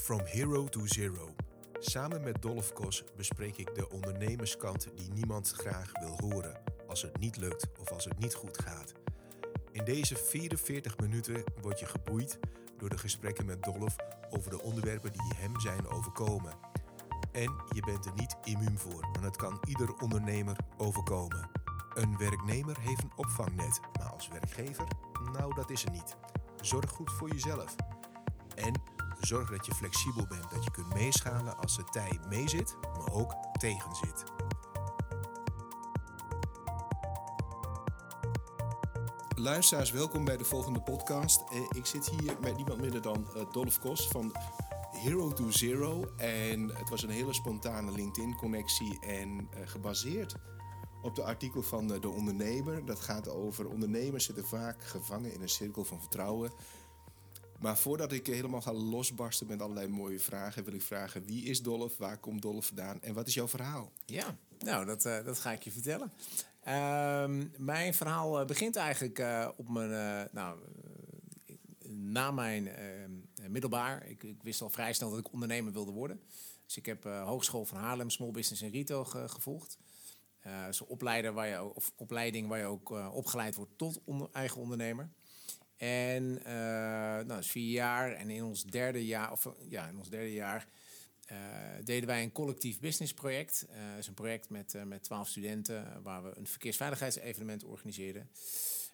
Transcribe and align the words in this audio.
From 0.00 0.20
Hero 0.24 0.68
to 0.68 0.86
Zero. 0.86 1.34
Samen 1.78 2.22
met 2.22 2.42
Dolph 2.42 2.72
Kos 2.72 3.04
bespreek 3.16 3.56
ik 3.56 3.74
de 3.74 3.90
ondernemerskant 3.90 4.88
die 4.94 5.12
niemand 5.12 5.50
graag 5.50 5.90
wil 6.00 6.30
horen 6.30 6.60
als 6.88 7.02
het 7.02 7.18
niet 7.18 7.36
lukt 7.36 7.66
of 7.80 7.90
als 7.90 8.04
het 8.04 8.18
niet 8.18 8.34
goed 8.34 8.62
gaat. 8.62 8.92
In 9.72 9.84
deze 9.84 10.16
44 10.16 10.98
minuten 10.98 11.44
word 11.60 11.80
je 11.80 11.86
geboeid 11.86 12.38
door 12.78 12.88
de 12.88 12.98
gesprekken 12.98 13.46
met 13.46 13.62
Dolph 13.62 13.96
over 14.30 14.50
de 14.50 14.62
onderwerpen 14.62 15.12
die 15.12 15.32
hem 15.36 15.60
zijn 15.60 15.88
overkomen. 15.88 16.52
En 17.32 17.54
je 17.74 17.82
bent 17.82 18.06
er 18.06 18.14
niet 18.14 18.36
immuun 18.44 18.78
voor, 18.78 19.00
want 19.00 19.24
het 19.24 19.36
kan 19.36 19.60
ieder 19.68 19.94
ondernemer 19.94 20.56
overkomen. 20.76 21.50
Een 21.94 22.18
werknemer 22.18 22.80
heeft 22.80 23.02
een 23.02 23.16
opvangnet, 23.16 23.80
maar 23.98 24.08
als 24.08 24.28
werkgever, 24.28 24.86
nou 25.32 25.54
dat 25.54 25.70
is 25.70 25.84
er 25.84 25.90
niet. 25.90 26.16
Zorg 26.60 26.90
goed 26.90 27.12
voor 27.12 27.28
jezelf. 27.28 27.74
En 28.54 28.82
zorg 29.26 29.50
dat 29.50 29.66
je 29.66 29.74
flexibel 29.74 30.26
bent, 30.26 30.50
dat 30.50 30.64
je 30.64 30.70
kunt 30.70 30.94
meeschalen 30.94 31.56
als 31.56 31.76
de 31.76 31.84
tij 31.84 32.18
meezit, 32.28 32.76
maar 32.82 33.12
ook 33.12 33.34
tegenzit. 33.58 34.24
Luisteraars, 39.36 39.90
welkom 39.90 40.24
bij 40.24 40.36
de 40.36 40.44
volgende 40.44 40.80
podcast. 40.80 41.40
Eh, 41.52 41.60
Ik 41.70 41.86
zit 41.86 42.10
hier 42.10 42.36
met 42.40 42.56
niemand 42.56 42.80
minder 42.80 43.02
dan 43.02 43.26
eh, 43.34 43.42
Dolph 43.52 43.78
Kos 43.78 44.08
van 44.08 44.34
Hero 44.90 45.32
to 45.32 45.50
Zero. 45.50 46.12
En 46.16 46.76
het 46.76 46.88
was 46.90 47.02
een 47.02 47.10
hele 47.10 47.32
spontane 47.32 47.92
LinkedIn-connectie 47.92 48.98
en 49.00 49.48
eh, 49.50 49.68
gebaseerd 49.68 50.34
op 51.02 51.14
de 51.14 51.22
artikel 51.22 51.62
van 51.62 51.86
De 51.86 52.08
Ondernemer. 52.08 52.84
Dat 52.84 53.00
gaat 53.00 53.28
over 53.28 53.68
ondernemers 53.68 54.24
zitten 54.24 54.46
vaak 54.46 54.84
gevangen 54.84 55.32
in 55.32 55.42
een 55.42 55.48
cirkel 55.48 55.84
van 55.84 56.00
vertrouwen. 56.00 56.50
Maar 57.60 57.78
voordat 57.78 58.12
ik 58.12 58.26
helemaal 58.26 58.60
ga 58.60 58.72
losbarsten 58.72 59.46
met 59.46 59.62
allerlei 59.62 59.88
mooie 59.88 60.20
vragen, 60.20 60.64
wil 60.64 60.74
ik 60.74 60.82
vragen: 60.82 61.24
wie 61.24 61.44
is 61.44 61.62
Dolph? 61.62 61.96
Waar 61.96 62.18
komt 62.18 62.42
Dolph 62.42 62.66
vandaan? 62.66 63.02
En 63.02 63.14
wat 63.14 63.26
is 63.26 63.34
jouw 63.34 63.48
verhaal? 63.48 63.92
Ja, 64.06 64.36
nou, 64.58 64.84
dat, 64.84 65.04
eh, 65.04 65.24
dat 65.24 65.38
ga 65.38 65.52
ik 65.52 65.62
je 65.62 65.70
vertellen. 65.70 66.12
Ehm, 66.60 67.46
mijn 67.56 67.94
verhaal 67.94 68.40
eh, 68.40 68.46
begint 68.46 68.76
eigenlijk 68.76 69.18
eh, 69.18 69.48
op 69.56 69.68
mijn, 69.68 70.28
nou, 70.32 70.58
na 71.88 72.30
mijn 72.30 72.68
eh, 72.68 72.86
middelbaar. 73.48 74.06
Ik, 74.06 74.22
ik 74.22 74.42
wist 74.42 74.62
al 74.62 74.70
vrij 74.70 74.92
snel 74.92 75.10
dat 75.10 75.18
ik 75.18 75.32
ondernemer 75.32 75.72
wilde 75.72 75.92
worden. 75.92 76.20
Dus 76.66 76.76
ik 76.76 76.86
heb 76.86 77.04
Hogeschool 77.04 77.64
van 77.64 77.78
Haarlem 77.78 78.10
Small 78.10 78.30
Business 78.30 78.62
en 78.62 78.70
Retail 78.70 79.04
ge- 79.04 79.28
gevolgd. 79.28 79.78
Zo'n 80.70 80.86
opleider 80.86 81.32
waar 81.32 81.46
je, 81.46 81.74
of 81.74 81.92
opleiding 81.96 82.48
waar 82.48 82.58
je 82.58 82.64
ook 82.64 82.90
opgeleid 83.12 83.54
wordt 83.54 83.70
tot 83.78 84.00
eigen 84.32 84.60
ondernemer. 84.60 85.08
En 85.80 86.44
eh 86.44 86.52
nou, 86.52 87.26
dat 87.26 87.38
is 87.38 87.50
vier 87.50 87.70
jaar. 87.70 88.12
En 88.12 88.30
in 88.30 88.44
ons 88.44 88.64
derde 88.64 89.06
jaar, 89.06 89.32
of 89.32 89.48
ja, 89.68 89.88
in 89.88 89.98
ons 89.98 90.08
derde 90.08 90.32
jaar 90.32 90.66
eh, 91.26 91.36
deden 91.84 92.06
wij 92.06 92.22
een 92.22 92.32
collectief 92.32 92.80
businessproject. 92.80 93.66
Eh 93.70 93.76
dat 93.90 93.98
is 93.98 94.06
een 94.06 94.14
project 94.14 94.50
met, 94.50 94.76
met 94.84 95.02
12 95.02 95.28
studenten 95.28 96.02
waar 96.02 96.22
we 96.22 96.32
een 96.36 96.46
verkeersveiligheidsevenement 96.46 97.64
organiseerden. 97.64 98.30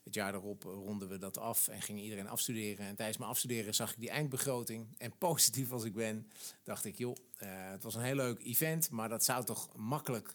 Het 0.04 0.14
jaar 0.14 0.32
daarop 0.32 0.62
ronden 0.62 1.08
we 1.08 1.18
dat 1.18 1.38
af 1.38 1.68
en 1.68 1.82
ging 1.82 2.00
iedereen 2.00 2.28
afstuderen. 2.28 2.86
En 2.86 2.96
tijdens 2.96 3.18
mijn 3.18 3.30
afstuderen 3.30 3.74
zag 3.74 3.92
ik 3.92 4.00
die 4.00 4.10
eindbegroting. 4.10 4.86
En 4.98 5.18
positief 5.28 5.72
als 5.72 5.84
ik 5.84 5.94
ben, 5.94 6.30
dacht 6.64 6.84
ik, 6.84 6.98
joh, 6.98 7.16
het 7.36 7.82
was 7.82 7.94
een 7.94 8.02
heel 8.02 8.14
leuk 8.14 8.44
event, 8.44 8.90
maar 8.90 9.08
dat 9.08 9.24
zou 9.24 9.44
toch 9.44 9.76
makkelijk 9.76 10.34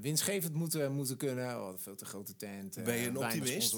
winstgevend 0.00 0.54
moeten, 0.54 0.92
moeten 0.92 1.16
kunnen. 1.16 1.46
We 1.46 1.62
hadden 1.62 1.80
veel 1.80 1.96
te 1.96 2.04
grote 2.04 2.36
tent. 2.36 2.84
Ben 2.84 2.96
je 2.96 3.06
een 3.06 3.16
optimist? 3.16 3.76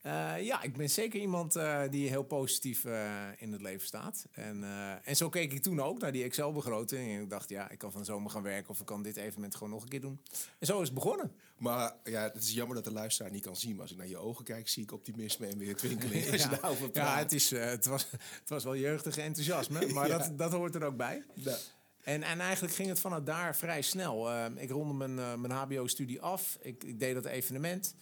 Eh, 0.00 0.42
ja, 0.42 0.62
ik 0.62 0.76
ben 0.76 0.90
zeker 0.90 1.20
iemand 1.20 1.56
eh, 1.56 1.82
die 1.90 2.08
heel 2.08 2.22
positief 2.22 2.84
eh, 2.84 3.10
in 3.36 3.52
het 3.52 3.60
leven 3.60 3.86
staat. 3.86 4.26
En, 4.32 4.64
en 5.04 5.16
zo 5.16 5.28
keek 5.28 5.52
ik 5.52 5.62
toen 5.62 5.80
ook 5.80 6.00
naar 6.00 6.12
die 6.12 6.24
Excel-begroting. 6.24 7.10
En 7.14 7.22
ik 7.22 7.30
dacht, 7.30 7.48
ja, 7.48 7.70
ik 7.70 7.78
kan 7.78 7.92
van 7.92 8.04
zomer 8.04 8.30
gaan 8.30 8.42
werken 8.42 8.70
of 8.70 8.80
ik 8.80 8.86
kan 8.86 9.02
dit 9.02 9.16
evenement 9.16 9.54
gewoon 9.54 9.70
nog 9.70 9.82
een 9.82 9.88
keer 9.88 10.00
doen. 10.00 10.20
En 10.58 10.66
zo 10.66 10.80
is 10.80 10.84
het 10.84 10.94
begonnen. 10.94 11.32
Maar 11.58 11.94
ja, 12.04 12.22
het 12.22 12.42
is 12.42 12.52
jammer 12.52 12.74
dat 12.74 12.84
de 12.84 12.92
luisteraar 12.92 13.30
niet 13.30 13.44
kan 13.44 13.56
zien. 13.56 13.72
Maar 13.72 13.82
als 13.82 13.90
ik 13.90 13.96
naar 13.96 14.08
je 14.08 14.16
ogen 14.16 14.44
kijk, 14.44 14.68
zie 14.68 14.82
ik 14.82 14.92
optimisme 14.92 15.46
en 15.46 15.58
weer 15.58 15.76
twinkeling. 15.76 16.24
Ja, 16.40 16.48
daarover 16.48 16.90
ja 16.92 17.18
het, 17.18 17.32
is, 17.32 17.50
het, 17.50 17.86
was, 17.86 18.06
het 18.10 18.48
was 18.48 18.64
wel 18.64 18.76
jeugdig 18.76 19.16
enthousiasme, 19.16 19.86
maar 19.86 20.08
Ja. 20.08 20.18
dat, 20.18 20.38
dat 20.38 20.52
hoort 20.52 20.74
er 20.74 20.84
ook 20.84 20.96
bij. 20.96 21.24
Nou, 21.34 21.56
En, 22.02 22.22
en 22.22 22.40
eigenlijk 22.40 22.74
ging 22.74 22.88
het 22.88 23.00
vanuit 23.00 23.26
daar 23.26 23.56
vrij 23.56 23.82
snel. 23.82 24.46
Ik 24.56 24.70
ronde 24.70 25.08
mijn, 25.08 25.40
mijn 25.40 25.52
HBO-studie 25.52 26.20
af. 26.20 26.58
Ik, 26.60 26.84
ik 26.84 27.00
deed 27.00 27.14
dat 27.14 27.24
evenement. 27.24 27.94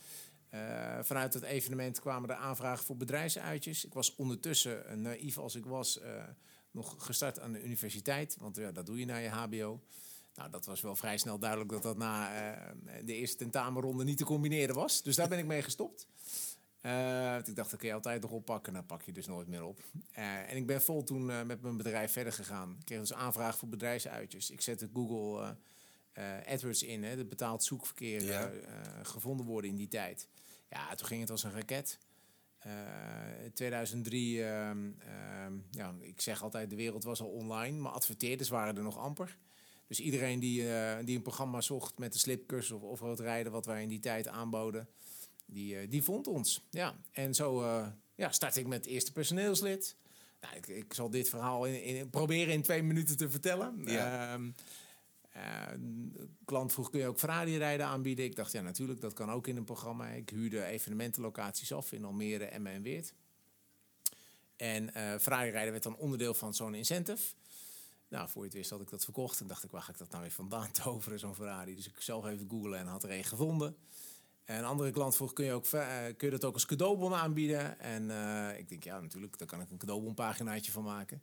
Eh, 0.51 0.99
vanuit 1.03 1.35
het 1.35 1.43
evenement 1.43 2.01
kwamen 2.01 2.31
er 2.31 2.37
aanvragen 2.37 2.85
voor 2.85 2.97
bedrijfsuitjes. 2.97 3.85
Ik 3.85 3.95
was 3.95 4.15
ondertussen, 4.15 4.87
eh, 4.87 4.97
naïef 4.97 5.39
als 5.39 5.55
ik 5.55 5.65
was, 5.65 6.01
eh, 6.01 6.25
nog 6.71 6.95
gestart 6.99 7.41
aan 7.41 7.53
de 7.53 7.65
universiteit. 7.65 8.37
Want 8.41 8.57
ja, 8.57 8.73
dat 8.73 8.87
doe 8.87 8.99
je 8.99 9.05
na 9.05 9.17
je 9.17 9.29
HBO. 9.29 9.81
Nou, 10.35 10.51
dat 10.51 10.67
was 10.67 10.81
wel 10.81 10.97
vrij 10.97 11.19
snel 11.19 11.39
duidelijk 11.39 11.71
dat 11.71 11.83
dat 11.83 11.97
na 11.97 12.31
de 13.05 13.15
eerste 13.15 13.37
tentamenronde 13.37 14.05
niet 14.05 14.17
te 14.19 14.25
combineren 14.25 14.75
was. 14.75 15.03
Dus 15.03 15.17
daar 15.17 15.29
ben 15.29 15.39
ik 15.39 15.47
mee 15.47 15.63
gestopt. 15.63 16.07
Ik 17.45 17.57
dacht, 17.57 17.71
dat 17.71 17.77
kun 17.77 17.89
je 17.89 17.95
altijd 17.95 18.23
nog 18.23 18.31
oppakken. 18.31 18.73
Nou, 18.73 18.85
pak 18.85 19.03
je 19.03 19.13
dus 19.13 19.27
nooit 19.27 19.49
meer 19.49 19.65
op. 19.65 19.81
En 20.13 20.57
ik 20.57 20.67
ben 20.67 20.83
vol 20.83 21.03
toen 21.03 21.47
met 21.47 21.63
mijn 21.63 21.77
bedrijf 21.77 22.13
verder 22.13 22.33
gegaan. 22.33 22.77
Ik 22.79 22.85
kreeg 22.85 22.99
dus 22.99 23.13
aanvraag 23.13 23.59
voor 23.59 23.69
bedrijfsuitjes. 23.69 24.51
Ik 24.51 24.61
zette 24.61 24.89
Google 24.93 25.57
AdWords 26.49 26.83
in, 26.83 27.03
hè, 27.05 27.09
het 27.17 27.29
betaald 27.29 27.63
zoekverkeer, 27.65 28.23
Ja. 28.25 28.49
eh, 28.51 28.57
eh, 28.63 28.85
gevonden 29.03 29.47
worden 29.47 29.71
in 29.71 29.77
die 29.77 29.89
tijd. 29.89 30.29
Ja, 30.71 30.95
toen 30.95 31.07
ging 31.07 31.21
het 31.21 31.31
als 31.31 31.43
een 31.43 31.53
raket. 31.53 31.99
In 33.45 33.53
2003, 33.55 34.45
ehm, 34.45 34.91
ehm, 34.99 35.53
ja, 35.71 35.95
ik 36.01 36.21
zeg 36.21 36.43
altijd, 36.43 36.71
de 36.71 36.77
wereld 36.77 37.05
was 37.05 37.21
al 37.21 37.29
online, 37.29 37.79
maar 37.79 37.93
adverteerders 37.93 38.49
waren 38.49 38.77
er 38.77 38.83
nog 38.83 38.99
amper. 38.99 39.37
Dus 39.87 40.01
iedereen 40.01 40.41
die, 40.41 40.73
eh, 40.75 41.05
die 41.05 41.17
een 41.17 41.23
programma 41.23 41.61
zocht 41.61 41.99
met 41.99 42.13
de 42.13 42.19
slipcursus 42.19 42.71
of 42.71 42.83
offroad 42.83 43.21
rijden, 43.21 43.53
wat 43.53 43.67
wij 43.67 43.83
in 43.83 43.89
die 43.89 43.99
tijd 44.01 44.29
aanboden, 44.29 44.89
die, 45.47 45.89
die 45.89 46.03
vond 46.03 46.27
ons. 46.27 46.65
Ja, 46.71 46.97
en 47.13 47.35
zo 47.35 47.65
ja, 48.15 48.31
startte 48.33 48.61
ik 48.61 48.67
met 48.67 48.85
het 48.85 48.93
eerste 48.95 49.13
personeelslid. 49.13 49.97
Nou, 50.41 50.57
ik, 50.57 50.67
ik 50.67 50.95
zal 50.95 51.11
dit 51.11 51.29
verhaal 51.29 51.65
in, 51.67 51.83
in- 51.83 52.11
proberen 52.11 52.53
in 52.55 52.63
twee 52.63 52.83
minuten 52.83 53.17
te 53.17 53.31
vertellen. 53.31 53.83
Ja. 53.85 54.39
Ehm, 55.33 55.73
eh, 55.73 55.79
de 56.13 56.29
klant 56.45 56.73
vroeg, 56.73 56.91
kun 56.91 57.01
je 57.01 57.07
ook 57.07 57.19
Ferrari-rijden 57.19 57.87
aanbieden? 57.87 58.25
Ik 58.25 58.37
dacht, 58.37 58.53
ja, 58.53 58.61
natuurlijk, 58.61 59.01
dat 59.01 59.13
kan 59.13 59.31
ook 59.31 59.47
in 59.47 59.57
een 59.57 59.65
programma. 59.65 60.09
Ik 60.09 60.31
huurde 60.31 60.65
evenementenlocaties 60.65 61.73
af 61.73 61.93
in 61.93 62.05
Almere, 62.05 62.45
Emmen 62.45 62.73
en 62.73 62.83
Weert. 62.83 63.15
En 64.57 64.95
eh 64.95 65.19
Ferrari-rijden 65.19 65.71
werd 65.71 65.83
dan 65.83 65.97
onderdeel 65.97 66.35
van 66.35 66.55
zo'n 66.55 66.75
incentive. 66.75 67.35
Nou, 68.09 68.29
voor 68.29 68.43
je 68.43 68.49
het 68.49 68.57
wist 68.57 68.71
had 68.71 68.81
ik 68.81 68.91
dat 68.91 69.05
verkocht. 69.05 69.41
En 69.41 69.47
dacht 69.47 69.65
ik, 69.65 69.71
waar 69.71 69.83
ga 69.83 69.93
ik 69.93 69.99
dat 69.99 70.11
nou 70.11 70.23
weer 70.23 70.33
vandaan 70.33 70.71
toveren, 70.83 71.19
zo'n 71.19 71.35
Ferrari? 71.35 71.75
Dus 71.75 71.87
ik 71.87 72.01
zelf 72.01 72.27
even 72.27 72.49
googlen 72.51 72.79
en 72.79 72.87
had 72.87 73.03
er 73.03 73.11
een 73.11 73.25
gevonden. 73.25 73.77
En 74.45 74.59
een 74.59 74.65
andere 74.65 74.91
klant 74.91 75.17
vroeg, 75.17 75.33
kun 75.33 75.45
je, 75.45 75.53
ook, 75.53 75.67
eh, 75.67 76.05
kun 76.17 76.27
je 76.27 76.31
dat 76.31 76.45
ook 76.45 76.55
als 76.55 76.67
cadeaubon 76.67 77.15
aanbieden? 77.15 77.81
En 77.81 78.11
ik 78.59 78.69
denk, 78.69 78.85
ja, 78.85 79.01
natuurlijk, 79.01 79.39
daar 79.39 79.49
kan 79.49 79.61
ik 79.61 79.71
een 79.71 79.79
cadeaubonpaginaatje 79.79 80.73
van 80.73 80.85
maken. 80.85 81.23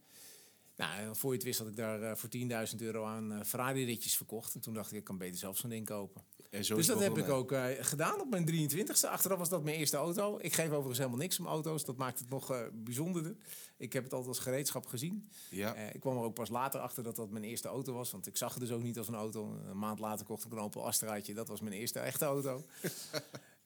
Nou, 0.75 1.15
voor 1.15 1.29
je 1.29 1.35
het 1.35 1.45
wist 1.45 1.59
had 1.59 1.67
ik 1.67 1.75
daar 1.75 2.01
eh, 2.01 2.15
voor 2.15 2.29
10.000 2.69 2.75
euro 2.77 3.05
aan 3.05 3.33
eh, 3.33 3.43
Ferrari-ritjes 3.45 4.17
verkocht. 4.17 4.55
En 4.55 4.61
toen 4.61 4.73
dacht 4.73 4.91
ik, 4.91 4.97
ik 4.97 5.03
kan 5.03 5.17
beter 5.17 5.37
zelf 5.37 5.57
zo'n 5.57 5.69
ding 5.69 5.85
kopen. 5.85 6.21
en 6.49 6.65
zo 6.65 6.75
dus 6.75 6.85
dat 6.85 6.99
heb 6.99 7.17
ik 7.17 7.29
ook 7.29 7.51
eh, 7.51 7.65
gedaan 7.79 8.21
op 8.21 8.29
mijn 8.29 8.69
23ste. 8.69 9.09
Achteraf 9.09 9.37
was 9.37 9.49
dat 9.49 9.63
mijn 9.63 9.77
eerste 9.77 9.97
auto. 9.97 10.37
Ik 10.41 10.53
geef 10.53 10.69
overigens 10.69 10.97
helemaal 10.97 11.19
niks 11.19 11.39
om 11.39 11.45
auto's. 11.45 11.85
Dat 11.85 11.97
maakt 11.97 12.19
het 12.19 12.29
nog 12.29 12.69
bijzonderder. 12.73 13.35
Ik 13.77 13.93
heb 13.93 14.03
het 14.03 14.13
altijd 14.13 14.29
als 14.35 14.43
gereedschap 14.43 14.85
gezien. 14.85 15.29
Ja. 15.49 15.75
Ik 15.75 15.99
kwam 15.99 16.17
er 16.17 16.23
ook 16.23 16.33
pas 16.33 16.49
later 16.49 16.79
achter 16.79 17.03
dat 17.03 17.15
dat 17.15 17.29
mijn 17.29 17.43
eerste 17.43 17.67
auto 17.67 17.93
was. 17.93 18.11
Want 18.11 18.27
ik 18.27 18.37
zag 18.37 18.53
het 18.53 18.59
dus 18.59 18.71
ook 18.71 18.83
niet 18.83 18.97
als 18.97 19.07
een 19.07 19.15
auto. 19.15 19.59
Een 19.65 19.77
maand 19.77 19.99
later 19.99 20.25
kocht 20.25 20.45
ik 20.45 20.51
een 20.51 20.59
Opel 20.59 20.85
Astraatje. 20.85 21.33
Dat 21.33 21.47
was 21.47 21.61
mijn 21.61 21.75
eerste 21.75 21.99
echte 21.99 22.25
auto. 22.25 22.65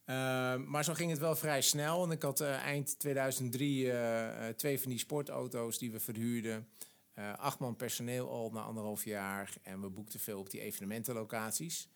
Eh, 0.10 0.56
maar 0.56 0.84
zo 0.84 0.94
ging 0.94 1.10
het 1.10 1.20
wel 1.20 1.36
vrij 1.36 1.62
snel. 1.62 2.04
En 2.04 2.12
ik 2.12 2.22
had 2.22 2.42
eind 2.42 3.00
2003 3.00 3.92
eh, 3.92 4.48
eh, 4.48 4.56
twee 4.56 4.80
van 4.80 4.90
die 4.90 5.00
sportauto's 5.00 5.78
die 5.78 5.92
we 5.92 6.00
verhuurden. 6.00 6.68
Eh, 7.20 7.34
acht 7.34 7.60
man 7.60 7.76
personeel 7.76 8.30
al 8.30 8.50
na 8.52 8.62
anderhalf 8.62 9.04
jaar. 9.04 9.54
En 9.64 9.82
we 9.82 9.90
boekten 9.90 10.20
veel 10.20 10.40
op 10.40 10.50
die 10.50 10.62
evenementenlocaties. 10.62 11.90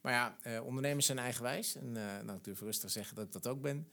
Maar 0.00 0.12
ja, 0.12 0.36
eh, 0.42 0.64
ondernemers 0.64 1.06
zijn 1.06 1.18
eigenwijs. 1.18 1.74
En 1.74 1.96
eh, 1.96 2.24
nou, 2.24 2.38
ik 2.38 2.44
durf 2.44 2.60
rustig 2.60 2.90
zeggen 2.90 3.16
dat 3.16 3.26
ik 3.26 3.32
dat 3.32 3.46
ook 3.46 3.60
ben. 3.60 3.88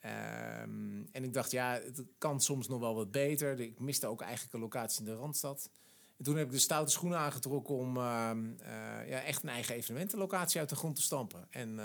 Ehm, 0.00 1.04
en 1.12 1.24
ik 1.24 1.32
dacht, 1.32 1.50
ja, 1.50 1.72
het 1.72 2.02
kan 2.18 2.40
soms 2.40 2.68
nog 2.68 2.80
wel 2.80 2.94
wat 2.94 3.10
beter. 3.10 3.60
Ik 3.60 3.80
miste 3.80 4.06
ook 4.06 4.20
eigenlijk 4.20 4.54
een 4.54 4.60
locatie 4.60 4.98
in 4.98 5.04
de 5.04 5.14
Randstad. 5.14 5.70
En 6.16 6.24
toen 6.24 6.36
heb 6.36 6.46
ik 6.46 6.52
de 6.52 6.58
stoute 6.58 6.92
schoenen 6.92 7.18
aangetrokken 7.18 7.74
om 7.74 7.96
ehm, 7.96 8.52
eh, 8.58 9.08
ja, 9.08 9.20
echt 9.20 9.42
een 9.42 9.48
eigen 9.48 9.74
evenementenlocatie 9.74 10.60
uit 10.60 10.68
de 10.68 10.76
grond 10.76 10.96
te 10.96 11.02
stampen. 11.02 11.46
En 11.50 11.76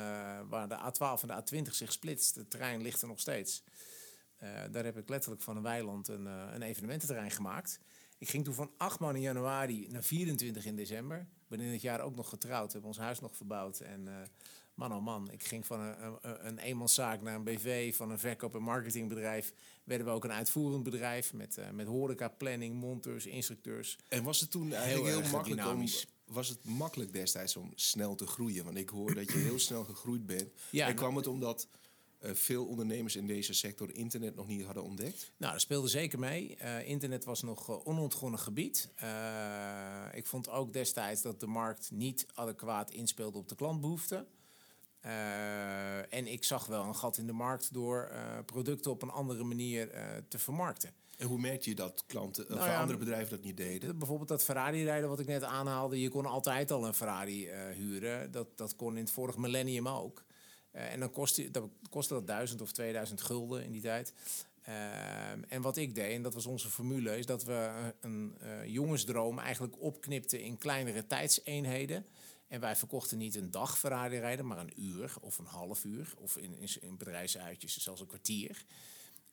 waar 0.49 0.67
de 0.67 0.77
A12 0.77 1.21
en 1.21 1.27
de 1.27 1.63
A20 1.63 1.73
zich 1.73 1.91
splitst, 1.91 2.35
het 2.35 2.49
terrein 2.49 2.81
ligt 2.81 3.01
er 3.01 3.07
nog 3.07 3.19
steeds. 3.19 3.63
Daar 4.71 4.83
heb 4.83 4.97
ik 4.97 5.09
letterlijk 5.09 5.41
van 5.41 5.57
een 5.57 5.63
weiland 5.63 6.07
een, 6.07 6.25
een 6.25 6.61
evenemententerrein 6.61 7.31
gemaakt. 7.31 7.79
Ik 8.19 8.29
ging 8.29 8.43
toen 8.43 8.53
van 8.53 8.71
8 8.77 8.99
man 8.99 9.15
in 9.15 9.21
januari 9.21 9.87
naar 9.89 10.03
24 10.03 10.65
in 10.65 10.75
december. 10.75 11.19
Ik 11.19 11.47
ben 11.47 11.59
in 11.59 11.71
het 11.71 11.81
jaar 11.81 12.01
ook 12.01 12.15
nog 12.15 12.29
getrouwd, 12.29 12.71
hebben 12.71 12.89
ons 12.89 12.99
huis 12.99 13.19
nog 13.19 13.35
verbouwd. 13.35 13.79
En 13.79 14.07
eh, 14.07 14.13
Man 14.79 14.93
oh 14.93 15.03
man, 15.03 15.31
ik 15.31 15.43
ging 15.43 15.65
van 15.65 15.79
een, 15.79 16.17
een, 16.21 16.47
een 16.47 16.57
eenmanszaak 16.57 17.21
naar 17.21 17.35
een 17.35 17.43
BV, 17.43 17.95
van 17.95 18.11
een 18.11 18.19
verkoop- 18.19 18.55
en 18.55 18.61
marketingbedrijf. 18.61 19.53
Werden 19.83 20.07
we 20.07 20.13
ook 20.13 20.23
een 20.23 20.31
uitvoerend 20.31 20.83
bedrijf 20.83 21.33
met, 21.33 21.57
uh, 21.57 21.69
met 21.69 21.87
horeca, 21.87 22.27
planning, 22.27 22.75
monteurs, 22.75 23.25
instructeurs. 23.25 23.97
En 24.07 24.23
was 24.23 24.39
het 24.39 24.51
toen 24.51 24.73
eigenlijk 24.73 25.05
heel, 25.05 25.21
heel 25.21 25.31
makkelijk 25.31 25.61
dynamisch. 25.61 26.05
om 26.27 26.33
was 26.33 26.47
het 26.49 26.65
makkelijk 26.65 27.13
destijds 27.13 27.55
om 27.55 27.71
snel 27.75 28.15
te 28.15 28.27
groeien? 28.27 28.63
Want 28.63 28.77
ik 28.77 28.89
hoor 28.89 29.13
dat 29.13 29.31
je 29.31 29.37
heel 29.37 29.59
snel 29.59 29.83
gegroeid 29.83 30.25
bent. 30.25 30.51
Ja, 30.69 30.87
en 30.87 30.95
kwam 30.95 31.15
het 31.15 31.27
omdat 31.27 31.67
veel 32.21 32.65
ondernemers 32.65 33.15
in 33.15 33.27
deze 33.27 33.53
sector 33.53 33.95
internet 33.95 34.35
nog 34.35 34.47
niet 34.47 34.65
hadden 34.65 34.83
ontdekt? 34.83 35.31
Nou, 35.37 35.51
dat 35.51 35.61
speelde 35.61 35.87
zeker 35.87 36.19
mee. 36.19 36.57
Uh, 36.61 36.87
internet 36.87 37.25
was 37.25 37.41
nog 37.41 37.69
uh, 37.69 37.87
onontgonnen 37.87 38.39
gebied. 38.39 38.89
ik 40.13 40.25
vond 40.25 40.49
ook 40.49 40.73
destijds 40.73 41.21
dat 41.21 41.39
de 41.39 41.47
markt 41.47 41.91
niet 41.91 42.25
adequaat 42.33 42.91
inspeelde 42.91 43.37
op 43.37 43.49
de 43.49 43.55
klantbehoeften. 43.55 44.27
en 46.09 46.27
ik 46.27 46.43
zag 46.43 46.65
wel 46.65 46.83
een 46.83 46.95
gat 46.95 47.17
in 47.17 47.27
de 47.27 47.33
markt 47.33 47.73
door 47.73 48.11
producten 48.45 48.91
op 48.91 49.01
een 49.01 49.09
andere 49.09 49.43
manier 49.43 49.89
te 50.27 50.39
vermarkten. 50.39 50.93
En 51.17 51.27
hoe 51.27 51.39
merkte 51.39 51.69
je 51.69 51.75
dat 51.75 52.03
klanten 52.07 52.45
nou 52.47 52.59
of 52.59 52.75
andere 52.75 52.97
bedrijven 52.97 53.29
dat 53.29 53.45
niet 53.45 53.57
deden? 53.57 53.97
Bijvoorbeeld 53.97 54.29
dat 54.29 54.43
Ferrari-rijden 54.43 55.09
wat 55.09 55.19
ik 55.19 55.27
net 55.27 55.43
aanhaalde. 55.43 56.01
Je 56.01 56.09
kon 56.09 56.25
altijd 56.25 56.71
al 56.71 56.85
een 56.85 56.93
Ferrari 56.93 57.49
huren. 57.75 58.31
Dat, 58.31 58.57
dat 58.57 58.75
kon 58.75 58.95
in 58.95 59.03
het 59.03 59.11
vorige 59.11 59.39
millennium 59.39 59.87
ook. 59.87 60.23
Uh, 60.79 60.93
en 60.93 60.99
dan 60.99 61.11
kostte 61.11 61.51
dat, 61.51 61.69
kostte 61.89 62.13
dat 62.13 62.27
1000 62.27 62.61
of 62.61 62.71
2000 62.71 63.21
gulden 63.21 63.63
in 63.63 63.71
die 63.71 63.81
tijd. 63.81 64.13
Uh, 64.67 64.73
en 65.47 65.61
wat 65.61 65.77
ik 65.77 65.95
deed, 65.95 66.13
en 66.13 66.21
dat 66.21 66.33
was 66.33 66.45
onze 66.45 66.69
formule, 66.69 67.17
is 67.17 67.25
dat 67.25 67.43
we 67.43 67.71
een 68.01 68.37
uh, 68.43 68.65
jongensdroom 68.65 69.39
eigenlijk 69.39 69.81
opknipten 69.81 70.41
in 70.41 70.57
kleinere 70.57 71.07
tijdseenheden. 71.07 72.05
En 72.47 72.59
wij 72.59 72.75
verkochten 72.75 73.17
niet 73.17 73.35
een 73.35 73.51
dag 73.51 73.79
Ferrari 73.79 74.41
maar 74.41 74.57
een 74.57 74.81
uur 74.81 75.13
of 75.21 75.37
een 75.37 75.45
half 75.45 75.83
uur. 75.83 76.13
Of 76.17 76.37
in, 76.37 76.57
in, 76.57 76.69
in 76.81 76.97
bedrijfsuitjes 76.97 77.77
zelfs 77.77 78.01
een 78.01 78.07
kwartier. 78.07 78.65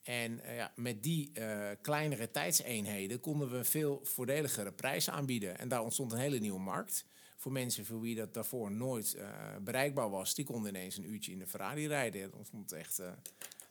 En 0.02 0.40
ja, 0.54 0.72
met 0.76 1.02
die 1.02 1.32
kleinere 1.80 2.30
tijdseenheden 2.30 3.20
konden 3.20 3.50
we 3.50 3.64
veel 3.64 4.00
voordeligere 4.02 4.72
prijzen 4.72 5.12
aanbieden. 5.12 5.58
En 5.58 5.68
daar 5.68 5.82
ontstond 5.82 6.12
een 6.12 6.18
hele 6.18 6.38
nieuwe 6.38 6.60
markt 6.60 7.04
voor 7.36 7.52
mensen 7.52 7.86
voor 7.86 8.00
wie 8.00 8.14
dat 8.14 8.34
daarvoor 8.34 8.70
nooit 8.70 9.14
uh, 9.16 9.28
bereikbaar 9.60 10.10
was, 10.10 10.34
die 10.34 10.44
konden 10.44 10.74
ineens 10.74 10.96
een 10.96 11.10
uurtje 11.10 11.32
in 11.32 11.38
de 11.38 11.46
Ferrari 11.46 11.86
rijden. 11.86 12.30
Dat 12.30 12.48
vond 12.50 12.72
echt 12.72 13.00
uh, 13.00 13.08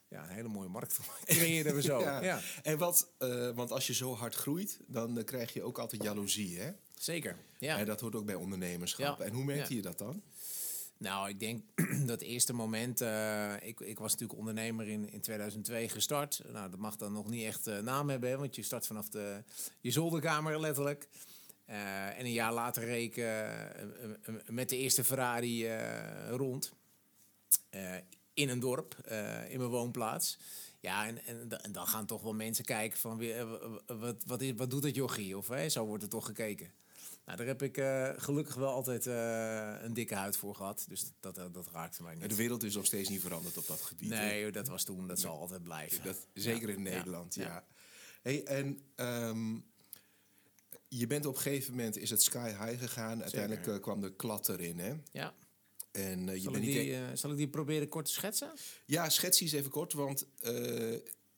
ja, 0.08 0.24
een 0.24 0.36
hele 0.36 0.48
mooie 0.48 0.70
markt 0.70 1.00
creëerden 1.26 1.76
we 1.76 1.82
zo. 1.82 2.00
ja. 2.00 2.24
ja. 2.24 2.42
En 2.64 2.78
wat, 2.78 3.12
uh, 3.20 3.50
want 3.50 3.72
als 3.72 3.88
je 3.88 3.94
zo 3.94 4.14
hard 4.14 4.36
groeit, 4.36 4.80
dan 4.88 5.24
krijg 5.24 5.54
je 5.54 5.64
ook 5.64 5.78
altijd 5.78 6.04
jaloezie, 6.04 6.60
hè? 6.60 6.72
Zeker, 6.98 7.38
ja. 7.60 7.78
En 7.78 7.86
dat 7.86 8.02
hoort 8.02 8.16
ook 8.16 8.26
bij 8.26 8.36
ondernemerschap. 8.36 9.20
En 9.20 9.34
hoe 9.34 9.44
merkte 9.44 9.76
je 9.76 9.82
dat 9.82 9.98
dan? 9.98 10.22
Nou, 10.98 11.30
ik 11.30 11.40
denk 11.40 11.64
dat 12.06 12.22
eerste 12.22 12.54
moment. 12.54 13.02
Uh, 13.02 13.54
ik, 13.62 13.80
ik 13.80 14.00
was 14.00 14.12
natuurlijk 14.12 14.40
ondernemer 14.40 14.88
in, 14.88 15.12
in 15.12 15.22
2002 15.22 15.90
gestart. 15.90 16.42
Nou, 16.52 16.70
dat 16.70 16.80
mag 16.80 16.96
dan 16.96 17.14
nog 17.14 17.30
niet 17.30 17.44
echt 17.44 17.68
uh, 17.68 17.80
naam 17.80 18.10
hebben, 18.10 18.40
want 18.40 18.56
je 18.56 18.64
start 18.64 18.88
vanaf 18.88 19.10
de, 19.10 19.44
je 19.82 19.92
zolderkamer 19.92 20.60
letterlijk. 20.60 21.08
Uh, 21.70 22.20
en 22.20 22.26
een 22.26 22.32
jaar 22.32 22.54
later 22.54 22.84
reek 22.84 23.18
uh, 23.18 23.52
met 24.48 24.70
de 24.70 24.78
eerste 24.78 25.04
Ferrari 25.04 25.70
rond. 26.30 26.74
in 28.34 28.50
een 28.50 28.60
dorp, 28.60 28.96
in 29.50 29.58
mijn 29.58 29.70
woonplaats. 29.70 30.38
Ja, 30.80 31.08
en, 31.08 31.26
en, 31.26 31.64
en, 31.64 31.72
dan 31.72 31.88
gaan 31.88 32.06
toch 32.06 32.22
wel 32.22 32.34
mensen 32.34 32.66
kijken 32.66 33.00
van 33.00 33.22
wat, 33.86 34.24
wat, 34.26 34.42
is, 34.42 34.52
wat 34.56 34.70
doet 34.70 34.82
dat 34.82 34.96
jochie? 34.96 35.38
Of 35.38 35.48
hè, 35.48 35.70
zo 35.70 35.86
wordt 35.86 36.04
er 36.04 36.10
toch 36.10 36.26
gekeken. 36.26 36.72
Nou, 37.26 37.38
daar 37.38 37.48
heb 37.48 37.62
ik 37.62 37.76
gelukkig 38.22 38.56
wel 38.56 38.72
altijd 38.72 39.06
een 39.06 39.94
dikke 39.94 40.16
huid 40.16 40.38
voor 40.38 40.56
gehad. 40.56 40.86
Dus 40.88 41.12
dat, 41.20 41.36
dat, 41.36 41.54
dat 41.54 41.68
raakte 41.72 42.04
mij 42.04 42.16
niet. 42.16 42.30
De 42.30 42.36
wereld 42.36 42.64
is 42.64 42.76
nog 42.76 42.86
steeds 42.86 43.10
niet 43.10 43.22
veranderd 43.22 43.58
op 43.58 43.68
dat 43.68 43.82
gebied. 43.82 44.10
Nee, 44.10 44.52
dat 44.52 44.68
was 44.68 44.84
toen. 44.84 45.08
Dat 45.08 45.20
zal 45.20 45.40
altijd 45.40 45.64
blijven. 45.64 46.04
Dat, 46.04 46.28
zeker 46.34 46.70
in 46.70 46.82
Nederland, 46.82 47.36
ja. 47.36 47.44
ja. 47.44 47.66
Hey, 48.22 48.44
en 48.44 48.80
um, 48.96 49.66
je 50.98 51.08
bent 51.08 51.26
op 51.26 51.36
een 51.36 51.42
gegeven 51.42 51.72
moment 51.72 51.98
is 51.98 52.10
het 52.10 52.24
sky 52.24 52.48
high 52.48 52.80
gegaan. 52.80 53.22
Uiteindelijk 53.22 53.68
uh, 53.68 53.80
kwam 53.80 54.02
de 54.02 54.16
klad 54.16 54.50
erin, 54.50 54.80
hè? 54.80 54.94
Ja. 55.12 55.34
En, 55.92 56.28
uh, 56.28 56.36
je 56.36 56.42
zal, 56.42 56.56
ik 56.56 56.62
die, 56.62 56.92
uh, 56.92 57.00
zal 57.14 57.32
ik 57.32 57.38
die 57.38 57.48
proberen 57.48 57.88
kort 57.88 58.06
te 58.06 58.12
schetsen? 58.12 58.52
Ja, 58.86 59.10
schets 59.10 59.42
eens 59.42 59.52
even 59.52 59.72
kort. 59.72 59.94
Want 59.94 60.28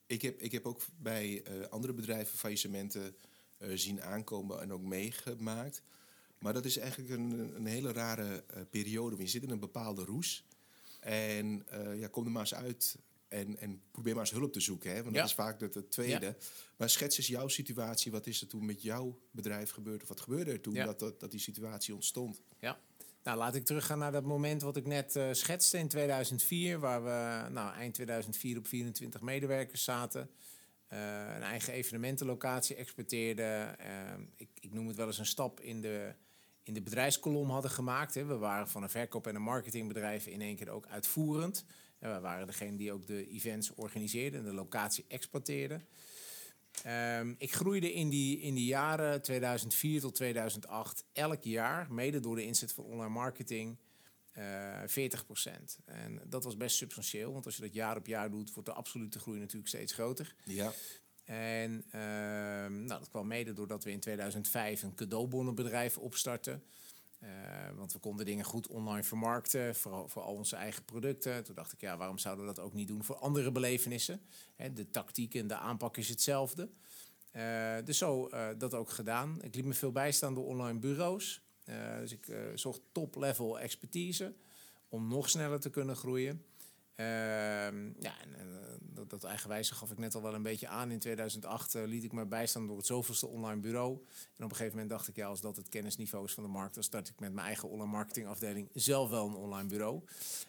ik, 0.06 0.22
heb, 0.22 0.40
ik 0.40 0.52
heb 0.52 0.66
ook 0.66 0.80
bij 0.96 1.42
andere 1.70 1.92
bedrijven 1.92 2.38
faillissementen 2.38 3.16
zien 3.58 4.02
aankomen 4.02 4.60
en 4.60 4.72
ook 4.72 4.82
meegemaakt. 4.82 5.82
Maar 6.38 6.52
dat 6.52 6.64
is 6.64 6.76
eigenlijk 6.76 7.10
een, 7.10 7.56
een 7.56 7.66
hele 7.66 7.92
rare 7.92 8.44
periode. 8.70 9.16
Je 9.16 9.26
zit 9.26 9.42
in 9.42 9.50
een 9.50 9.58
bepaalde 9.58 10.04
roes. 10.04 10.44
En 11.00 11.66
ja, 11.96 12.08
kom 12.08 12.24
er 12.24 12.30
maar 12.30 12.40
eens 12.40 12.54
uit 12.54 12.98
en, 13.28 13.58
en 13.58 13.82
probeer 13.90 14.14
maar 14.14 14.22
eens 14.22 14.32
hulp 14.32 14.52
te 14.52 14.60
zoeken. 14.60 14.94
Hè? 14.94 15.02
Want 15.02 15.14
dat 15.14 15.24
is 15.24 15.34
vaak 15.34 15.60
het, 15.60 15.74
het 15.74 15.90
tweede. 15.90 16.36
Maar 16.76 16.90
schets 16.90 17.18
eens 17.18 17.26
jouw 17.26 17.48
situatie. 17.48 18.12
Wat 18.12 18.26
is 18.26 18.40
er 18.40 18.46
toen 18.46 18.64
met 18.64 18.82
jouw 18.82 19.20
bedrijf 19.30 19.70
gebeurd? 19.70 20.02
Of 20.02 20.08
wat 20.08 20.20
gebeurde 20.20 20.50
er 20.50 20.60
toen 20.60 20.74
dat, 20.74 20.98
dat, 20.98 21.20
dat, 21.20 21.30
die 21.30 21.40
situatie 21.40 21.94
ontstond? 21.94 22.42
Ja. 22.58 22.78
Nou, 23.22 23.38
laat 23.38 23.54
ik 23.54 23.64
teruggaan 23.64 23.98
naar 23.98 24.12
dat 24.12 24.24
moment 24.24 24.62
wat 24.62 24.76
ik 24.76 24.86
net 24.86 25.16
uh, 25.16 25.28
schetste 25.32 25.78
in 25.78 25.88
2004. 25.88 26.78
Waar 26.78 27.04
we 27.04 27.50
nou, 27.50 27.74
eind 27.74 27.94
2004 27.94 28.58
op 28.58 28.66
24 28.66 29.20
medewerkers 29.20 29.84
zaten. 29.84 30.30
Uh, 30.92 30.98
een 31.34 31.42
eigen 31.42 31.72
evenementenlocatie 31.72 32.76
exporteerden. 32.76 33.76
Uh, 33.80 34.24
ik, 34.36 34.48
ik 34.60 34.72
noem 34.72 34.86
het 34.86 34.96
wel 34.96 35.06
eens 35.06 35.18
een 35.18 35.26
stap 35.26 35.60
in 35.60 35.80
de, 35.80 36.14
in 36.62 36.74
de 36.74 36.82
bedrijfskolom 36.82 37.50
hadden 37.50 37.70
gemaakt. 37.70 38.14
Hè. 38.14 38.24
We 38.24 38.36
waren 38.36 38.68
van 38.68 38.82
een 38.82 38.90
verkoop- 38.90 39.26
en 39.26 39.34
een 39.34 39.42
marketingbedrijf 39.42 40.26
in 40.26 40.40
één 40.40 40.56
keer 40.56 40.70
ook 40.70 40.86
uitvoerend. 40.86 41.64
En 41.98 42.14
we 42.14 42.20
waren 42.20 42.46
degene 42.46 42.76
die 42.76 42.92
ook 42.92 43.06
de 43.06 43.28
events 43.28 43.74
organiseerde 43.74 44.38
en 44.38 44.44
de 44.44 44.54
locatie 44.54 45.04
exploiteerde. 45.08 45.80
Um, 46.86 47.34
ik 47.38 47.52
groeide 47.52 47.92
in 47.92 48.08
die, 48.08 48.40
in 48.40 48.54
die 48.54 48.64
jaren 48.64 49.22
2004 49.22 50.00
tot 50.00 50.14
2008 50.14 51.04
elk 51.12 51.44
jaar, 51.44 51.92
mede 51.92 52.20
door 52.20 52.36
de 52.36 52.44
inzet 52.44 52.72
van 52.72 52.84
online 52.84 53.08
marketing, 53.12 53.78
uh, 54.38 54.82
eh, 54.82 54.88
40%. 54.88 55.78
En 55.84 56.20
dat 56.24 56.44
was 56.44 56.56
best 56.56 56.76
substantieel, 56.76 57.32
want 57.32 57.44
als 57.46 57.56
je 57.56 57.62
dat 57.62 57.74
jaar 57.74 57.96
op 57.96 58.06
jaar 58.06 58.30
doet, 58.30 58.52
wordt 58.52 58.68
de 58.68 58.74
absolute 58.74 59.18
groei 59.18 59.38
natuurlijk 59.38 59.68
steeds 59.68 59.92
groter. 59.92 60.34
Ja. 60.44 60.72
En 61.24 61.84
uh, 61.86 62.00
nou, 62.66 62.86
dat 62.86 63.08
kwam 63.08 63.26
mede 63.26 63.52
doordat 63.52 63.84
we 63.84 63.90
in 63.90 64.00
2005 64.00 64.82
een 64.82 64.94
cadeaubonnenbedrijf 64.94 65.98
opstarten. 65.98 66.62
Uh, 67.22 67.28
want 67.76 67.92
we 67.92 67.98
konden 67.98 68.26
dingen 68.26 68.44
goed 68.44 68.66
online 68.66 69.02
vermarkten, 69.02 69.74
vooral 69.74 70.08
voor 70.08 70.22
al 70.22 70.34
onze 70.34 70.56
eigen 70.56 70.84
producten. 70.84 71.44
Toen 71.44 71.54
dacht 71.54 71.72
ik, 71.72 71.80
ja, 71.80 71.96
waarom 71.96 72.18
zouden 72.18 72.46
we 72.46 72.54
dat 72.54 72.64
ook 72.64 72.72
niet 72.72 72.88
doen 72.88 73.04
voor 73.04 73.16
andere 73.16 73.52
belevenissen? 73.52 74.20
Hè, 74.56 74.72
de 74.72 74.90
tactiek 74.90 75.34
en 75.34 75.46
de 75.46 75.56
aanpak 75.56 75.96
is 75.96 76.08
hetzelfde. 76.08 76.68
Uh, 77.32 77.76
dus 77.84 77.98
zo 77.98 78.28
uh, 78.28 78.48
dat 78.58 78.74
ook 78.74 78.90
gedaan. 78.90 79.42
Ik 79.42 79.54
liet 79.54 79.64
me 79.64 79.74
veel 79.74 79.92
bijstaan 79.92 80.34
door 80.34 80.46
online 80.46 80.78
bureaus. 80.78 81.42
dus 82.00 82.12
ik 82.12 82.32
zocht 82.54 82.80
top-level 82.92 83.58
expertise 83.60 84.34
om 84.88 85.08
nog 85.08 85.28
sneller 85.28 85.60
te 85.60 85.70
kunnen 85.70 85.96
groeien. 85.96 86.44
Ehm, 86.98 87.86
ja, 87.98 88.12
en, 88.20 88.30
uh, 88.38 88.44
dat, 88.80 89.10
dat 89.10 89.24
eigenwijze 89.24 89.74
gaf 89.74 89.90
ik 89.90 89.98
net 89.98 90.14
al 90.14 90.22
wel 90.22 90.34
een 90.34 90.42
beetje 90.42 90.68
aan. 90.68 90.90
In 90.90 90.98
2008 90.98 91.74
uh, 91.74 91.82
liet 91.84 92.04
ik 92.04 92.12
me 92.12 92.26
bijstaan 92.26 92.66
door 92.66 92.76
het 92.76 92.86
zoveelste 92.86 93.26
online 93.26 93.60
bureau. 93.60 93.92
En 94.36 94.44
op 94.44 94.50
een 94.50 94.56
gegeven 94.56 94.70
moment 94.70 94.90
dacht 94.90 95.08
ik, 95.08 95.16
ja, 95.16 95.26
als 95.26 95.40
dat 95.40 95.56
het 95.56 95.68
kennisniveau 95.68 96.24
is 96.24 96.32
van 96.32 96.42
de 96.42 96.48
markt, 96.48 96.74
dan 96.74 96.82
start 96.82 97.08
ik 97.08 97.20
met 97.20 97.32
mijn 97.32 97.46
eigen 97.46 97.68
online 97.68 97.90
marketingafdeling 97.90 98.68
zelf 98.74 99.10
wel 99.10 99.26
een 99.26 99.34
online 99.34 99.68
bureau. 99.68 100.00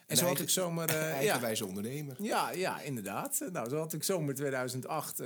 En 0.06 0.16
zo 0.16 0.26
had 0.26 0.40
ik 0.40 0.50
zomaar. 0.50 0.90
Uh, 0.90 1.12
eigenwijze 1.12 1.62
ja, 1.62 1.68
ondernemer. 1.68 2.16
Ja, 2.22 2.50
ja, 2.50 2.80
inderdaad. 2.80 3.48
Nou, 3.52 3.68
zo 3.68 3.76
had 3.76 3.92
ik 3.92 4.02
zomer 4.02 4.34
2008 4.34 5.22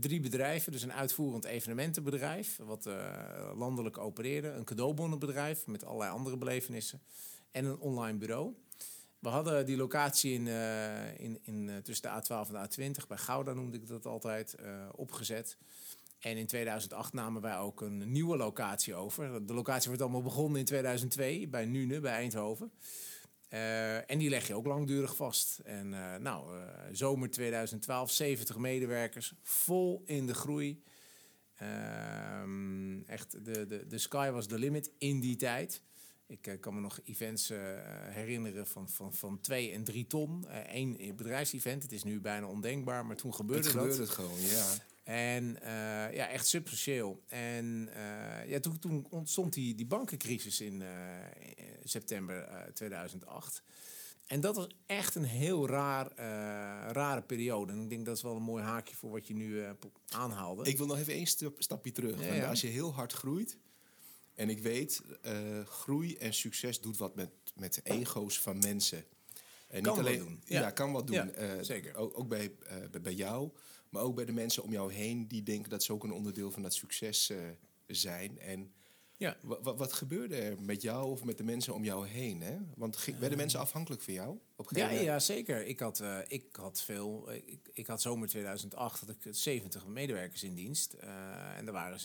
drie 0.00 0.20
bedrijven. 0.20 0.72
Dus 0.72 0.82
een 0.82 0.92
uitvoerend 0.92 1.44
evenementenbedrijf, 1.44 2.56
wat 2.56 2.88
landelijk 3.54 3.98
opereerde. 3.98 4.48
Een 4.48 4.64
cadeaubonnenbedrijf 4.64 5.66
met 5.66 5.84
allerlei 5.84 6.10
andere 6.10 6.36
belevenissen. 6.36 7.00
En 7.50 7.64
een 7.64 7.78
online 7.78 8.18
bureau. 8.18 8.54
We 9.22 9.28
hadden 9.28 9.66
die 9.66 9.76
locatie 9.76 10.32
in, 10.32 10.46
uh, 10.46 11.20
in, 11.20 11.38
in, 11.42 11.68
uh, 11.68 11.76
tussen 11.76 12.10
de 12.10 12.22
A12 12.22 12.54
en 12.54 12.68
de 12.68 13.00
A20, 13.00 13.06
bij 13.08 13.16
Gouda 13.16 13.52
noemde 13.52 13.76
ik 13.76 13.86
dat 13.86 14.06
altijd, 14.06 14.54
uh, 14.60 14.88
opgezet. 14.94 15.56
En 16.18 16.36
in 16.36 16.46
2008 16.46 17.12
namen 17.12 17.42
wij 17.42 17.58
ook 17.58 17.80
een 17.80 18.12
nieuwe 18.12 18.36
locatie 18.36 18.94
over. 18.94 19.46
De 19.46 19.54
locatie 19.54 19.86
wordt 19.86 20.02
allemaal 20.02 20.22
begonnen 20.22 20.58
in 20.58 20.64
2002 20.64 21.48
bij 21.48 21.64
Nune, 21.64 22.00
bij 22.00 22.12
Eindhoven. 22.12 22.72
en 24.06 24.18
die 24.18 24.28
leg 24.28 24.46
je 24.46 24.54
ook 24.54 24.66
langdurig 24.66 25.16
vast. 25.16 25.58
En 25.58 25.88
nou, 26.22 26.56
zomer 26.92 27.30
2012, 27.30 28.10
70 28.10 28.58
medewerkers, 28.58 29.34
vol 29.42 30.02
in 30.06 30.26
de 30.26 30.34
groei. 30.34 30.82
Ehm, 31.54 33.02
echt, 33.02 33.44
de, 33.44 33.66
de, 33.66 33.86
de 33.86 33.98
sky 33.98 34.30
was 34.30 34.46
the 34.46 34.58
limit 34.58 34.90
in 34.98 35.20
die 35.20 35.36
tijd. 35.36 35.82
Ik 36.32 36.46
uh, 36.46 36.60
kan 36.60 36.74
me 36.74 36.80
nog 36.80 37.00
events 37.04 37.50
uh, 37.50 37.58
herinneren 38.08 38.66
van, 38.66 38.88
van, 38.88 39.14
van 39.14 39.40
twee 39.40 39.72
en 39.72 39.84
drie 39.84 40.06
ton. 40.06 40.46
Eén 40.66 41.04
uh, 41.04 41.14
bedrijfsevent. 41.14 41.82
Het 41.82 41.92
is 41.92 42.02
nu 42.02 42.20
bijna 42.20 42.46
ondenkbaar, 42.46 43.06
maar 43.06 43.16
toen 43.16 43.34
gebeurde 43.34 43.62
het 43.62 43.72
gebeurde 43.72 44.00
het 44.00 44.10
gewoon, 44.10 44.40
ja. 44.40 44.66
En 45.04 45.44
uh, 45.44 46.14
ja, 46.14 46.28
echt 46.28 46.46
substantieel. 46.46 47.22
En 47.26 47.88
uh, 47.96 48.48
ja, 48.48 48.60
toen, 48.60 48.78
toen 48.78 49.06
ontstond 49.10 49.52
die, 49.52 49.74
die 49.74 49.86
bankencrisis 49.86 50.60
in 50.60 50.80
uh, 50.80 50.88
september 51.84 52.70
2008. 52.74 53.62
En 54.26 54.40
dat 54.40 54.56
was 54.56 54.66
echt 54.86 55.14
een 55.14 55.24
heel 55.24 55.68
raar, 55.68 56.12
rare 56.92 57.22
periode. 57.22 57.72
En 57.72 57.82
ik 57.82 57.88
denk 57.88 58.06
dat 58.06 58.16
is 58.16 58.22
wel 58.22 58.36
een 58.36 58.42
mooi 58.42 58.64
haakje 58.64 58.94
voor 58.94 59.10
wat 59.10 59.26
je 59.26 59.34
nu 59.34 59.64
aanhaalde. 60.08 60.64
Ik 60.64 60.78
wil 60.78 60.86
nog 60.86 60.98
even 60.98 61.12
één 61.12 61.26
stapje 61.58 61.92
terug. 61.92 62.24
Ja, 62.24 62.34
ja. 62.34 62.48
Als 62.48 62.60
je 62.60 62.66
heel 62.66 62.94
hard 62.94 63.12
groeit, 63.12 63.58
en 64.34 64.50
ik 64.50 64.58
weet, 64.58 65.02
groei 65.64 66.16
en 66.16 66.34
succes 66.34 66.80
doet 66.80 66.96
wat 66.96 67.14
met, 67.14 67.30
met 67.54 67.74
de 67.74 67.80
ego's 67.82 68.40
van 68.40 68.58
mensen. 68.58 69.04
En 69.68 69.82
kan 69.82 69.92
niet 69.92 70.06
alleen, 70.06 70.18
doen. 70.18 70.42
Ja. 70.44 70.70
kan 70.70 70.92
wat 70.92 71.06
doen. 71.06 71.32
zeker. 71.60 71.94
Ook, 71.94 72.18
ook 72.18 72.28
bij, 72.28 72.52
bij 73.02 73.14
jou. 73.14 73.50
Maar 73.88 74.02
ook 74.02 74.14
bij 74.14 74.24
de 74.24 74.32
mensen 74.32 74.62
om 74.62 74.72
jou 74.72 74.92
heen 74.92 75.28
die 75.28 75.42
denken 75.42 75.70
dat 75.70 75.82
ze 75.82 75.92
ook 75.92 76.04
een 76.04 76.12
onderdeel 76.12 76.50
van 76.50 76.62
dat 76.62 76.74
succes 76.74 77.32
zijn. 77.86 78.38
En 78.38 78.72
ja. 79.22 79.36
wat 79.62 79.92
gebeurde 79.92 80.36
er 80.36 80.62
met 80.62 80.82
jou 80.82 81.10
of 81.10 81.24
met 81.24 81.38
de 81.38 81.44
mensen 81.44 81.74
om 81.74 81.84
jou 81.84 82.06
heen? 82.06 82.42
Hè? 82.42 82.58
Want 82.76 83.04
werden 83.18 83.38
mensen 83.38 83.60
afhankelijk 83.60 84.02
van 84.02 84.14
jou? 84.14 84.38
Op 84.56 84.70
ja, 84.70 84.90
ja, 84.90 85.18
zeker. 85.18 85.66
Ik 85.66 85.80
had, 85.80 86.00
uh, 86.00 86.18
ik 86.28 86.44
had 86.52 86.82
veel. 86.82 87.32
Ik, 87.32 87.58
ik 87.72 87.86
had 87.86 88.00
zomer 88.00 88.28
2008 88.28 89.00
had 89.00 89.08
ik 89.08 89.34
70 89.34 89.86
medewerkers 89.86 90.42
in 90.42 90.54
dienst. 90.54 90.94
Uh, 90.94 91.56
en 91.56 91.66
er 91.66 91.72
waren 91.72 91.98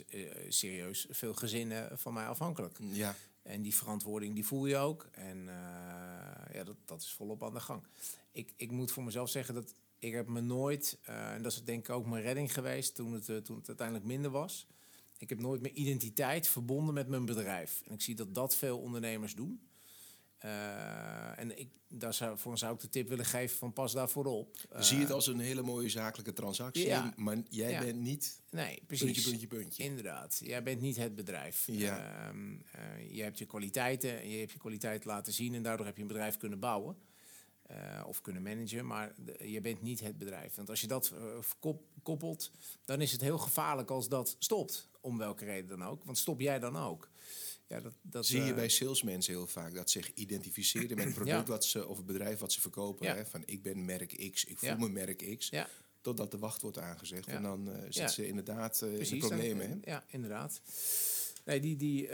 serieus 0.47 1.07
veel 1.09 1.33
gezinnen 1.33 1.99
van 1.99 2.13
mij 2.13 2.27
afhankelijk. 2.27 2.77
Ja. 2.79 3.15
En 3.41 3.61
die 3.61 3.75
verantwoording 3.75 4.33
die 4.33 4.45
voel 4.45 4.65
je 4.65 4.77
ook. 4.77 5.07
En 5.11 5.49
ja, 6.53 6.63
dat, 6.63 6.75
dat 6.85 7.01
is 7.01 7.11
volop 7.11 7.43
aan 7.43 7.53
de 7.53 7.59
gang. 7.59 7.83
Ik, 8.31 8.53
ik 8.55 8.71
moet 8.71 8.91
voor 8.91 9.03
mezelf 9.03 9.29
zeggen 9.29 9.53
dat 9.53 9.73
ik 9.99 10.13
heb 10.13 10.27
me 10.27 10.41
nooit, 10.41 10.97
en 11.03 11.41
dat 11.41 11.51
is 11.51 11.63
denk 11.63 11.87
ik 11.87 11.95
ook 11.95 12.05
mijn 12.05 12.23
redding 12.23 12.53
geweest 12.53 12.95
toen 12.95 13.13
het, 13.13 13.25
toen 13.45 13.57
het 13.57 13.67
uiteindelijk 13.67 14.07
minder 14.07 14.31
was. 14.31 14.67
Ik 15.17 15.29
heb 15.29 15.39
nooit 15.39 15.61
mijn 15.61 15.81
identiteit 15.81 16.47
verbonden 16.47 16.93
met 16.93 17.07
mijn 17.07 17.25
bedrijf. 17.25 17.81
En 17.85 17.93
ik 17.93 18.01
zie 18.01 18.15
dat 18.15 18.33
dat 18.33 18.55
veel 18.55 18.79
ondernemers 18.79 19.35
doen. 19.35 19.67
Uh, 20.45 21.39
en 21.39 21.59
ik, 21.59 21.69
daar 21.87 22.13
zou, 22.13 22.37
voor 22.37 22.57
zou 22.57 22.73
ik 22.73 22.79
de 22.79 22.89
tip 22.89 23.09
willen 23.09 23.25
geven 23.25 23.57
van 23.57 23.73
pas 23.73 23.93
daarvoor 23.93 24.25
op. 24.25 24.57
zie 24.79 24.97
het 24.97 25.11
als 25.11 25.27
een 25.27 25.39
hele 25.39 25.61
mooie 25.61 25.89
zakelijke 25.89 26.33
transactie, 26.33 26.85
ja, 26.85 27.13
maar 27.15 27.37
jij 27.49 27.71
ja. 27.71 27.79
bent 27.79 27.99
niet 27.99 28.41
nee, 28.49 28.83
precies. 28.87 29.05
puntje, 29.05 29.29
puntje, 29.29 29.47
puntje. 29.47 29.83
Inderdaad, 29.83 30.39
jij 30.43 30.63
bent 30.63 30.81
niet 30.81 30.97
het 30.97 31.15
bedrijf. 31.15 31.67
Ja. 31.71 32.31
Uh, 32.33 33.15
je 33.15 33.23
hebt 33.23 33.37
je 33.37 33.45
kwaliteiten, 33.45 34.29
je 34.29 34.37
hebt 34.37 34.51
je 34.51 34.57
kwaliteit 34.57 35.05
laten 35.05 35.33
zien 35.33 35.53
en 35.53 35.63
daardoor 35.63 35.85
heb 35.85 35.95
je 35.95 36.01
een 36.01 36.07
bedrijf 36.07 36.37
kunnen 36.37 36.59
bouwen. 36.59 36.95
Uh, 37.71 38.03
of 38.07 38.21
kunnen 38.21 38.41
managen, 38.41 38.85
maar 38.85 39.13
de, 39.17 39.51
je 39.51 39.61
bent 39.61 39.81
niet 39.81 39.99
het 39.99 40.17
bedrijf. 40.17 40.55
Want 40.55 40.69
als 40.69 40.81
je 40.81 40.87
dat 40.87 41.13
uh, 41.13 41.73
koppelt, 42.03 42.51
dan 42.85 43.01
is 43.01 43.11
het 43.11 43.21
heel 43.21 43.37
gevaarlijk 43.37 43.89
als 43.89 44.09
dat 44.09 44.35
stopt. 44.39 44.89
Om 45.01 45.17
welke 45.17 45.45
reden 45.45 45.67
dan 45.67 45.87
ook. 45.87 46.03
Want 46.03 46.17
stop 46.17 46.39
jij 46.39 46.59
dan 46.59 46.77
ook. 46.77 47.09
Ja, 47.67 47.79
dat, 47.79 47.93
dat, 48.01 48.25
Zie 48.25 48.41
je 48.41 48.49
uh, 48.49 48.55
bij 48.55 48.69
salesmensen 48.69 49.33
heel 49.33 49.47
vaak 49.47 49.73
dat 49.73 49.89
ze 49.89 49.99
zich 49.99 50.13
identificeren 50.13 50.95
met 50.95 51.05
het 51.05 51.13
product 51.19 51.47
ja. 51.47 51.53
wat 51.53 51.65
ze, 51.65 51.87
of 51.87 51.97
het 51.97 52.05
bedrijf 52.05 52.39
wat 52.39 52.51
ze 52.51 52.61
verkopen. 52.61 53.05
Ja. 53.05 53.15
Hè? 53.15 53.25
Van 53.25 53.43
ik 53.45 53.61
ben 53.61 53.85
merk 53.85 54.31
X, 54.31 54.45
ik 54.45 54.59
voel 54.59 54.77
me 54.77 54.89
merk 54.89 55.37
X. 55.37 55.51
Totdat 56.01 56.31
de 56.31 56.37
wacht 56.37 56.61
wordt 56.61 56.79
aangezegd. 56.79 57.27
En 57.27 57.41
dan 57.41 57.69
zitten 57.83 58.09
ze 58.09 58.27
inderdaad 58.27 58.81
in 58.81 59.19
problemen. 59.19 59.69
Dan, 59.69 59.81
ja, 59.83 60.03
inderdaad. 60.07 60.61
Nee, 61.45 61.59
die, 61.59 61.75
die, 61.75 62.09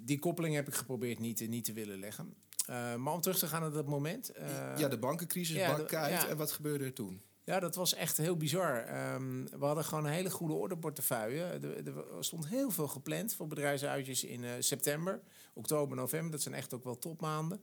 die 0.00 0.18
koppeling 0.18 0.54
heb 0.54 0.68
ik 0.68 0.74
geprobeerd 0.74 1.18
niet, 1.18 1.48
niet 1.48 1.64
te 1.64 1.72
willen 1.72 1.98
leggen. 1.98 2.34
Uh, 2.70 2.94
maar 2.94 3.12
om 3.12 3.20
terug 3.20 3.38
te 3.38 3.46
gaan 3.46 3.60
naar 3.60 3.70
dat 3.70 3.86
moment. 3.86 4.30
Uh, 4.38 4.78
ja, 4.78 4.88
de 4.88 4.98
bankencrisis 4.98 5.56
ja. 5.56 6.28
En 6.28 6.36
wat 6.36 6.52
gebeurde 6.52 6.84
er 6.84 6.92
toen? 6.92 7.22
Ja, 7.44 7.60
dat 7.60 7.74
was 7.74 7.94
echt 7.94 8.16
heel 8.16 8.36
bizar. 8.36 8.76
Um, 9.14 9.48
we 9.58 9.64
hadden 9.64 9.84
gewoon 9.84 10.04
een 10.04 10.12
hele 10.12 10.30
goede 10.30 10.54
orderportefeuille. 10.54 11.42
Er, 11.42 11.86
er, 11.86 12.24
stond 12.24 12.48
heel 12.48 12.70
veel 12.70 12.88
gepland 12.88 13.34
voor 13.34 13.46
bedrijfsuitjes 13.46 14.24
in 14.24 14.42
uh, 14.42 14.50
september, 14.58 15.20
oktober, 15.52 15.96
november. 15.96 16.30
Dat 16.30 16.42
zijn 16.42 16.54
echt 16.54 16.74
ook 16.74 16.84
wel 16.84 16.98
topmaanden. 16.98 17.60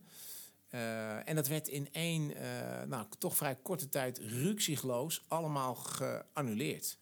en 1.24 1.34
dat 1.34 1.48
werd 1.48 1.68
in 1.68 1.92
één, 1.92 2.32
nou, 2.88 3.06
toch 3.18 3.36
vrij 3.36 3.56
korte 3.62 3.88
tijd, 3.88 4.18
ruksigloos 4.18 5.24
allemaal 5.28 5.74
geannuleerd. 5.74 6.98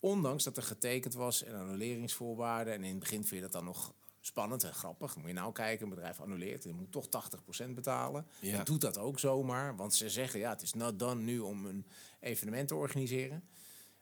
Ondanks 0.00 0.44
dat 0.44 0.56
er 0.56 0.62
getekend 0.62 1.14
was 1.14 1.44
en 1.44 1.54
annuleringsvoorwaarden. 1.54 2.74
En 2.74 2.84
in 2.84 2.90
het 2.90 2.98
begin 2.98 3.24
vind 3.24 3.34
je 3.34 3.40
dat 3.40 3.52
dan 3.52 3.64
nog 3.64 3.94
spannend 4.20 4.64
en 4.64 4.74
grappig. 4.74 5.16
Moet 5.16 5.26
je 5.26 5.32
nou 5.32 5.52
kijken, 5.52 5.84
een 5.84 5.94
bedrijf 5.94 6.20
annuleert 6.20 6.64
en 6.64 6.74
moet 6.74 6.92
toch 6.92 7.06
80% 7.66 7.70
betalen. 7.70 8.26
Ja. 8.40 8.62
doet 8.62 8.80
dat 8.80 8.98
ook 8.98 9.18
zomaar, 9.18 9.76
want 9.76 9.94
ze 9.94 10.10
zeggen 10.10 10.40
ja, 10.40 10.50
het 10.50 10.62
is 10.62 10.72
not 10.72 10.98
done 10.98 11.22
nu 11.22 11.38
om 11.38 11.66
een 11.66 11.86
evenement 12.20 12.68
te 12.68 12.74
organiseren. 12.74 13.42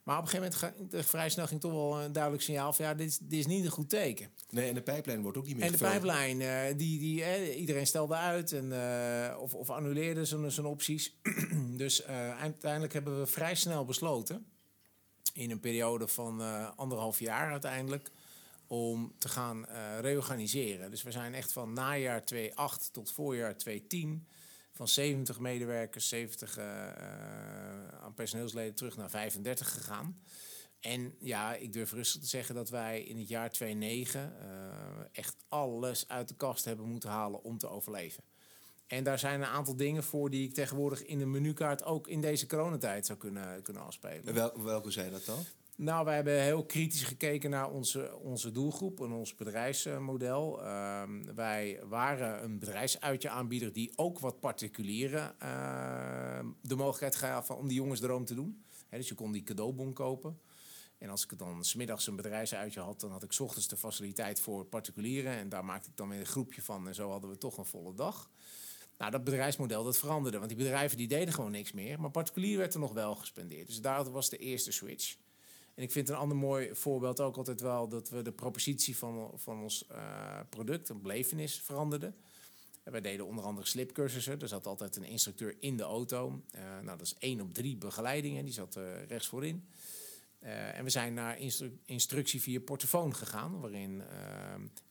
Maar 0.07 0.17
op 0.17 0.23
een 0.23 0.29
gegeven 0.29 0.59
moment 0.59 0.89
ging 0.91 1.05
vrij 1.05 1.29
snel 1.29 1.47
ging 1.47 1.61
toch 1.61 1.71
wel 1.71 2.01
een 2.01 2.11
duidelijk 2.11 2.43
signaal 2.43 2.73
van 2.73 2.85
ja, 2.85 2.93
dit 2.93 3.07
is, 3.07 3.17
dit 3.17 3.39
is 3.39 3.45
niet 3.45 3.65
een 3.65 3.71
goed 3.71 3.89
teken. 3.89 4.29
Nee, 4.49 4.67
en 4.67 4.73
de 4.73 4.81
pijplijn 4.81 5.21
wordt 5.21 5.37
ook 5.37 5.45
niet 5.45 5.55
meer 5.55 5.65
En 5.65 5.71
de 5.71 5.77
pijplijn, 5.77 6.39
uh, 6.39 6.77
die, 6.77 6.99
die, 6.99 7.19
uh, 7.19 7.59
iedereen 7.59 7.87
stelde 7.87 8.15
uit 8.15 8.51
en, 8.51 8.65
uh, 8.65 9.41
of, 9.41 9.53
of 9.53 9.69
annuleerde 9.69 10.25
zijn 10.25 10.65
opties. 10.65 11.17
dus 11.83 12.05
uiteindelijk 12.39 12.93
hebben 12.93 13.19
we 13.19 13.25
vrij 13.25 13.55
snel 13.55 13.85
besloten, 13.85 14.45
in 15.33 15.51
een 15.51 15.59
periode 15.59 16.07
van 16.07 16.41
anderhalf 16.75 17.19
jaar 17.19 17.51
uiteindelijk, 17.51 18.11
om 18.67 19.13
te 19.17 19.29
gaan 19.29 19.65
uh, 19.69 19.99
reorganiseren. 19.99 20.91
Dus 20.91 21.03
we 21.03 21.11
zijn 21.11 21.33
echt 21.33 21.51
van 21.51 21.73
najaar 21.73 22.25
2008 22.25 22.93
tot 22.93 23.11
voorjaar 23.11 23.57
2010 23.57 24.27
van 24.71 24.87
70 24.87 25.39
medewerkers, 25.39 26.07
70 26.07 26.57
uh, 26.57 26.65
uh, 26.65 26.71
aan 28.01 28.13
personeelsleden 28.13 28.75
terug 28.75 28.97
naar 28.97 29.09
35 29.09 29.73
gegaan. 29.73 30.21
En 30.79 31.15
ja, 31.19 31.55
ik 31.55 31.73
durf 31.73 31.91
rustig 31.91 32.21
te 32.21 32.27
zeggen 32.27 32.55
dat 32.55 32.69
wij 32.69 33.01
in 33.01 33.17
het 33.17 33.27
jaar 33.27 33.51
2009 33.51 34.33
uh, 34.41 34.47
echt 35.11 35.35
alles 35.47 36.07
uit 36.07 36.27
de 36.27 36.35
kast 36.35 36.65
hebben 36.65 36.85
moeten 36.85 37.09
halen 37.09 37.43
om 37.43 37.57
te 37.57 37.69
overleven. 37.69 38.23
En 38.87 39.03
daar 39.03 39.19
zijn 39.19 39.41
een 39.41 39.47
aantal 39.47 39.75
dingen 39.75 40.03
voor 40.03 40.29
die 40.29 40.47
ik 40.47 40.53
tegenwoordig 40.53 41.05
in 41.05 41.17
de 41.17 41.25
menukaart 41.25 41.83
ook 41.83 42.07
in 42.07 42.21
deze 42.21 42.47
coronatijd 42.47 43.05
zou 43.05 43.17
kunnen, 43.19 43.61
kunnen 43.61 43.83
afspelen. 43.83 44.33
Wel, 44.33 44.63
welke 44.63 44.91
zijn 44.91 45.11
dat 45.11 45.25
dan? 45.25 45.45
Nou, 45.77 46.05
wij 46.05 46.15
hebben 46.15 46.41
heel 46.41 46.65
kritisch 46.65 47.03
gekeken 47.03 47.49
naar 47.49 47.71
onze, 47.71 48.17
onze 48.17 48.51
doelgroep 48.51 48.99
en 48.99 49.11
ons 49.11 49.35
bedrijfsmodel. 49.35 50.63
Uh, 50.63 51.03
wij 51.35 51.79
waren 51.83 52.43
een 52.43 52.59
bedrijfsuitje 52.59 53.29
aanbieder 53.29 53.73
die 53.73 53.91
ook 53.95 54.19
wat 54.19 54.39
particulieren 54.39 55.35
uh, 55.43 56.39
de 56.61 56.75
mogelijkheid 56.75 57.15
gaf 57.15 57.51
om 57.51 57.67
die 57.67 57.77
jongensdroom 57.77 58.25
te 58.25 58.35
doen. 58.35 58.63
Dus 58.89 59.07
je 59.07 59.15
kon 59.15 59.31
die 59.31 59.43
cadeaubon 59.43 59.93
kopen. 59.93 60.39
En 60.97 61.09
als 61.09 61.23
ik 61.23 61.37
dan 61.37 61.63
smiddags 61.63 62.07
een 62.07 62.15
bedrijfsuitje 62.15 62.79
had, 62.79 62.99
dan 62.99 63.11
had 63.11 63.23
ik 63.23 63.39
ochtends 63.39 63.67
de 63.67 63.77
faciliteit 63.77 64.39
voor 64.39 64.65
particulieren. 64.65 65.31
En 65.31 65.49
daar 65.49 65.65
maakte 65.65 65.89
ik 65.89 65.97
dan 65.97 66.09
weer 66.09 66.19
een 66.19 66.25
groepje 66.25 66.61
van. 66.61 66.87
En 66.87 66.95
zo 66.95 67.09
hadden 67.09 67.29
we 67.29 67.37
toch 67.37 67.57
een 67.57 67.65
volle 67.65 67.93
dag. 67.93 68.29
Nou, 68.97 69.11
dat 69.11 69.23
bedrijfsmodel 69.23 69.83
dat 69.83 69.97
veranderde. 69.97 70.37
Want 70.37 70.49
die 70.49 70.57
bedrijven 70.57 70.97
die 70.97 71.07
deden 71.07 71.33
gewoon 71.33 71.51
niks 71.51 71.71
meer. 71.71 71.99
Maar 71.99 72.11
particulier 72.11 72.57
werd 72.57 72.73
er 72.73 72.79
nog 72.79 72.93
wel 72.93 73.15
gespendeerd. 73.15 73.67
Dus 73.67 73.81
daar 73.81 74.11
was 74.11 74.29
de 74.29 74.37
eerste 74.37 74.71
switch. 74.71 75.15
En 75.77 75.83
ik 75.83 75.91
vind 75.91 76.09
een 76.09 76.15
ander 76.15 76.37
mooi 76.37 76.75
voorbeeld 76.75 77.19
ook 77.19 77.37
altijd 77.37 77.61
wel 77.61 77.87
dat 77.87 78.09
we 78.09 78.21
de 78.21 78.31
propositie 78.31 78.97
van, 78.97 79.31
van 79.35 79.61
ons 79.61 79.85
uh, 79.91 80.39
product, 80.49 80.89
een 80.89 81.01
belevenis, 81.01 81.61
veranderden. 81.61 82.15
En 82.83 82.91
wij 82.91 83.01
deden 83.01 83.25
onder 83.25 83.43
andere 83.43 83.67
slipcursussen. 83.67 84.39
Er 84.41 84.47
zat 84.47 84.65
altijd 84.65 84.95
een 84.95 85.03
instructeur 85.03 85.55
in 85.59 85.77
de 85.77 85.83
auto. 85.83 86.41
Uh, 86.55 86.61
nou, 86.61 86.97
dat 86.97 87.01
is 87.01 87.15
één 87.19 87.41
op 87.41 87.53
drie 87.53 87.75
begeleidingen. 87.75 88.45
Die 88.45 88.53
zat 88.53 88.75
uh, 88.77 89.05
rechts 89.07 89.27
voorin. 89.27 89.67
En 90.39 90.83
we 90.83 90.89
zijn 90.89 91.13
naar 91.13 91.39
instru 91.39 91.79
instructie 91.85 92.41
via 92.41 92.59
portofoon 92.59 93.15
gegaan, 93.15 93.59
waarin 93.59 94.03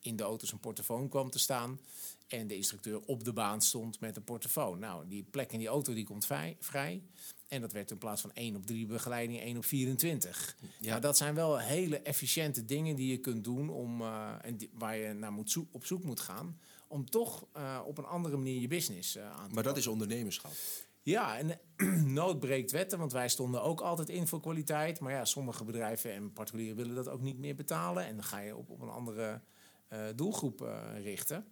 in 0.01 0.17
de 0.17 0.23
auto's 0.23 0.53
een 0.53 0.61
portofoon 0.61 1.09
kwam 1.09 1.31
te 1.31 1.39
staan 1.39 1.81
en 2.29 2.47
de 2.47 2.57
instructeur 2.57 3.01
op 3.01 3.25
de 3.25 3.33
baan 3.33 3.63
stond 3.63 4.01
met 4.01 4.17
een 4.17 4.25
portofoon. 4.25 4.79
Nou, 4.79 5.09
die 5.09 5.23
plek 5.23 5.53
in 5.53 5.59
die 5.59 5.69
auto 5.69 5.95
die 5.95 6.05
komt 6.05 6.27
vrij. 6.61 7.03
En 7.49 7.61
dat 7.61 7.73
werd 7.73 7.91
in 7.91 7.99
plaats 7.99 8.21
van 8.21 8.33
1 8.33 8.57
op 8.57 8.67
3 8.67 8.87
begeleiding 8.87 9.41
1 9.41 9.57
op 9.57 9.65
24. 9.65 10.57
Ja. 10.81 10.89
Nou, 10.89 11.01
dat 11.01 11.17
zijn 11.17 11.35
wel 11.35 11.59
hele 11.59 12.01
efficiënte 12.01 12.65
dingen 12.65 12.97
die 12.97 13.11
je 13.11 13.19
kunt 13.19 13.45
doen 13.45 13.71
om, 13.71 14.01
uh, 14.01 14.33
en 14.43 14.57
die, 14.57 14.71
waar 14.73 14.97
je 14.97 15.13
naar 15.13 15.33
moet 15.33 15.57
op 15.71 15.87
zoek 15.87 16.05
moet 16.05 16.21
gaan. 16.21 16.61
Om 16.89 17.11
toch 17.11 17.47
uh, 17.57 17.81
op 17.87 17.99
een 17.99 18.05
andere 18.05 18.37
manier 18.37 18.61
je 18.61 18.69
business 18.69 19.17
uh, 19.17 19.31
aan 19.31 19.49
te 19.49 19.55
Maar 19.55 19.63
dat 19.63 19.77
is 19.77 19.87
ondernemerschap. 19.87 20.53
Ja, 21.03 21.39
en 21.39 21.61
nood 22.21 22.41
breekt 22.41 22.71
wetten, 22.71 22.99
want 22.99 23.13
wij 23.13 23.29
stonden 23.29 23.63
ook 23.63 23.81
altijd 23.81 24.09
in 24.09 24.27
voor 24.27 24.41
kwaliteit. 24.41 25.01
Maar 25.01 25.13
ja, 25.13 25.25
sommige 25.25 25.65
bedrijven 25.65 26.13
en 26.13 26.33
particulieren 26.33 26.77
willen 26.77 26.95
dat 26.95 27.09
ook 27.09 27.21
niet 27.21 27.39
meer 27.39 27.55
betalen. 27.55 28.05
En 28.05 28.15
dan 28.15 28.25
ga 28.25 28.39
je 28.39 28.57
op, 28.57 28.71
op 28.71 28.81
een 28.81 28.89
andere 28.89 29.41
doelgroep 30.15 30.61
richten. 31.03 31.47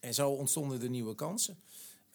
En 0.00 0.14
zo 0.14 0.30
ontstonden 0.30 0.80
de 0.80 0.88
nieuwe 0.88 1.14
kansen. 1.14 1.58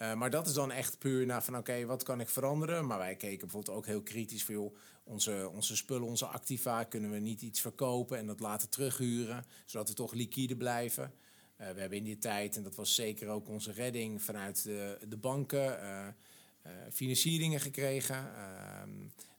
Uh, 0.02 0.14
maar 0.14 0.30
dat 0.30 0.48
is 0.48 0.54
dan 0.54 0.72
echt 0.72 1.00
puur 1.00 1.26
naar 1.26 1.44
van 1.44 1.58
oké, 1.58 1.86
wat 1.86 2.04
kan 2.04 2.20
ik 2.20 2.30
veranderen? 2.30 2.86
Maar 2.86 2.98
wij 2.98 3.16
keken 3.16 3.40
bijvoorbeeld 3.40 3.78
ook 3.78 3.86
heel 3.86 4.02
kritisch 4.02 4.44
voor 4.44 4.54
joh, 4.54 4.76
onze, 5.04 5.50
onze 5.54 5.76
spullen, 5.76 6.08
onze 6.08 6.26
activa, 6.26 6.84
kunnen 6.84 7.12
we 7.12 7.20
niet 7.20 7.42
iets 7.42 7.62
verkopen 7.62 8.18
en 8.18 8.26
dat 8.26 8.40
laten 8.40 8.70
terughuren, 8.70 9.46
zodat 9.66 9.90
we 9.90 9.96
toch 9.96 10.14
liquide 10.14 10.56
blijven. 10.56 11.04
Uh, 11.04 11.70
we 11.72 11.80
hebben 11.80 11.98
in 11.98 12.04
die 12.04 12.18
tijd, 12.18 12.56
en 12.56 12.64
dat 12.64 12.76
was 12.76 12.96
zeker 12.96 13.28
ook 13.28 13.48
onze 13.48 13.72
redding 13.72 14.22
vanuit 14.22 14.64
de, 14.64 14.98
de 15.08 15.18
banken, 15.18 15.80
uh, 15.84 16.72
financieringen 16.92 17.60
gekregen. 17.60 18.32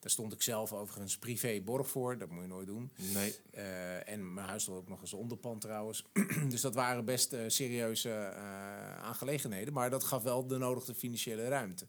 Daar 0.00 0.11
stond 0.11 0.33
ik 0.33 0.42
zelf 0.42 0.73
overigens 0.73 1.19
privé 1.19 1.61
borg 1.64 1.88
voor. 1.88 2.19
Dat 2.19 2.30
moet 2.30 2.42
je 2.42 2.49
nooit 2.49 2.66
doen. 2.66 2.90
Nee. 2.97 3.35
Uh, 3.54 4.09
en 4.09 4.35
mijn 4.35 4.47
huis 4.47 4.62
stond 4.62 4.78
ook 4.78 4.88
nog 4.88 5.00
eens 5.00 5.12
onderpand 5.12 5.61
trouwens. 5.61 6.04
dus 6.50 6.61
dat 6.61 6.75
waren 6.75 7.04
best 7.04 7.33
uh, 7.33 7.40
serieuze 7.47 8.09
uh, 8.09 8.99
aangelegenheden. 8.99 9.73
Maar 9.73 9.90
dat 9.90 10.04
gaf 10.04 10.23
wel 10.23 10.47
de 10.47 10.59
nodige 10.59 10.95
financiële 10.95 11.49
ruimte. 11.49 11.87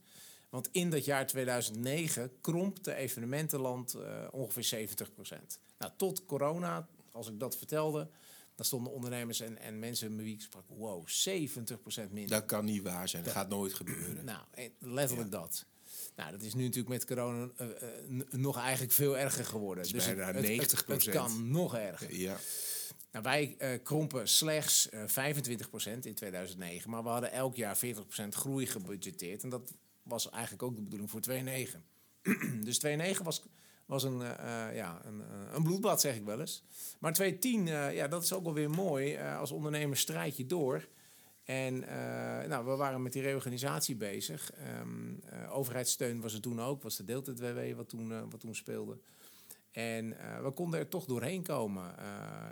Want 0.50 0.70
in 0.72 0.90
dat 0.90 1.06
jaar 1.06 1.28
2009 1.28 2.32
kromp 2.42 2.84
de 2.84 2.94
evenementenland 2.94 3.96
ongeveer 4.32 4.88
70%. 4.88 5.60
Nou, 5.78 5.92
tot 5.98 6.26
corona, 6.26 6.88
als 7.12 7.28
ik 7.28 7.40
dat 7.40 7.58
vertelde, 7.58 8.10
dan 8.56 8.66
stonden 8.66 8.94
ondernemers 8.94 9.40
en, 9.40 9.58
en 9.58 9.80
mensen 9.80 10.16
met 10.16 10.26
wie 10.26 10.34
ik 10.34 10.42
sprak, 10.42 10.64
wow, 10.68 11.08
70% 11.08 12.12
minder. 12.12 12.30
Dat 12.30 12.46
kan 12.46 12.66
niet 12.66 12.82
waar 12.82 13.10
zijn, 13.10 13.24
dat, 13.24 13.34
gaat 13.34 13.50
nooit 13.50 13.74
gebeuren. 13.74 14.26
Nou, 14.26 14.42
letterlijk 14.80 15.32
dat. 15.32 15.66
Nou, 16.16 16.32
dat 16.32 16.42
is 16.42 16.54
nu 16.54 16.64
natuurlijk 16.64 16.90
met 16.90 17.06
corona 17.06 17.50
uh, 17.62 17.68
uh, 18.10 18.22
nog 18.30 18.58
eigenlijk 18.58 18.94
veel 18.94 19.18
erger 19.18 19.46
geworden. 19.46 19.92
dus 19.92 20.06
bijna 20.06 20.26
het, 20.26 20.42
90 20.42 20.86
het, 20.88 21.06
het, 21.06 21.16
kan 21.16 21.52
nog 21.52 21.76
erger. 21.76 22.16
Ja. 22.16 22.38
Nou, 23.12 23.24
wij 23.24 23.56
uh, 23.60 23.70
krompen 23.84 24.28
slechts 24.28 24.90
25% 24.90 24.94
in 26.02 26.14
2009, 26.14 26.90
maar 26.90 27.04
we 27.04 27.10
hadden 27.10 27.32
elk 27.32 27.56
jaar 27.56 27.78
40% 27.78 27.80
groei 28.30 28.66
gebudgeteerd. 28.66 29.44
En 29.44 29.50
dat 29.50 29.74
was 30.04 30.30
eigenlijk 30.30 30.64
ook 30.64 30.76
de 30.76 30.82
bedoeling 30.82 31.10
voor 31.10 31.22
2009. 31.22 31.84
dus 32.66 32.80
2009 32.80 33.26
was 33.26 33.44
was 33.86 34.04
een, 34.04 34.20
ja, 34.74 35.02
een, 35.06 35.24
een 35.54 35.64
bloedbad, 35.64 36.02
zeg 36.02 36.16
ik 36.16 36.26
wel 36.26 36.40
eens. 36.40 36.64
Maar 37.00 37.14
2010, 37.14 37.68
uh, 37.68 37.96
ja, 37.96 38.08
dat 38.08 38.24
is 38.24 38.34
ook 38.34 38.44
wel 38.44 38.54
weer 38.54 38.70
mooi. 38.70 39.18
Als 39.18 39.52
ondernemer 39.52 39.98
strijd 39.98 40.38
je 40.38 40.46
door. 40.46 40.88
En 41.44 41.80
nou, 42.50 42.66
we 42.66 42.76
waren 42.76 43.02
met 43.02 43.14
die 43.14 43.22
reorganisatie 43.22 43.96
bezig. 43.96 44.52
Um, 44.80 45.20
overheidssteun 45.50 46.22
was 46.22 46.34
er 46.34 46.42
toen 46.42 46.62
ook, 46.62 46.84
was 46.84 46.98
de 46.98 47.04
deeltijd-WW 47.04 47.76
wat 47.76 47.90
toen, 47.90 48.30
wat 48.30 48.40
toen 48.40 48.56
speelde. 48.56 48.98
En 49.72 50.10
we 50.44 50.52
konden 50.52 50.80
er 50.80 50.88
toch 50.88 51.06
doorheen 51.06 51.44
komen. 51.44 51.98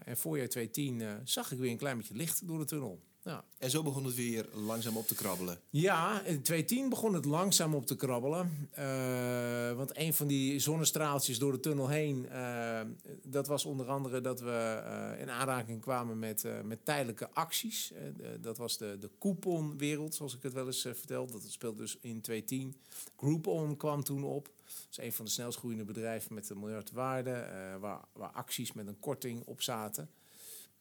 en 0.05 0.17
voorjaar 0.17 0.47
2010 0.47 1.27
zag 1.27 1.51
ik 1.51 1.57
weer 1.57 1.71
een 1.71 1.77
klein 1.77 1.97
beetje 1.97 2.15
licht 2.15 2.47
door 2.47 2.59
de 2.59 2.65
tunnel. 2.65 2.99
Ja. 3.23 3.43
En 3.57 3.69
zo 3.69 3.83
begon 3.83 4.05
het 4.05 4.15
weer 4.15 4.49
langzaam 4.53 4.97
op 4.97 5.07
te 5.07 5.15
krabbelen. 5.15 5.59
Ja, 5.69 6.21
in 6.21 6.41
2010 6.41 6.89
begon 6.89 7.13
het 7.13 7.25
langzaam 7.25 7.75
op 7.75 7.85
te 7.85 7.95
krabbelen. 7.95 8.69
Uh, 8.79 9.71
want 9.71 9.97
een 9.97 10.13
van 10.13 10.27
die 10.27 10.59
zonnestraaltjes 10.59 11.39
door 11.39 11.51
de 11.51 11.59
tunnel 11.59 11.87
heen, 11.87 12.27
uh, 12.31 12.79
dat 13.23 13.47
was 13.47 13.65
onder 13.65 13.87
andere 13.87 14.21
dat 14.21 14.39
we 14.39 14.81
uh, 15.15 15.21
in 15.21 15.29
aanraking 15.29 15.81
kwamen 15.81 16.19
met, 16.19 16.45
met 16.63 16.85
tijdelijke 16.85 17.29
acties. 17.33 17.93
dat 18.41 18.57
was 18.57 18.77
de, 18.77 18.97
de 18.99 19.09
couponwereld, 19.19 20.15
zoals 20.15 20.35
ik 20.35 20.43
het 20.43 20.53
wel 20.53 20.65
eens 20.65 20.81
vertelde. 20.81 21.31
Dat 21.31 21.51
speelde 21.51 21.81
dus 21.81 21.97
in 22.01 22.21
2010. 22.21 22.75
Groupon 23.17 23.77
kwam 23.77 24.03
toen 24.03 24.23
op. 24.23 24.49
Dat 24.65 24.87
is 24.91 24.97
een 24.97 25.13
van 25.13 25.25
de 25.25 25.31
snelst 25.31 25.57
groeiende 25.57 25.85
bedrijven 25.85 26.33
met 26.33 26.49
een 26.49 26.59
miljard 26.59 26.91
waarde, 26.91 27.47
waar, 27.79 28.01
waar 28.13 28.31
acties 28.31 28.73
met 28.73 28.87
een 28.87 28.99
korting 28.99 29.45
op 29.45 29.61
zaten. 29.61 30.09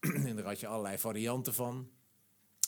en 0.26 0.36
daar 0.36 0.44
had 0.44 0.60
je 0.60 0.66
allerlei 0.66 0.98
varianten 0.98 1.54
van. 1.54 1.88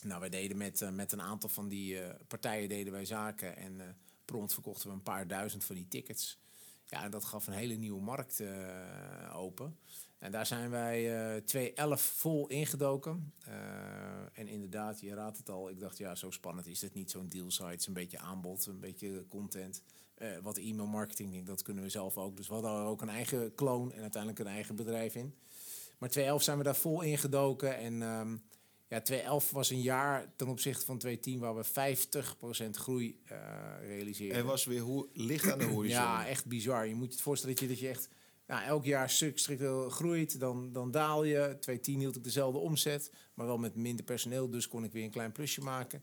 Nou, 0.02 0.20
wij 0.20 0.28
deden 0.28 0.56
met, 0.56 0.80
uh, 0.80 0.90
met 0.90 1.12
een 1.12 1.20
aantal 1.20 1.48
van 1.48 1.68
die 1.68 1.94
uh, 1.94 2.08
partijen 2.28 2.68
deden 2.68 2.92
wij 2.92 3.04
zaken 3.04 3.56
en 3.56 3.74
uh, 3.78 3.84
prompt 4.24 4.52
verkochten 4.52 4.88
we 4.88 4.94
een 4.94 5.02
paar 5.02 5.26
duizend 5.26 5.64
van 5.64 5.74
die 5.74 5.88
tickets. 5.88 6.38
Ja, 6.86 7.04
en 7.04 7.10
dat 7.10 7.24
gaf 7.24 7.46
een 7.46 7.52
hele 7.52 7.74
nieuwe 7.74 8.00
markt 8.00 8.42
open. 9.32 9.78
En 10.18 10.32
daar 10.32 10.46
zijn 10.46 10.70
wij 10.70 11.40
2011 11.40 12.02
vol 12.02 12.48
ingedoken. 12.48 13.32
en 14.32 14.48
inderdaad, 14.48 15.00
je 15.00 15.14
raadt 15.14 15.38
het 15.38 15.48
al, 15.48 15.70
ik 15.70 15.80
dacht 15.80 15.98
ja, 15.98 16.14
zo 16.14 16.30
spannend 16.30 16.66
is 16.66 16.82
het 16.82 16.94
niet, 16.94 17.10
zo'n 17.10 17.28
deal 17.28 17.50
site. 17.50 17.88
Een 17.88 17.92
beetje 17.92 18.18
aanbod, 18.18 18.66
een 18.66 18.80
beetje 18.80 19.24
content. 19.28 19.82
wat 20.42 20.58
e-mail 20.58 20.86
marketing, 20.86 21.46
dat 21.46 21.62
kunnen 21.62 21.84
we 21.84 21.90
zelf 21.90 22.18
ook. 22.18 22.36
Dus 22.36 22.48
we 22.48 22.54
hadden 22.54 22.72
ook 22.72 23.02
een 23.02 23.08
eigen 23.08 23.54
kloon 23.54 23.92
en 23.92 24.00
uiteindelijk 24.00 24.42
een 24.42 24.54
eigen 24.54 24.76
bedrijf 24.76 25.14
in. 25.14 25.34
Maar 25.98 26.08
2011 26.08 26.42
zijn 26.42 26.58
we 26.58 26.64
daar 26.64 26.76
vol 26.76 27.02
ingedoken 27.02 27.76
en... 27.76 28.02
Um, 28.02 28.42
ja, 28.90 29.00
2011 29.00 29.50
was 29.50 29.70
een 29.70 29.80
jaar 29.80 30.32
ten 30.36 30.48
opzichte 30.48 30.84
van 30.84 30.98
2010 30.98 31.40
waar 31.40 31.56
we 31.56 32.66
50% 32.66 32.70
groei 32.70 33.20
uh, 33.32 33.38
realiseerden. 33.80 34.38
En 34.38 34.44
was 34.44 34.64
weer 34.64 34.80
hoe 34.80 35.08
licht 35.12 35.50
aan 35.50 35.58
de 35.58 35.64
horizon. 35.74 36.02
ja, 36.02 36.26
echt 36.26 36.46
bizar. 36.46 36.86
Je 36.86 36.94
moet 36.94 37.06
je 37.06 37.12
het 37.12 37.22
voorstellen 37.22 37.54
dat 37.54 37.64
je, 37.64 37.70
dat 37.70 37.80
je 37.80 37.88
echt 37.88 38.08
nou, 38.46 38.62
elk 38.62 38.84
jaar 38.84 39.10
stuk 39.10 39.38
structureel 39.38 39.90
groeit, 39.90 40.40
dan, 40.40 40.72
dan 40.72 40.90
daal 40.90 41.24
je. 41.24 41.36
2010 41.36 41.98
hield 41.98 42.16
ik 42.16 42.24
dezelfde 42.24 42.58
omzet, 42.58 43.12
maar 43.34 43.46
wel 43.46 43.58
met 43.58 43.76
minder 43.76 44.04
personeel, 44.04 44.50
dus 44.50 44.68
kon 44.68 44.84
ik 44.84 44.92
weer 44.92 45.04
een 45.04 45.10
klein 45.10 45.32
plusje 45.32 45.60
maken. 45.60 46.02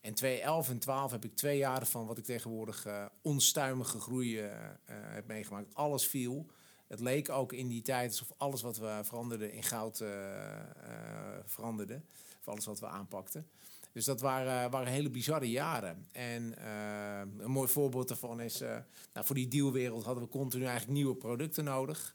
En 0.00 0.14
2011 0.14 0.68
en 0.68 0.78
12 0.78 1.10
heb 1.10 1.24
ik 1.24 1.36
twee 1.36 1.58
jaren 1.58 1.86
van 1.86 2.06
wat 2.06 2.18
ik 2.18 2.24
tegenwoordig 2.24 2.86
uh, 2.86 3.06
onstuimige 3.22 4.00
groei 4.00 4.42
uh, 4.42 4.50
heb 4.84 5.26
meegemaakt. 5.26 5.74
Alles 5.74 6.06
viel. 6.06 6.46
Het 6.86 7.00
leek 7.00 7.28
ook 7.28 7.52
in 7.52 7.68
die 7.68 7.82
tijd 7.82 8.10
alsof 8.10 8.32
alles 8.36 8.62
wat 8.62 8.76
we 8.76 9.00
veranderden 9.02 9.52
in 9.52 9.62
goud 9.62 10.02
veranderde 11.44 12.02
alles 12.48 12.66
wat 12.66 12.80
we 12.80 12.86
aanpakten. 12.86 13.46
Dus 13.92 14.04
dat 14.04 14.20
waren, 14.20 14.70
waren 14.70 14.92
hele 14.92 15.10
bizarre 15.10 15.50
jaren. 15.50 16.06
En 16.12 16.54
uh, 16.58 17.20
een 17.38 17.50
mooi 17.50 17.68
voorbeeld 17.68 18.08
daarvan 18.08 18.40
is, 18.40 18.62
uh, 18.62 18.68
nou, 19.12 19.26
voor 19.26 19.34
die 19.34 19.48
dealwereld 19.48 20.04
hadden 20.04 20.24
we 20.24 20.30
continu 20.30 20.64
eigenlijk 20.64 20.92
nieuwe 20.92 21.14
producten 21.14 21.64
nodig. 21.64 22.14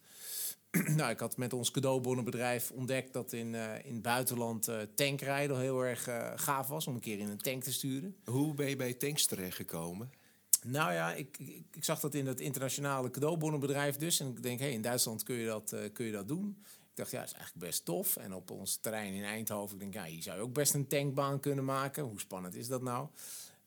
nou, 0.97 1.11
ik 1.11 1.19
had 1.19 1.37
met 1.37 1.53
ons 1.53 1.71
cadeaubonnenbedrijf 1.71 2.71
ontdekt 2.71 3.13
dat 3.13 3.33
in, 3.33 3.53
uh, 3.53 3.85
in 3.85 3.93
het 3.93 4.01
buitenland 4.01 4.69
tankrijden 4.95 5.59
heel 5.59 5.81
erg 5.81 6.03
gaaf 6.35 6.67
was 6.67 6.87
om 6.87 6.93
een 6.93 6.99
keer 6.99 7.19
in 7.19 7.29
een 7.29 7.37
tank 7.37 7.63
te 7.63 7.73
sturen. 7.73 8.15
Hoe 8.25 8.53
ben 8.53 8.69
je 8.69 8.75
bij 8.75 8.93
tanks 8.93 9.25
terechtgekomen? 9.25 10.11
Nou 10.65 10.93
ja, 10.93 11.13
ik, 11.13 11.37
ik, 11.37 11.65
ik, 11.71 11.83
zag 11.83 11.99
dat 11.99 12.13
in 12.13 12.27
het 12.27 12.39
internationale 12.39 13.09
cadeaubonnenbedrijf 13.09 13.95
dus. 13.95 14.19
En 14.19 14.27
ik 14.27 14.43
denk, 14.43 14.59
hé, 14.59 14.65
hey, 14.65 14.73
in 14.73 14.81
Duitsland 14.81 15.23
kun 15.23 15.35
je, 15.35 15.45
dat, 15.45 15.75
kun 15.93 16.05
je 16.05 16.11
dat 16.11 16.27
doen. 16.27 16.57
Ik 16.93 16.99
dacht, 16.99 17.11
ja, 17.11 17.19
dat 17.19 17.27
is 17.27 17.33
eigenlijk 17.33 17.65
best 17.65 17.85
tof. 17.85 18.17
En 18.17 18.33
op 18.33 18.51
ons 18.51 18.75
terrein 18.75 19.13
in 19.13 19.23
Eindhoven, 19.23 19.73
ik 19.75 19.81
denk, 19.81 19.93
ja, 19.93 20.03
hier 20.03 20.23
zou 20.23 20.37
je 20.37 20.43
ook 20.43 20.53
best 20.53 20.73
een 20.73 20.87
tankbaan 20.87 21.39
kunnen 21.39 21.65
maken. 21.65 22.03
Hoe 22.03 22.19
spannend 22.19 22.55
is 22.55 22.67
dat 22.67 22.81
nou? 22.81 23.07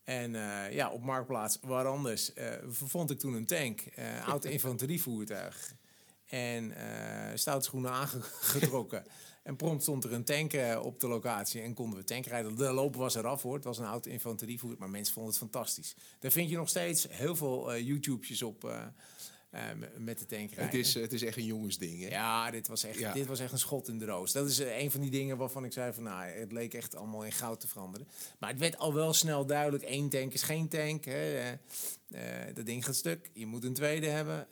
En 0.05 0.35
uh, 0.35 0.73
ja, 0.73 0.91
op 0.91 1.03
Marktplaats, 1.03 1.59
waar 1.61 1.87
anders, 1.87 2.35
uh, 2.35 2.53
vond 2.69 3.11
ik 3.11 3.19
toen 3.19 3.35
een 3.35 3.47
tank. 3.47 3.85
Uh, 3.99 4.29
oud 4.29 4.45
infanterievoertuig. 4.55 5.75
En 6.27 6.75
uh, 7.45 7.59
schoenen 7.61 7.91
aangetrokken. 7.91 9.05
en 9.43 9.57
prompt 9.57 9.83
stond 9.83 10.05
er 10.05 10.13
een 10.13 10.25
tank 10.25 10.53
op 10.83 11.01
de 11.01 11.09
locatie 11.09 11.61
en 11.61 11.75
konden 11.75 11.99
we 11.99 12.05
tankrijden. 12.05 12.57
De 12.57 12.73
lopen 12.73 13.01
was 13.01 13.15
eraf 13.15 13.43
hoor. 13.43 13.55
Het 13.55 13.65
was 13.65 13.79
een 13.79 13.87
oud 13.87 14.07
infanterievoertuig, 14.07 14.81
maar 14.81 14.91
mensen 14.91 15.15
vonden 15.15 15.33
het 15.33 15.41
fantastisch. 15.41 15.95
Daar 16.19 16.31
vind 16.31 16.51
je 16.51 16.57
nog 16.57 16.69
steeds 16.69 17.07
heel 17.11 17.37
veel 17.37 17.79
YouTube's 17.79 18.43
op 18.43 18.91
met 19.99 20.19
de 20.19 20.27
tank 20.27 20.51
Het 20.55 20.75
is, 20.75 20.95
het 20.95 21.13
is 21.13 21.23
echt 21.23 21.37
een 21.37 21.45
jongensding, 21.45 22.01
hè? 22.03 22.09
Ja, 22.09 22.51
dit 22.51 22.69
was, 22.69 22.85
echt, 22.85 23.15
dit 23.15 23.27
was 23.27 23.41
echt 23.41 23.53
een 23.53 23.59
schot 23.59 23.89
in 23.89 23.99
de 23.99 24.05
roos. 24.05 24.33
Dat 24.33 24.49
is 24.49 24.61
uh, 24.61 24.79
een 24.79 24.91
van 24.91 25.01
die 25.01 25.11
dingen 25.11 25.37
waarvan 25.37 25.65
ik 25.65 25.73
zei 25.73 25.93
van... 25.93 26.03
nou, 26.03 26.25
het 26.25 26.53
leek 26.53 26.75
echt 26.75 26.97
allemaal 26.97 27.25
in 27.25 27.33
goud 27.33 27.61
te 27.61 27.69
veranderen. 27.69 28.09
Maar 28.39 28.51
het 28.51 28.59
werd 28.59 28.79
al 28.79 28.95
wel 28.95 29.13
snel 29.13 29.47
duidelijk... 29.47 29.85
één 29.85 30.09
tank 30.09 30.33
is 30.33 30.43
geen 30.43 30.69
tank. 30.69 31.05
Hè. 31.05 31.53
Uh, 32.09 32.21
dat 32.55 32.67
ding 32.67 32.85
gaat 32.85 32.95
stuk. 32.95 33.31
Je 33.33 33.47
moet 33.47 33.65
een 33.65 33.75
tweede 33.75 34.07
hebben. 34.07 34.47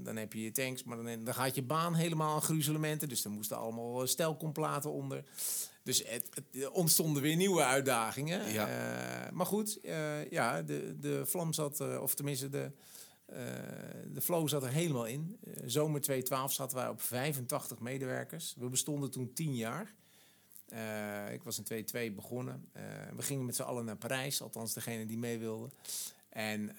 dan 0.00 0.16
heb 0.16 0.32
je 0.32 0.42
je 0.42 0.50
tanks. 0.50 0.84
Maar 0.84 0.96
dan, 0.96 1.24
dan 1.24 1.34
gaat 1.34 1.54
je 1.54 1.62
baan 1.62 1.94
helemaal 1.94 2.34
aan 2.34 2.42
gruzelementen. 2.42 3.08
Dus 3.08 3.24
er 3.24 3.30
moesten 3.30 3.58
allemaal 3.58 4.06
stelkomplaten 4.06 4.92
onder. 4.92 5.24
Dus 5.82 6.02
het, 6.06 6.28
het, 6.34 6.70
ontstonden 6.70 7.22
weer 7.22 7.36
nieuwe 7.36 7.64
uitdagingen. 7.64 8.52
Ja. 8.52 9.30
maar 9.32 9.46
goed, 9.46 9.78
ja, 10.30 10.62
de, 10.62 10.96
de 11.00 11.26
vlam 11.26 11.52
zat... 11.52 11.98
of 12.00 12.14
tenminste 12.14 12.48
de 12.48 12.70
de 14.12 14.20
flow 14.20 14.48
zat 14.48 14.62
er 14.62 14.68
helemaal 14.68 15.06
in. 15.06 15.38
Uh, 15.44 15.54
zomer 15.66 16.00
2012 16.00 16.52
zaten 16.52 16.76
wij 16.76 16.88
op 16.88 17.00
85 17.00 17.78
medewerkers. 17.78 18.54
We 18.58 18.68
bestonden 18.68 19.10
toen 19.10 19.32
10 19.32 19.54
jaar. 19.54 19.94
Uh, 20.68 21.32
ik 21.32 21.42
was 21.42 21.58
in 21.58 21.64
2002 21.64 22.12
begonnen. 22.12 22.68
we 23.16 23.22
gingen 23.22 23.44
met 23.44 23.56
z'n 23.56 23.62
allen 23.62 23.84
naar 23.84 23.96
Parijs, 23.96 24.42
althans 24.42 24.74
degene 24.74 25.06
die 25.06 25.18
mee 25.18 25.38
wilde. 25.38 25.70
En, 26.28 26.78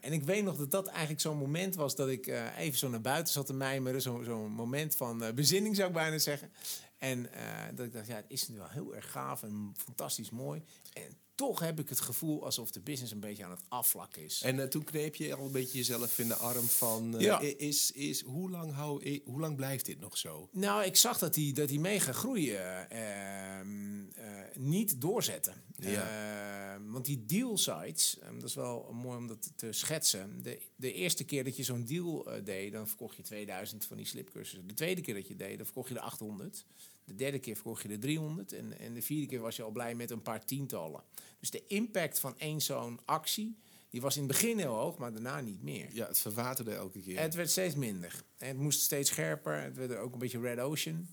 en 0.00 0.12
ik 0.12 0.22
weet 0.22 0.44
nog 0.44 0.56
dat 0.56 0.70
dat 0.70 0.86
eigenlijk 0.86 1.20
zo'n 1.20 1.36
moment 1.36 1.74
was 1.74 1.96
dat 1.96 2.08
ik 2.08 2.26
even 2.56 2.78
zo 2.78 2.88
naar 2.88 3.00
buiten 3.00 3.32
zat 3.32 3.46
te 3.46 3.52
mijmeren. 3.54 4.02
Zo'n 4.02 4.24
zo 4.24 4.48
moment 4.48 4.96
van 4.96 5.34
bezinning 5.34 5.76
zou 5.76 5.88
ik 5.88 5.94
bijna 5.94 6.18
zeggen. 6.18 6.52
En 6.98 7.28
dat 7.74 7.86
ik 7.86 7.92
dacht, 7.92 8.06
ja, 8.06 8.16
het 8.16 8.24
is 8.28 8.48
nu 8.48 8.56
wel 8.56 8.68
heel 8.68 8.94
erg 8.94 9.10
gaaf 9.10 9.42
en 9.42 9.74
fantastisch 9.76 10.30
mooi. 10.30 10.62
En 10.92 11.16
toch 11.34 11.60
heb 11.60 11.80
ik 11.80 11.88
het 11.88 12.00
gevoel 12.00 12.44
alsof 12.44 12.70
de 12.70 12.80
business 12.80 13.12
een 13.12 13.20
beetje 13.20 13.44
aan 13.44 13.50
het 13.50 13.64
afvlakken 13.68 14.22
is. 14.22 14.42
En 14.42 14.56
uh, 14.56 14.64
toen 14.64 14.84
kneep 14.84 15.14
je 15.14 15.34
al 15.34 15.44
een 15.44 15.52
beetje 15.52 15.78
jezelf 15.78 16.18
in 16.18 16.28
de 16.28 16.34
arm 16.34 16.66
van... 16.66 17.14
Uh, 17.14 17.20
ja. 17.20 17.40
is, 17.40 17.90
is, 17.90 18.22
hoe, 18.22 18.50
lang 18.50 18.72
hou, 18.72 19.20
hoe 19.24 19.40
lang 19.40 19.56
blijft 19.56 19.84
dit 19.84 20.00
nog 20.00 20.18
zo? 20.18 20.48
Nou, 20.52 20.84
ik 20.84 20.96
zag 20.96 21.18
dat 21.18 21.34
hij 21.34 21.52
dat 21.54 21.68
die 21.68 21.80
mega 21.80 22.12
groeien 22.12 22.90
ehm, 22.90 23.98
uh, 23.98 24.06
niet 24.54 25.00
doorzetten. 25.00 25.54
Ja. 25.76 26.72
Ehm, 26.74 26.90
want 26.90 27.04
die 27.04 27.24
deal 27.24 27.58
sites, 27.58 28.18
um, 28.24 28.40
dat 28.40 28.48
is 28.48 28.54
wel 28.54 28.92
mooi 28.92 29.16
om 29.16 29.26
dat 29.26 29.52
te 29.56 29.72
schetsen. 29.72 30.42
De, 30.42 30.60
de 30.76 30.92
eerste 30.92 31.24
keer 31.24 31.44
dat 31.44 31.56
je 31.56 31.62
zo'n 31.62 31.84
deal 31.84 32.28
deed, 32.44 32.72
dan 32.72 32.88
verkocht 32.88 33.16
je 33.16 33.22
2000 33.22 33.84
van 33.84 33.96
die 33.96 34.06
slipcursussen. 34.06 34.66
De 34.66 34.74
tweede 34.74 35.00
keer 35.00 35.14
dat 35.14 35.28
je 35.28 35.36
deed, 35.36 35.56
dan 35.56 35.66
verkocht 35.66 35.88
je 35.88 35.94
de 35.94 36.00
800. 36.00 36.64
De 37.04 37.14
derde 37.14 37.38
keer 37.38 37.54
verkocht 37.54 37.82
je 37.82 37.88
de 37.88 37.98
300 37.98 38.52
en, 38.52 38.78
en 38.78 38.94
de 38.94 39.02
vierde 39.02 39.26
keer 39.26 39.40
was 39.40 39.56
je 39.56 39.62
al 39.62 39.70
blij 39.70 39.94
met 39.94 40.10
een 40.10 40.22
paar 40.22 40.44
tientallen. 40.44 41.02
Dus 41.40 41.50
de 41.50 41.66
impact 41.66 42.18
van 42.18 42.38
één 42.38 42.60
zo'n 42.60 43.00
actie, 43.04 43.56
Die 43.90 44.00
was 44.02 44.16
in 44.16 44.22
het 44.22 44.32
begin 44.32 44.58
heel 44.58 44.74
hoog, 44.74 44.98
maar 44.98 45.12
daarna 45.12 45.40
niet 45.40 45.62
meer. 45.62 45.88
Ja, 45.92 46.06
het 46.06 46.18
verwaterde 46.18 46.74
elke 46.74 47.00
keer. 47.00 47.20
Het 47.20 47.34
werd 47.34 47.50
steeds 47.50 47.74
minder. 47.74 48.24
En 48.38 48.48
het 48.48 48.56
moest 48.56 48.80
steeds 48.80 49.10
scherper. 49.10 49.62
Het 49.62 49.76
werd 49.76 49.96
ook 49.96 50.12
een 50.12 50.18
beetje 50.18 50.40
red 50.40 50.58
ocean. 50.58 51.08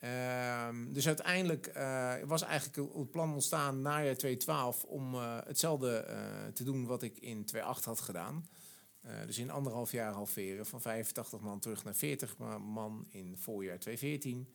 Ehm, 0.00 0.92
dus 0.92 1.06
uiteindelijk 1.06 1.72
uh, 1.76 2.14
was 2.24 2.42
eigenlijk 2.42 2.94
het 2.94 3.10
plan 3.10 3.32
ontstaan 3.32 3.82
na 3.82 4.04
jaar 4.04 4.16
2012 4.16 4.84
om 4.84 5.14
uh, 5.14 5.38
hetzelfde 5.44 6.06
uh, 6.08 6.52
te 6.52 6.64
doen 6.64 6.86
wat 6.86 7.02
ik 7.02 7.18
in 7.18 7.44
2008 7.44 7.84
had 7.84 8.00
gedaan. 8.00 8.46
dus 9.26 9.38
in 9.38 9.50
anderhalf 9.50 9.92
jaar 9.92 10.12
halveren 10.12 10.66
van 10.66 10.80
85 10.80 11.40
man 11.40 11.60
terug 11.60 11.84
naar 11.84 11.94
40 11.94 12.36
man 12.58 13.06
in 13.10 13.36
voorjaar 13.38 13.78
2014. 13.78 14.48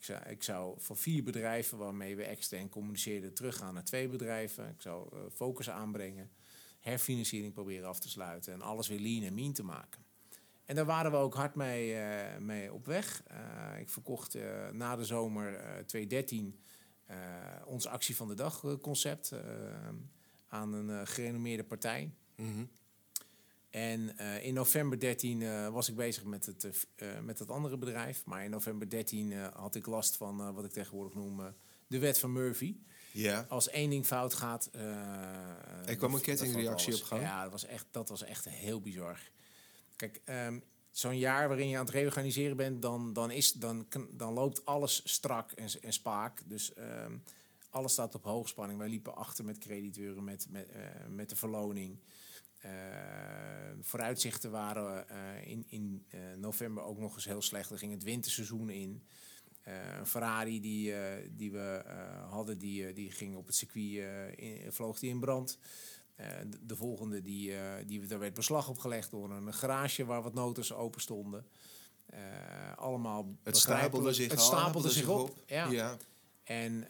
Ik 0.00 0.06
zou, 0.06 0.28
ik 0.28 0.42
zou 0.42 0.74
voor 0.78 0.96
vier 0.96 1.22
bedrijven 1.22 1.78
waarmee 1.78 2.16
we 2.16 2.24
extern 2.24 2.68
communiceerden 2.68 3.34
teruggaan 3.34 3.74
naar 3.74 3.84
twee 3.84 4.08
bedrijven. 4.08 4.68
Ik 4.68 4.80
zou 4.82 5.08
focus 5.30 5.70
aanbrengen, 5.70 6.30
herfinanciering 6.78 7.52
proberen 7.52 7.88
af 7.88 7.98
te 7.98 8.08
sluiten 8.08 8.52
en 8.52 8.62
alles 8.62 8.88
weer 8.88 9.00
lean 9.00 9.22
en 9.22 9.34
mean 9.34 9.52
te 9.52 9.62
maken. 9.62 10.04
En 10.64 10.74
daar 10.74 10.84
waren 10.84 11.10
we 11.10 11.16
ook 11.16 11.34
hard 11.34 11.54
mee, 11.54 11.94
uh, 11.94 12.36
mee 12.38 12.72
op 12.72 12.86
weg. 12.86 13.22
Uh, 13.30 13.80
ik 13.80 13.90
verkocht 13.90 14.36
na 14.72 14.96
de 14.96 15.04
zomer 15.04 15.52
2013 15.86 16.60
ons 17.64 17.86
actie 17.86 18.16
van 18.16 18.28
de 18.28 18.34
dag 18.34 18.78
concept 18.80 19.32
aan 20.48 20.72
een 20.72 21.06
gerenommeerde 21.06 21.64
partij. 21.64 22.14
-hmm. 22.34 22.70
En 23.70 24.16
in 24.42 24.54
november 24.54 24.98
13 24.98 25.70
was 25.72 25.88
ik 25.88 25.96
bezig 25.96 26.24
met 26.24 26.46
het, 26.46 26.86
met 27.22 27.38
het 27.38 27.50
andere 27.50 27.78
bedrijf. 27.78 28.24
Maar 28.24 28.44
in 28.44 28.50
november 28.50 28.88
13 28.88 29.32
had 29.32 29.74
ik 29.74 29.86
last 29.86 30.16
van 30.16 30.54
wat 30.54 30.64
ik 30.64 30.70
tegenwoordig 30.70 31.14
noem 31.14 31.54
de 31.86 31.98
wet 31.98 32.18
van 32.18 32.32
Murphy. 32.32 32.76
Ja. 33.12 33.46
Als 33.48 33.68
één 33.68 33.90
ding 33.90 34.06
fout 34.06 34.34
gaat. 34.34 34.70
er 35.86 35.96
kwam 35.96 36.14
een 36.14 36.20
kettingreactie 36.20 36.94
op 36.94 37.02
gang. 37.02 37.22
Ja, 37.22 37.42
dat 37.42 37.52
was 37.52 37.64
echt, 37.64 37.86
dat 37.90 38.08
was 38.08 38.22
echt 38.22 38.48
heel 38.48 38.80
bizar. 38.80 39.20
Kijk, 39.96 40.20
um, 40.24 40.62
zo'n 40.90 41.18
jaar 41.18 41.48
waarin 41.48 41.68
je 41.68 41.78
aan 41.78 41.84
het 41.84 41.94
reorganiseren 41.94 42.56
bent, 42.56 42.82
dan, 42.82 43.12
dan, 43.12 43.30
is, 43.30 43.52
dan, 43.52 43.86
dan 44.10 44.32
loopt 44.32 44.64
alles 44.64 45.00
strak 45.04 45.52
en, 45.52 45.68
en 45.80 45.92
spaak. 45.92 46.40
Dus 46.44 46.72
um, 46.78 47.22
alles 47.70 47.92
staat 47.92 48.14
op 48.14 48.24
hoogspanning. 48.24 48.78
Wij 48.78 48.88
liepen 48.88 49.16
achter 49.16 49.44
met 49.44 49.58
crediteuren, 49.58 50.24
met, 50.24 50.46
met, 50.50 50.68
met 51.08 51.28
de 51.28 51.36
verloning. 51.36 51.98
Uh, 52.64 52.70
vooruitzichten 53.80 54.50
waren 54.50 55.06
uh, 55.10 55.46
in, 55.46 55.64
in 55.68 56.06
november 56.36 56.82
ook 56.82 56.98
nog 56.98 57.14
eens 57.14 57.24
heel 57.24 57.42
slecht. 57.42 57.70
Er 57.70 57.78
ging 57.78 57.92
het 57.92 58.02
winterseizoen 58.02 58.70
in. 58.70 59.02
een 59.98 60.06
Ferrari 60.06 60.60
die, 60.60 60.94
die 61.36 61.52
we 61.52 61.82
hadden, 62.28 62.58
die, 62.58 62.92
die 62.92 63.10
ging 63.10 63.36
op 63.36 63.46
het 63.46 63.54
circuit, 63.54 64.38
in, 64.38 64.72
vloog 64.72 64.98
die 64.98 65.10
in 65.10 65.20
brand. 65.20 65.58
De, 66.16 66.66
de, 66.66 66.76
volgende, 66.76 67.20
die, 67.20 67.54
die, 67.86 68.06
daar 68.06 68.18
werd 68.18 68.34
beslag 68.34 68.68
op 68.68 68.78
gelegd 68.78 69.10
door 69.10 69.30
een 69.30 69.54
garage 69.54 70.04
waar 70.04 70.22
wat 70.22 70.34
notors 70.34 70.72
open 70.72 71.00
stonden. 71.00 71.46
Uh, 72.14 72.76
allemaal 72.76 73.36
het 73.42 73.56
stapelde 73.56 74.12
zich, 74.12 74.30
het 74.30 74.40
stapelde 74.40 74.90
zich 74.90 75.08
op. 75.08 75.20
op. 75.20 75.42
Ja. 75.46 75.70
ja. 75.70 75.96
En 76.50 76.86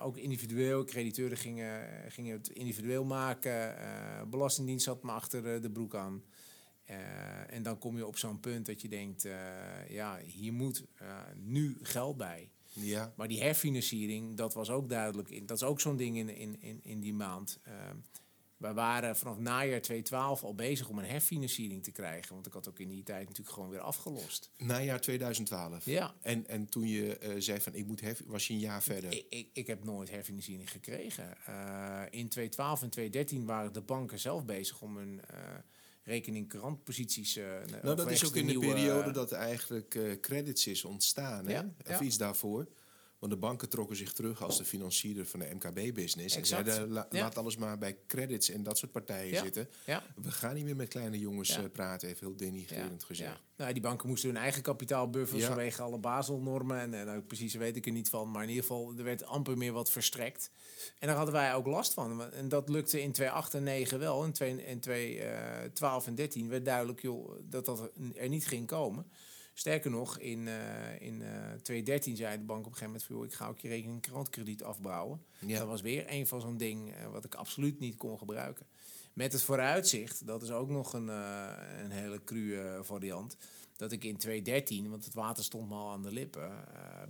ook 0.00 0.16
individueel, 0.16 0.84
crediteuren 0.84 1.36
gingen, 1.36 1.88
gingen 2.12 2.36
het 2.36 2.48
individueel 2.48 3.04
maken. 3.04 3.76
Belastingdienst 4.30 4.84
zat 4.84 5.02
me 5.02 5.10
achter 5.10 5.62
de 5.62 5.70
broek 5.70 5.94
aan. 5.94 6.22
en 7.48 7.62
dan 7.62 7.78
kom 7.78 7.96
je 7.96 8.06
op 8.06 8.16
zo'n 8.16 8.40
punt 8.40 8.66
dat 8.66 8.80
je 8.82 8.88
denkt, 8.88 9.28
ja, 9.88 10.18
hier 10.18 10.52
moet 10.52 10.84
nu 11.34 11.78
geld 11.82 12.16
bij. 12.16 12.50
Ja. 12.72 13.12
Maar 13.16 13.28
die 13.28 13.40
herfinanciering, 13.40 14.36
dat 14.36 14.54
was 14.54 14.70
ook 14.70 14.88
duidelijk. 14.88 15.30
In, 15.30 15.46
dat 15.46 15.56
is 15.56 15.62
ook 15.62 15.80
zo'n 15.80 15.96
ding 15.96 16.16
in, 16.16 16.28
in, 16.28 16.60
in, 16.60 16.80
in 16.82 17.00
die 17.00 17.14
maand. 17.14 17.60
We 18.58 18.72
waren 18.72 19.16
vanaf 19.16 19.38
najaar 19.38 19.80
2012 19.80 20.44
al 20.44 20.54
bezig 20.54 20.88
om 20.88 20.98
een 20.98 21.04
herfinanciering 21.04 21.82
te 21.82 21.90
krijgen. 21.90 22.34
Want 22.34 22.46
ik 22.46 22.52
had 22.52 22.68
ook 22.68 22.78
in 22.78 22.88
die 22.88 23.02
tijd 23.02 23.26
natuurlijk 23.26 23.54
gewoon 23.54 23.70
weer 23.70 23.80
afgelost. 23.80 24.50
Najaar 24.56 25.00
2012? 25.00 25.84
Ja. 25.84 26.14
En, 26.22 26.46
en 26.46 26.68
toen 26.68 26.88
je 26.88 27.18
uh, 27.22 27.34
zei 27.38 27.60
van 27.60 27.74
ik 27.74 27.86
moet 27.86 28.00
hef, 28.00 28.22
was 28.26 28.46
je 28.46 28.52
een 28.52 28.58
jaar 28.58 28.82
verder? 28.82 29.12
Ik, 29.12 29.26
ik, 29.28 29.50
ik 29.52 29.66
heb 29.66 29.84
nooit 29.84 30.10
herfinanciering 30.10 30.70
gekregen. 30.70 31.36
Uh, 31.48 32.02
in 32.10 32.28
2012 32.28 32.82
en 32.82 32.90
2013 32.90 33.46
waren 33.46 33.72
de 33.72 33.80
banken 33.80 34.18
zelf 34.18 34.44
bezig 34.44 34.80
om 34.80 34.96
hun... 34.96 35.20
Uh, 35.34 35.38
rekening 36.02 36.48
krantposities. 36.48 37.34
Nou, 37.82 37.96
dat 37.96 38.10
is 38.10 38.26
ook 38.26 38.36
in 38.36 38.46
de 38.46 38.52
nieuwe, 38.52 38.66
periode 38.66 39.10
dat 39.10 39.32
eigenlijk 39.32 40.18
credits 40.20 40.66
is 40.66 40.84
ontstaan, 40.84 41.46
hè? 41.46 41.52
Ja, 41.52 41.72
of 41.86 41.98
ja. 41.98 42.00
iets 42.00 42.16
daarvoor. 42.16 42.66
Want 43.18 43.32
de 43.32 43.38
banken 43.38 43.68
trokken 43.68 43.96
zich 43.96 44.12
terug 44.12 44.42
als 44.42 44.58
de 44.58 44.64
financier 44.64 45.26
van 45.26 45.40
de 45.40 45.54
MKB-business. 45.54 46.36
En 46.36 46.46
zeiden, 46.46 46.88
la, 46.88 47.06
ja. 47.10 47.20
laat 47.20 47.38
alles 47.38 47.56
maar 47.56 47.78
bij 47.78 47.98
credits 48.06 48.50
en 48.50 48.62
dat 48.62 48.78
soort 48.78 48.92
partijen 48.92 49.32
ja. 49.32 49.42
zitten. 49.42 49.68
Ja. 49.86 50.02
We 50.16 50.30
gaan 50.30 50.54
niet 50.54 50.64
meer 50.64 50.76
met 50.76 50.88
kleine 50.88 51.18
jongens 51.18 51.58
uh, 51.58 51.64
praten, 51.72 52.08
even 52.08 52.26
heel 52.26 52.36
denigrerend 52.36 53.04
gezegd. 53.04 53.40
Nou, 53.56 53.72
die 53.72 53.82
banken 53.82 54.08
moesten 54.08 54.28
hun 54.28 54.38
eigen 54.38 54.62
kapitaalbuffers 54.62 55.44
vanwege 55.44 55.82
alle 55.82 55.98
Basel-normen. 55.98 56.80
En, 56.80 56.94
en 56.94 57.06
nou, 57.06 57.20
precies 57.20 57.54
weet 57.54 57.76
ik 57.76 57.86
er 57.86 57.92
niet 57.92 58.08
van. 58.08 58.30
Maar 58.30 58.42
in 58.42 58.48
ieder 58.48 58.64
geval, 58.64 58.92
er 58.96 59.04
werd 59.04 59.24
amper 59.24 59.56
meer 59.56 59.72
wat 59.72 59.90
verstrekt. 59.90 60.50
En 60.98 61.06
daar 61.06 61.16
hadden 61.16 61.34
wij 61.34 61.54
ook 61.54 61.66
last 61.66 61.94
van. 61.94 62.32
En 62.32 62.48
dat 62.48 62.68
lukte 62.68 63.02
in 63.02 63.12
2008 63.12 63.54
en 63.54 63.62
9 63.62 63.98
wel. 63.98 64.24
In 64.24 64.80
2012 64.80 66.06
en 66.06 66.14
13 66.14 66.48
werd 66.48 66.64
duidelijk 66.64 67.02
joh, 67.02 67.38
dat 67.42 67.64
dat 67.64 67.90
er 68.14 68.28
niet 68.28 68.46
ging 68.46 68.66
komen. 68.66 69.06
Sterker 69.58 69.90
nog, 69.90 70.18
in, 70.18 70.46
uh, 70.46 71.00
in 71.00 71.20
uh, 71.20 71.28
2013 71.62 72.16
zei 72.16 72.38
de 72.38 72.44
bank 72.44 72.66
op 72.66 72.72
een 72.72 72.78
gegeven 72.78 72.86
moment... 72.86 73.04
Van, 73.04 73.24
ik 73.24 73.32
ga 73.32 73.46
ook 73.46 73.58
je 73.58 73.68
rekening 73.68 74.00
krantkrediet 74.00 74.62
afbouwen. 74.62 75.22
Ja. 75.38 75.58
Dat 75.58 75.68
was 75.68 75.80
weer 75.80 76.04
een 76.08 76.26
van 76.26 76.40
zo'n 76.40 76.56
ding 76.56 76.88
uh, 76.88 77.06
wat 77.06 77.24
ik 77.24 77.34
absoluut 77.34 77.78
niet 77.78 77.96
kon 77.96 78.18
gebruiken. 78.18 78.66
Met 79.12 79.32
het 79.32 79.42
vooruitzicht, 79.42 80.26
dat 80.26 80.42
is 80.42 80.50
ook 80.50 80.68
nog 80.68 80.92
een, 80.92 81.08
een 81.08 81.90
hele 81.90 82.24
cru 82.24 82.58
variant... 82.84 83.36
dat 83.76 83.92
ik 83.92 84.04
in 84.04 84.16
2013, 84.16 84.90
want 84.90 85.04
het 85.04 85.14
water 85.14 85.44
stond 85.44 85.68
me 85.68 85.74
al 85.74 85.90
aan 85.90 86.02
de 86.02 86.12
lippen... 86.12 86.50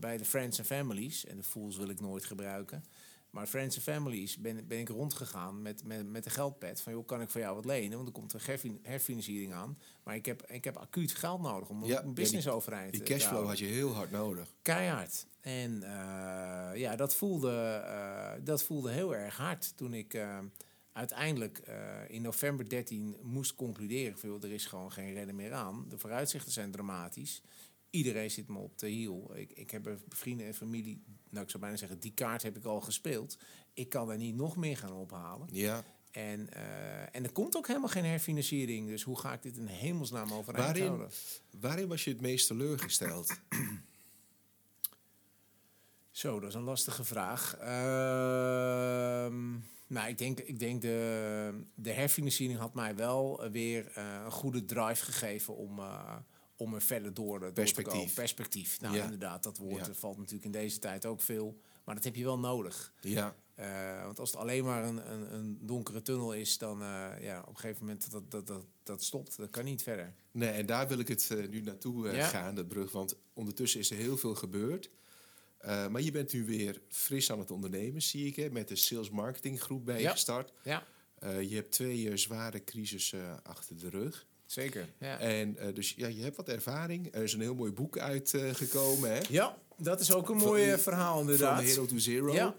bij 0.00 0.16
de 0.16 0.24
Friends 0.24 0.58
and 0.58 0.66
Families, 0.66 1.24
en 1.26 1.36
de 1.36 1.42
Fools 1.42 1.76
wil 1.76 1.88
ik 1.88 2.00
nooit 2.00 2.24
gebruiken... 2.24 2.84
Maar 3.30 3.46
Friends 3.46 3.74
and 3.74 3.84
Families 3.84 4.36
ben, 4.36 4.66
ben 4.66 4.78
ik 4.78 4.88
rondgegaan 4.88 5.62
met, 5.62 5.84
met, 5.84 6.06
met 6.06 6.24
de 6.24 6.30
geldpad. 6.30 6.80
Van, 6.80 6.92
joh, 6.92 7.06
kan 7.06 7.20
ik 7.20 7.30
voor 7.30 7.40
jou 7.40 7.54
wat 7.54 7.64
lenen? 7.64 7.96
Want 7.96 8.08
er 8.08 8.14
komt 8.14 8.32
een 8.32 8.80
herfinanciering 8.82 9.52
aan. 9.52 9.78
Maar 10.02 10.14
ik 10.14 10.26
heb, 10.26 10.46
ik 10.46 10.64
heb 10.64 10.76
acuut 10.76 11.14
geld 11.14 11.40
nodig 11.40 11.68
om 11.68 11.84
ja, 11.84 12.02
een 12.02 12.14
business 12.14 12.46
ja, 12.46 12.52
overeind 12.52 12.92
te 12.92 12.98
Die 12.98 13.08
cashflow 13.08 13.46
had 13.46 13.58
je 13.58 13.64
heel 13.64 13.92
hard 13.92 14.10
nodig. 14.10 14.54
Keihard. 14.62 15.26
En 15.40 15.72
uh, 15.72 16.70
ja, 16.74 16.96
dat 16.96 17.14
voelde, 17.14 17.82
uh, 17.84 18.44
dat 18.44 18.62
voelde 18.62 18.90
heel 18.90 19.16
erg 19.16 19.36
hard 19.36 19.76
toen 19.76 19.94
ik 19.94 20.14
uh, 20.14 20.38
uiteindelijk 20.92 21.62
in 22.08 22.22
november 22.22 22.68
13 22.68 23.16
moest 23.22 23.54
concluderen. 23.54 24.18
Van, 24.18 24.28
joh, 24.28 24.44
er 24.44 24.52
is 24.52 24.66
gewoon 24.66 24.92
geen 24.92 25.12
redden 25.12 25.34
meer 25.34 25.52
aan. 25.52 25.84
De 25.88 25.98
vooruitzichten 25.98 26.52
zijn 26.52 26.70
dramatisch. 26.70 27.42
Iedereen 27.90 28.30
zit 28.30 28.48
me 28.48 28.58
op 28.58 28.78
de 28.78 28.88
hiel. 28.88 29.30
Ik, 29.34 29.52
ik 29.52 29.70
heb 29.70 29.98
vrienden 30.08 30.46
en 30.46 30.54
familie 30.54 31.02
nou 31.30 31.44
ik 31.44 31.50
zou 31.50 31.62
bijna 31.62 31.76
zeggen, 31.76 32.00
die 32.00 32.12
kaart 32.14 32.42
heb 32.42 32.56
ik 32.56 32.64
al 32.64 32.80
gespeeld. 32.80 33.38
Ik 33.72 33.88
kan 33.88 34.10
er 34.10 34.16
niet 34.16 34.34
nog 34.34 34.56
meer 34.56 34.76
gaan 34.76 34.92
ophalen. 34.92 35.48
Ja. 35.52 35.84
En, 36.10 36.48
uh, 36.56 37.16
en 37.16 37.24
er 37.24 37.32
komt 37.32 37.56
ook 37.56 37.66
helemaal 37.66 37.88
geen 37.88 38.04
herfinanciering. 38.04 38.88
Dus 38.88 39.02
hoe 39.02 39.18
ga 39.18 39.32
ik 39.32 39.42
dit 39.42 39.56
in 39.56 39.66
hemelsnaam 39.66 40.32
overeind 40.32 40.66
waarin, 40.66 40.86
houden? 40.86 41.10
Waarin 41.60 41.88
was 41.88 42.04
je 42.04 42.10
het 42.10 42.20
meest 42.20 42.46
teleurgesteld? 42.46 43.32
Zo, 46.10 46.40
dat 46.40 46.48
is 46.48 46.54
een 46.54 46.62
lastige 46.62 47.04
vraag. 47.04 47.56
Uh, 47.60 47.66
nou, 49.86 50.08
ik 50.08 50.18
denk, 50.18 50.40
ik 50.40 50.58
denk 50.58 50.82
de, 50.82 51.64
de 51.74 51.92
herfinanciering 51.92 52.58
had 52.58 52.74
mij 52.74 52.96
wel 52.96 53.50
weer 53.50 53.92
uh, 53.98 54.20
een 54.24 54.30
goede 54.30 54.64
drive 54.64 55.04
gegeven 55.04 55.56
om 55.56 55.78
uh, 55.78 56.16
om 56.58 56.74
er 56.74 56.82
verder 56.82 57.14
door, 57.14 57.40
door 57.40 57.52
Perspectief. 57.52 57.92
te 57.92 57.98
komen. 57.98 58.14
Perspectief. 58.14 58.80
Nou, 58.80 58.96
Ja. 58.96 59.02
inderdaad, 59.04 59.42
dat 59.42 59.58
woord 59.58 59.86
Ja. 59.86 59.94
valt 59.94 60.16
natuurlijk 60.16 60.44
in 60.44 60.52
deze 60.52 60.78
tijd 60.78 61.06
ook 61.06 61.20
veel. 61.20 61.60
Maar 61.84 61.94
dat 61.94 62.04
heb 62.04 62.14
je 62.14 62.24
wel 62.24 62.38
nodig. 62.38 62.92
Ja. 63.00 63.34
Eh, 63.54 64.04
want 64.04 64.18
als 64.18 64.30
het 64.30 64.40
alleen 64.40 64.64
maar 64.64 64.84
een, 64.84 65.12
een, 65.12 65.34
een 65.34 65.58
donkere 65.60 66.02
tunnel 66.02 66.32
is, 66.34 66.58
dan 66.58 66.82
uh, 66.82 67.08
ja, 67.20 67.40
op 67.40 67.48
een 67.48 67.56
gegeven 67.56 67.84
moment 67.86 68.10
dat 68.10 68.30
dat, 68.30 68.46
dat, 68.46 68.64
dat 68.82 69.02
stopt. 69.02 69.36
Dat 69.36 69.50
kan 69.50 69.64
niet 69.64 69.82
verder. 69.82 70.14
Nee, 70.30 70.50
en 70.50 70.66
daar 70.66 70.88
wil 70.88 70.98
ik 70.98 71.08
het 71.08 71.28
uh, 71.32 71.48
nu 71.48 71.60
naartoe 71.60 72.08
Ja. 72.10 72.26
gaan, 72.26 72.54
de 72.54 72.66
brug. 72.66 72.92
Want 72.92 73.16
ondertussen 73.32 73.80
is 73.80 73.90
er 73.90 73.96
heel 73.96 74.16
veel 74.16 74.34
gebeurd. 74.34 74.90
Maar 75.62 76.00
je 76.02 76.10
bent 76.10 76.32
nu 76.32 76.44
weer 76.44 76.80
fris 76.88 77.30
aan 77.32 77.38
het 77.38 77.50
ondernemen, 77.50 78.02
zie 78.02 78.26
ik. 78.26 78.36
Hè, 78.36 78.50
met 78.50 78.68
de 78.68 78.76
sales 78.76 79.10
marketing 79.10 79.60
groep 79.62 79.84
bij 79.84 79.96
je 79.96 80.02
Ja. 80.02 80.10
gestart. 80.10 80.52
Ja, 80.62 80.86
je 81.40 81.54
hebt 81.54 81.72
twee 81.72 82.16
zware 82.16 82.64
crisissen 82.64 83.44
achter 83.44 83.78
de 83.78 83.88
rug. 83.88 84.26
Zeker. 84.52 84.86
Ja. 84.98 85.18
En 85.18 85.56
uh, 85.60 85.74
dus 85.74 85.94
ja, 85.96 86.06
je 86.06 86.22
hebt 86.22 86.36
wat 86.36 86.48
ervaring. 86.48 87.08
Er 87.14 87.22
is 87.22 87.32
een 87.32 87.40
heel 87.40 87.54
mooi 87.54 87.72
boek 87.72 87.98
uitgekomen, 87.98 89.10
hè? 89.12 89.18
ja, 89.28 89.56
dat 89.76 90.00
is 90.00 90.12
ook 90.12 90.28
een 90.28 90.38
Van- 90.38 90.48
mooi 90.48 90.70
eh, 90.70 90.78
verhaal 90.78 91.12
Van 91.12 91.20
inderdaad. 91.22 91.62
Hero 91.62 91.86
to 91.86 91.98
Zero. 91.98 92.32
Ja. 92.32 92.54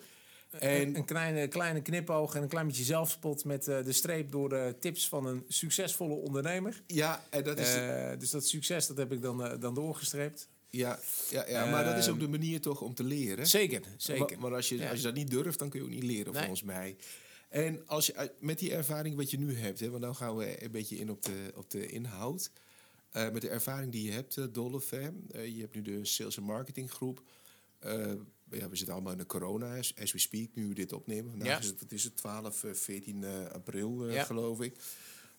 En- 0.49 0.59
En 0.59 0.95
een 0.95 1.05
kleine, 1.05 1.47
kleine 1.47 1.81
knipoog 1.81 2.35
en 2.35 2.41
een 2.41 2.47
klein 2.47 2.67
beetje 2.67 2.83
zelfspot 2.83 3.45
met 3.45 3.67
eh, 3.67 3.83
de 3.83 3.91
streep 3.91 4.31
door 4.31 4.49
de 4.49 4.75
tips 4.79 5.07
van 5.07 5.25
een 5.25 5.43
succesvolle 5.47 6.13
ondernemer. 6.13 6.81
Ja, 6.87 7.23
en 7.29 7.43
dat 7.43 7.59
is, 7.59 7.75
Eh, 7.75 8.09
dus 8.19 8.29
dat 8.29 8.47
succes 8.47 8.87
dat 8.87 8.97
heb 8.97 9.11
ik 9.11 9.21
dan, 9.21 9.43
eh, 9.45 9.59
dan 9.59 9.73
doorgestreept. 9.73 10.47
ja, 10.69 10.99
ja, 11.29 11.45
ja, 11.47 11.65
maar 11.65 11.83
dat 11.85 11.97
is 11.97 12.07
ook 12.07 12.15
ehm, 12.15 12.23
de 12.23 12.29
manier 12.29 12.61
toch 12.61 12.81
om 12.81 12.93
te 12.93 13.03
leren. 13.03 13.47
Zeker, 13.47 13.81
zeker. 13.97 14.25
Maar, 14.25 14.39
maar 14.39 14.53
als, 14.55 14.69
je, 14.69 14.77
Ja. 14.77 14.89
als 14.89 14.97
je 14.99 15.05
dat 15.05 15.13
niet 15.15 15.31
durft, 15.31 15.59
dan 15.59 15.69
kun 15.69 15.79
je 15.79 15.85
ook 15.85 15.91
niet 15.91 16.03
leren, 16.03 16.31
Nee. 16.33 16.41
volgens 16.41 16.63
mij. 16.63 16.95
En 17.49 17.87
als 17.87 18.05
je 18.05 18.15
uit- 18.15 18.41
met 18.41 18.59
die 18.59 18.73
ervaring 18.73 19.15
wat 19.15 19.31
je 19.31 19.37
nu 19.39 19.55
hebt, 19.57 19.79
hè, 19.79 19.89
want 19.89 20.01
dan 20.01 20.15
gaan 20.15 20.35
we 20.35 20.63
een 20.63 20.71
beetje 20.71 20.95
in 20.97 21.09
op 21.11 21.23
de, 21.23 21.51
op 21.55 21.69
de 21.71 21.85
inhoud. 21.87 22.51
Eh, 23.11 23.29
met 23.31 23.41
de 23.41 23.49
ervaring 23.49 23.91
die 23.91 24.03
je 24.03 24.11
hebt, 24.11 24.35
uh, 24.37 24.45
Dolph, 24.51 24.89
hè, 24.89 25.09
eh, 25.31 25.47
je 25.55 25.59
hebt 25.61 25.75
nu 25.75 25.81
de 25.81 26.05
sales 26.05 26.37
en 26.37 26.43
marketing 26.43 26.91
groep. 26.91 27.21
Eh, 27.79 27.91
ja, 28.51 28.69
we 28.69 28.75
zitten 28.75 28.93
allemaal 28.93 29.11
in 29.11 29.17
de 29.17 29.25
corona, 29.25 29.77
as, 29.77 29.93
as 30.01 30.11
we 30.11 30.19
speak, 30.19 30.49
nu 30.53 30.67
we 30.67 30.73
dit 30.73 30.93
opnemen. 30.93 31.29
Vandaag 31.29 31.47
Ja. 31.47 31.57
is 31.59 31.65
het, 31.65 31.79
wat 31.81 31.91
is 31.91 32.03
het 32.03 32.17
12, 32.17 32.63
eh, 32.63 32.73
14 32.73 33.23
eh, 33.23 33.45
april, 33.45 34.07
eh, 34.07 34.13
Ja. 34.13 34.23
geloof 34.23 34.61
ik. 34.61 34.75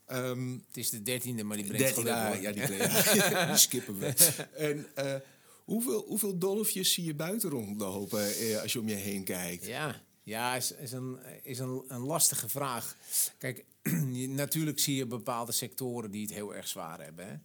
Ehm, 0.07 0.53
Het 0.53 0.77
is 0.77 0.91
de 0.91 1.03
dertiende, 1.03 1.45
maar 1.45 1.57
die 1.57 1.67
brengt 1.67 1.85
13 1.85 2.03
geluk, 2.03 2.17
jaar, 2.19 2.33
hoor. 2.35 2.43
ja, 2.43 2.53
die, 2.53 2.77
ja, 3.31 3.47
die 3.51 3.57
skippen 3.57 3.99
we. 3.99 4.07
En 4.57 4.87
eh, 4.95 5.15
hoeveel, 5.65 6.05
hoeveel 6.07 6.39
dolfjes 6.39 6.93
zie 6.93 7.05
je 7.05 7.15
buiten 7.15 7.51
rondlopen 7.51 8.35
eh, 8.37 8.61
als 8.63 8.73
je 8.73 8.81
om 8.81 8.89
je 8.89 8.95
heen 8.95 9.25
kijkt? 9.25 9.67
Ja, 9.67 10.03
ja 10.23 10.57
is, 10.57 10.73
is, 10.73 10.93
een, 10.93 11.19
is 11.43 11.59
een, 11.59 11.85
een 11.89 12.01
lastige 12.01 12.49
vraag. 12.49 12.97
Kijk, 13.39 13.65
natuurlijk 14.43 14.79
zie 14.79 14.97
je 14.97 15.07
bepaalde 15.07 15.53
sectoren 15.53 16.11
die 16.11 16.23
het 16.23 16.33
heel 16.33 16.55
erg 16.55 16.69
zwaar 16.69 17.01
hebben. 17.01 17.27
Hè? 17.27 17.37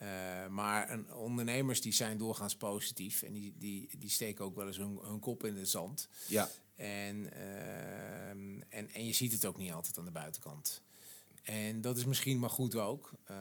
Eh, 0.00 0.48
maar 0.48 0.90
een, 0.90 1.14
ondernemers 1.14 1.80
die 1.80 1.92
zijn 1.92 2.18
doorgaans 2.18 2.56
positief 2.56 3.22
en 3.22 3.32
die, 3.32 3.54
die, 3.58 3.88
die 3.98 4.10
steken 4.10 4.44
ook 4.44 4.56
wel 4.56 4.66
eens 4.66 4.76
hun, 4.76 4.98
hun 5.02 5.20
kop 5.20 5.44
in 5.44 5.56
het 5.56 5.68
zand. 5.68 6.08
Ja, 6.26 6.50
En, 6.76 7.32
ehm, 7.32 8.60
en, 8.68 8.90
en 8.90 9.06
je 9.06 9.12
ziet 9.12 9.32
het 9.32 9.46
ook 9.46 9.56
niet 9.58 9.72
altijd 9.72 9.98
aan 9.98 10.04
de 10.04 10.10
buitenkant. 10.10 10.82
En 11.42 11.80
dat 11.80 11.96
is 11.96 12.04
misschien 12.04 12.38
maar 12.38 12.50
goed 12.50 12.74
ook. 12.74 13.10
Eh, 13.24 13.36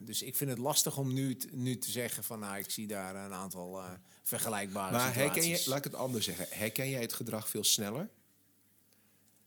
dus 0.00 0.22
ik 0.22 0.36
vind 0.36 0.50
het 0.50 0.58
lastig 0.58 0.98
om 0.98 1.12
nu, 1.12 1.36
nu 1.50 1.78
te 1.78 1.90
zeggen 1.90 2.24
van 2.24 2.38
nou, 2.38 2.58
ik 2.58 2.70
zie 2.70 2.86
daar 2.86 3.16
een 3.24 3.32
aantal 3.32 3.78
eh, 3.78 3.90
vergelijkbare 4.22 4.92
maar 4.96 5.14
herken 5.14 5.42
situaties. 5.42 5.64
je, 5.64 5.70
laat 5.70 5.78
ik 5.78 5.84
het 5.84 5.94
anders 5.94 6.24
zeggen, 6.24 6.46
herken 6.50 6.90
jij 6.90 7.00
het 7.00 7.12
gedrag 7.12 7.48
veel 7.48 7.64
sneller? 7.64 8.08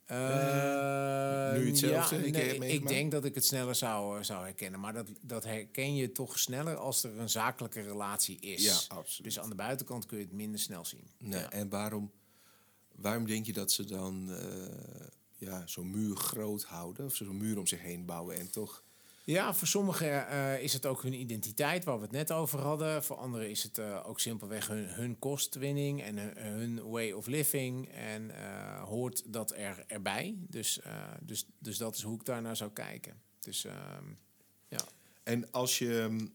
Eh, 0.06 1.54
Nu 1.54 1.68
hetzelfde, 1.68 2.16
ja, 2.26 2.32
nee, 2.32 2.58
ik 2.58 2.88
denk 2.88 3.12
dat 3.12 3.26
ik 3.26 3.36
het 3.36 3.46
sneller 3.46 3.76
zou, 3.76 4.24
zou 4.24 4.44
herkennen. 4.44 4.80
Maar 4.80 4.94
dat, 4.94 5.10
dat 5.22 5.44
herken 5.44 5.96
je 5.96 6.12
toch 6.12 6.40
sneller 6.40 6.76
als 6.76 7.04
er 7.04 7.20
een 7.20 7.30
zakelijke 7.30 7.82
relatie 7.82 8.40
is. 8.40 8.64
Ja, 8.64 8.96
absoluut. 8.96 9.24
Dus 9.24 9.40
aan 9.40 9.50
de 9.50 9.56
buitenkant 9.56 10.06
kun 10.06 10.18
je 10.18 10.24
het 10.24 10.34
minder 10.34 10.60
snel 10.60 10.86
zien. 10.86 11.08
Nee, 11.18 11.40
Ja. 11.40 11.52
En 11.52 11.70
waarom, 11.70 12.12
waarom 12.96 13.26
denk 13.26 13.46
je 13.46 13.54
dat 13.54 13.72
ze 13.72 13.84
dan 13.84 14.30
ja, 15.46 15.68
zo'n 15.68 15.92
muur 15.92 16.16
groot 16.16 16.64
houden? 16.64 17.06
Of 17.06 17.16
zo'n 17.16 17.38
muur 17.38 17.60
om 17.60 17.68
zich 17.68 17.82
heen 17.82 18.06
bouwen 18.06 18.38
en 18.38 18.52
toch... 18.52 18.84
Ja, 19.24 19.54
voor 19.54 19.68
sommigen 19.68 20.28
eh, 20.28 20.62
is 20.62 20.74
het 20.74 20.86
ook 20.86 21.02
hun 21.02 21.14
identiteit, 21.14 21.84
waar 21.84 21.96
we 21.96 22.02
het 22.02 22.12
net 22.12 22.32
over 22.32 22.60
hadden. 22.60 23.04
Voor 23.04 23.16
anderen 23.16 23.50
is 23.50 23.64
het 23.64 23.78
eh, 23.78 24.04
ook 24.06 24.20
simpelweg 24.20 24.68
hun, 24.68 24.88
hun 24.88 25.20
kostwinning 25.20 26.02
en 26.02 26.18
hun, 26.18 26.38
hun 26.38 26.90
way 26.90 27.12
of 27.12 27.28
living. 27.28 27.90
En 27.90 28.32
eh, 28.32 28.84
hoort 28.84 29.34
dat 29.34 29.52
er, 29.56 29.84
erbij. 29.88 30.36
Dus, 30.50 30.80
dus, 31.22 31.46
dus 31.60 31.78
dat 31.78 31.96
is 31.96 32.02
hoe 32.02 32.16
ik 32.16 32.26
daarnaar 32.26 32.56
zou 32.56 32.72
kijken. 32.72 33.22
Dus 33.40 33.66
ehm, 33.66 34.06
ja. 34.68 34.86
En 35.24 35.52
als 35.52 35.78
je, 35.78 36.28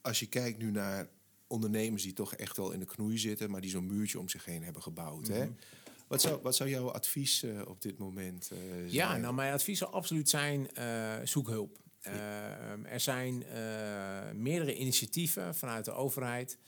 als 0.00 0.20
je 0.20 0.26
kijkt 0.26 0.58
nu 0.58 0.70
naar 0.70 1.08
ondernemers 1.46 2.02
die 2.02 2.12
toch 2.12 2.34
echt 2.34 2.56
wel 2.56 2.72
in 2.72 2.78
de 2.78 2.86
knoei 2.86 3.18
zitten... 3.18 3.50
maar 3.50 3.60
die 3.60 3.70
zo'n 3.70 3.86
muurtje 3.86 4.18
om 4.18 4.28
zich 4.28 4.44
heen 4.44 4.62
hebben 4.62 4.82
gebouwd, 4.82 5.26
hè? 5.26 5.48
Wat 6.12 6.20
zou, 6.20 6.42
wat 6.42 6.56
zou 6.56 6.68
jouw 6.68 6.90
advies 6.90 7.42
eh, 7.42 7.60
op 7.66 7.82
dit 7.82 7.98
moment 7.98 8.50
eh, 8.50 8.58
zijn? 8.58 8.90
Ja, 8.90 9.16
nou, 9.16 9.34
mijn 9.34 9.52
advies 9.52 9.78
zou 9.78 9.92
absoluut 9.92 10.28
zijn: 10.28 10.74
eh, 10.74 11.12
zoek 11.24 11.48
hulp. 11.48 11.78
Eh, 12.00 12.92
er 12.92 13.00
zijn 13.00 13.44
meerdere 14.32 14.76
initiatieven 14.76 15.54
vanuit 15.54 15.84
de 15.84 15.92
overheid 15.92 16.58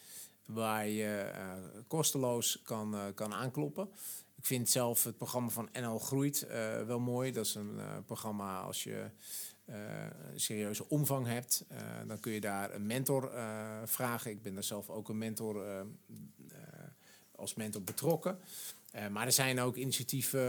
waar 0.44 0.88
je 0.88 1.32
kosteloos 1.86 2.60
kan, 2.62 2.96
kan 3.14 3.34
aankloppen. 3.34 3.88
Ik 4.36 4.46
vind 4.46 4.70
zelf 4.70 5.04
het 5.04 5.16
programma 5.16 5.48
van 5.48 5.68
NL 5.72 5.98
Groeit 5.98 6.46
wel 6.86 7.00
mooi. 7.00 7.32
Dat 7.32 7.46
is 7.46 7.54
een 7.54 7.80
programma 8.06 8.60
als 8.60 8.84
je 8.84 9.10
een 9.64 10.40
serieuze 10.40 10.88
omvang 10.88 11.26
hebt. 11.26 11.64
dan 12.06 12.20
kun 12.20 12.32
je 12.32 12.40
daar 12.40 12.74
een 12.74 12.86
mentor 12.86 13.30
vragen. 13.84 14.30
Ik 14.30 14.42
ben 14.42 14.54
daar 14.54 14.64
zelf 14.64 14.90
ook 14.90 15.08
een 15.08 15.18
mentor 15.18 15.66
eh, 15.66 15.80
eh, 15.80 15.86
als 17.36 17.54
mentor 17.54 17.82
betrokken. 17.82 18.38
Eh, 18.94 19.08
maar 19.08 19.26
er 19.26 19.32
zijn 19.32 19.60
ook 19.60 19.76
initiatieven 19.76 20.40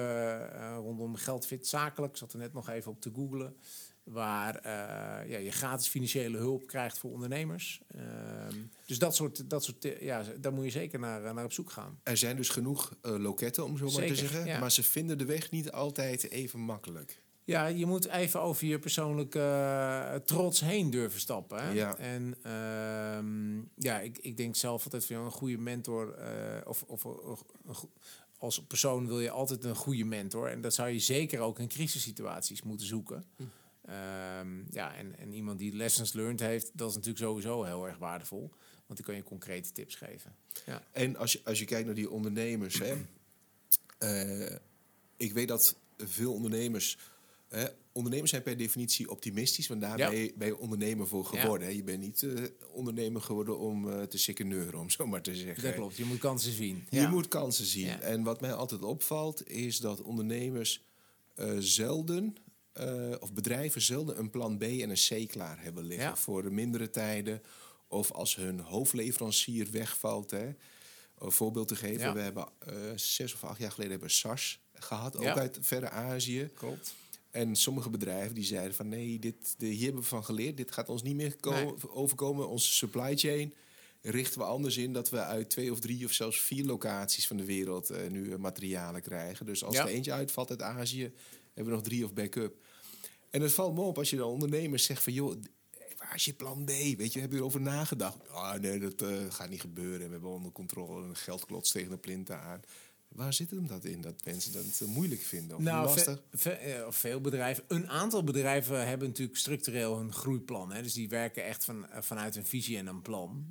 eh, 0.54 0.76
rondom 0.78 1.16
Geldfit 1.16 1.68
Zakelijk. 1.68 2.12
Ik 2.12 2.20
zat 2.20 2.34
er 2.34 2.40
net 2.40 2.54
nog 2.54 2.70
even 2.70 2.92
op 2.92 3.02
te 3.02 3.12
googlen. 3.16 3.56
Waar 4.04 4.56
eh, 4.56 5.30
ja, 5.30 5.38
je 5.38 5.52
gratis 5.52 5.88
financiële 5.88 6.38
hulp 6.38 6.68
krijgt 6.68 6.98
voor 6.98 7.12
ondernemers. 7.12 7.82
Ehm, 7.88 8.56
dus 8.86 9.00
dat 9.00 9.16
soort, 9.16 9.50
dat 9.50 9.64
soort 9.64 9.88
ja, 10.00 10.24
daar 10.40 10.54
moet 10.54 10.64
je 10.64 10.70
zeker 10.70 11.00
naar, 11.00 11.34
naar 11.34 11.44
op 11.44 11.52
zoek 11.52 11.72
gaan. 11.72 12.00
Er 12.04 12.18
zijn 12.18 12.36
dus 12.36 12.50
genoeg 12.50 12.96
loketten, 13.02 13.66
om 13.66 13.78
zo 13.78 13.86
maar 13.86 14.06
te 14.06 14.16
zeggen. 14.16 14.46
ja. 14.46 14.60
Maar 14.60 14.72
ze 14.72 14.84
vinden 14.84 15.18
de 15.18 15.26
weg 15.26 15.52
niet 15.52 15.72
altijd 15.72 16.30
even 16.30 16.60
makkelijk. 16.60 17.22
Ja, 17.44 17.66
je 17.66 17.86
moet 17.86 18.08
even 18.08 18.42
over 18.42 18.68
je 18.68 18.80
persoonlijke 18.80 20.22
trots 20.26 20.60
heen 20.60 20.90
durven 20.90 21.20
stappen. 21.20 21.64
Hè? 21.64 21.72
Ja. 21.72 21.98
En 21.98 22.36
ehm, 22.42 23.58
ja, 23.76 24.00
ik, 24.00 24.18
ik 24.18 24.38
denk 24.38 24.56
zelf 24.56 24.84
altijd 24.84 25.06
van 25.06 25.16
een 25.16 25.32
goede 25.32 25.58
mentor. 25.58 26.16
of, 26.66 26.84
of 26.84 27.04
een 27.66 27.76
als 28.38 28.64
persoon 28.64 29.08
wil 29.08 29.20
je 29.20 29.30
altijd 29.30 29.64
een 29.64 29.76
goede 29.76 30.04
mentor. 30.04 30.50
En 30.50 30.62
dat 30.62 30.74
zou 30.74 30.90
je 30.90 31.00
zeker 31.00 31.40
ook 31.40 31.60
in 31.60 31.68
crisissituaties 31.68 32.62
moeten 32.62 32.88
zoeken. 32.88 33.26
Hm. 33.36 33.44
Ehm, 33.86 34.64
ja, 34.70 34.96
en, 34.96 35.18
en 35.18 35.34
iemand 35.34 35.60
die 35.60 35.76
lessons 35.76 36.14
learned 36.14 36.40
heeft, 36.40 36.72
dat 36.74 36.90
is 36.90 36.96
natuurlijk 36.96 37.24
sowieso 37.24 37.64
heel 37.64 37.88
erg 37.88 37.98
waardevol. 37.98 38.52
Want 38.86 39.00
die 39.00 39.06
kan 39.06 39.16
je 39.16 39.24
concrete 39.24 39.72
tips 39.72 39.96
geven. 39.96 40.36
Ja. 40.66 40.84
En 40.92 41.16
als 41.16 41.32
je, 41.32 41.42
als 41.44 41.60
je 41.60 41.66
kijkt 41.66 41.86
naar 41.86 41.96
die 41.96 42.10
ondernemers, 42.10 42.80
hè, 42.80 42.96
eh, 43.98 44.56
ik 45.18 45.34
weet 45.34 45.48
dat 45.48 45.76
veel 45.98 46.34
ondernemers. 46.34 46.98
Hè, 47.48 47.66
ondernemers 47.96 48.30
zijn 48.32 48.44
per 48.44 48.58
definitie 48.58 49.10
optimistisch, 49.10 49.68
want 49.68 49.82
daar 49.82 49.98
Ja. 49.98 50.10
ben, 50.10 50.20
je, 50.20 50.34
ben 50.36 50.48
je 50.48 50.58
ondernemer 50.58 51.08
voor 51.08 51.26
geworden. 51.26 51.76
Je 51.76 51.84
bent 51.84 52.00
niet 52.00 52.24
eh, 52.24 52.44
ondernemer 52.72 53.22
geworden 53.22 53.58
om 53.60 53.90
eh, 53.92 54.02
te 54.02 54.18
sikkeneuren, 54.18 54.80
om 54.80 54.90
zo 54.90 55.08
maar 55.08 55.22
te 55.22 55.36
zeggen. 55.36 55.64
Dat 55.64 55.74
klopt, 55.74 55.96
je 55.98 56.06
moet 56.06 56.18
kansen 56.20 56.52
zien. 56.52 56.88
Je 56.90 57.00
Ja. 57.00 57.10
moet 57.10 57.28
kansen 57.28 57.66
zien. 57.66 57.88
En 58.02 58.24
wat 58.24 58.42
mij 58.42 58.54
altijd 58.54 58.82
opvalt, 58.84 59.48
is 59.50 59.78
dat 59.78 60.02
ondernemers 60.02 60.84
eh, 61.36 61.56
zelden, 61.60 62.36
of 63.20 63.34
bedrijven 63.34 63.82
zelden 63.82 64.20
een 64.20 64.30
plan 64.30 64.58
B 64.58 64.62
en 64.64 64.90
een 64.90 65.26
C 65.26 65.28
klaar 65.30 65.62
hebben 65.64 65.84
liggen. 65.86 66.18
Voor 66.18 66.44
de 66.44 66.52
mindere 66.52 66.90
tijden. 66.90 67.42
Of 67.88 68.12
als 68.12 68.36
hun 68.36 68.60
hoofdleverancier 68.60 69.72
wegvalt. 69.72 70.32
Hè. 70.32 70.46
Een 71.18 71.32
voorbeeld 71.32 71.68
te 71.68 71.76
geven, 71.76 72.14
we 72.14 72.20
hebben 72.20 72.48
zes 72.96 73.34
of 73.34 73.44
acht 73.44 73.60
jaar 73.60 73.72
geleden 73.72 73.92
hebben 73.92 74.10
we 74.10 74.14
SARS 74.14 74.60
gehad, 74.74 75.18
ook 75.18 75.26
uit 75.38 75.58
verre 75.62 75.90
Azië. 75.90 76.50
Klopt. 76.54 76.96
En 77.36 77.56
sommige 77.56 77.90
bedrijven 77.90 78.36
die 78.36 78.44
zeiden 78.44 78.76
van 78.76 78.88
nee, 78.88 79.20
dit, 79.20 79.56
de, 79.58 79.66
hier 79.66 79.84
hebben 79.84 80.02
we 80.02 80.08
van 80.08 80.24
geleerd. 80.24 80.58
Dit 80.58 80.72
gaat 80.72 80.90
ons 80.90 81.04
niet 81.04 81.16
meer 81.16 81.36
Nee. 81.42 81.74
overkomen. 81.94 82.50
Onze 82.50 82.74
supply 82.74 83.18
chain 83.18 83.54
richten 84.02 84.40
we 84.40 84.46
anders 84.46 84.78
in 84.78 84.94
dat 84.94 85.10
we 85.10 85.20
uit 85.24 85.50
twee 85.50 85.72
of 85.72 85.80
drie 85.80 86.06
of 86.06 86.12
zelfs 86.12 86.40
vier 86.42 86.66
locaties 86.66 87.28
van 87.28 87.38
de 87.38 87.46
wereld 87.46 87.90
eh, 87.90 88.10
nu 88.10 88.32
eh, 88.32 88.38
materialen 88.38 89.02
krijgen. 89.02 89.46
Dus 89.46 89.64
als 89.64 89.76
Ja. 89.76 89.82
er 89.84 89.88
eentje 89.94 90.12
uitvalt 90.12 90.50
uit 90.50 90.62
Azië, 90.62 91.12
hebben 91.54 91.74
we 91.74 91.80
nog 91.80 91.82
drie 91.88 92.06
of 92.06 92.14
backup. 92.14 92.64
En 93.30 93.42
het 93.42 93.54
valt 93.54 93.74
me 93.76 93.82
op 93.82 93.98
als 93.98 94.10
je 94.10 94.16
dan 94.18 94.30
ondernemers 94.30 94.84
zegt 94.86 95.04
van 95.04 95.14
joh, 95.14 95.36
waar 95.98 96.16
is 96.16 96.26
je 96.26 96.34
plan 96.34 96.66
B? 96.66 96.70
Weet 96.98 97.14
je, 97.14 97.20
heb 97.20 97.32
je 97.32 97.38
erover 97.38 97.62
nagedacht? 97.62 98.30
Ah 98.30 98.60
nee, 98.60 98.80
dat 98.80 99.02
eh, 99.02 99.10
gaat 99.30 99.50
niet 99.50 99.62
gebeuren. 99.62 100.06
We 100.06 100.12
hebben 100.12 100.30
onder 100.30 100.52
controle 100.52 101.04
een 101.06 101.16
geldklots 101.16 101.72
tegen 101.72 101.90
de 101.90 101.98
plinten 101.98 102.42
aan. 102.42 102.62
Waar 103.16 103.34
zit 103.34 103.50
hem 103.50 103.68
dat 103.68 103.86
in? 103.86 104.02
Dat 104.02 104.26
mensen 104.26 104.54
dat 104.54 104.80
eh, 104.82 104.88
moeilijk 104.88 105.22
vinden 105.22 105.58
of 105.58 105.64
Nou, 105.64 105.86
lastig? 105.86 106.22
ve- 106.32 106.38
ve- 106.38 106.50
eh, 106.50 106.92
veel 106.92 107.22
bedrijven. 107.22 107.64
Een 107.68 107.90
aantal 107.90 108.24
bedrijven 108.24 108.88
hebben 108.88 109.08
natuurlijk 109.08 109.38
structureel 109.38 109.98
een 110.00 110.14
groeiplan. 110.14 110.72
Hè? 110.72 110.82
Dus 110.82 110.94
die 110.94 111.10
werken 111.10 111.44
echt 111.46 111.66
van, 111.66 111.90
eh, 111.90 112.02
vanuit 112.02 112.36
een 112.36 112.46
visie 112.46 112.78
en 112.78 112.88
een 112.88 113.02
plan. 113.02 113.46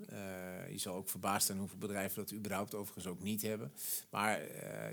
Je 0.70 0.78
zal 0.80 0.94
ook 0.94 1.08
verbaasd 1.08 1.46
zijn 1.46 1.58
hoeveel 1.58 1.78
bedrijven 1.78 2.16
dat 2.16 2.32
überhaupt 2.32 2.74
overigens 2.74 3.06
ook 3.06 3.22
niet 3.22 3.42
hebben. 3.42 3.72
Maar 4.10 4.40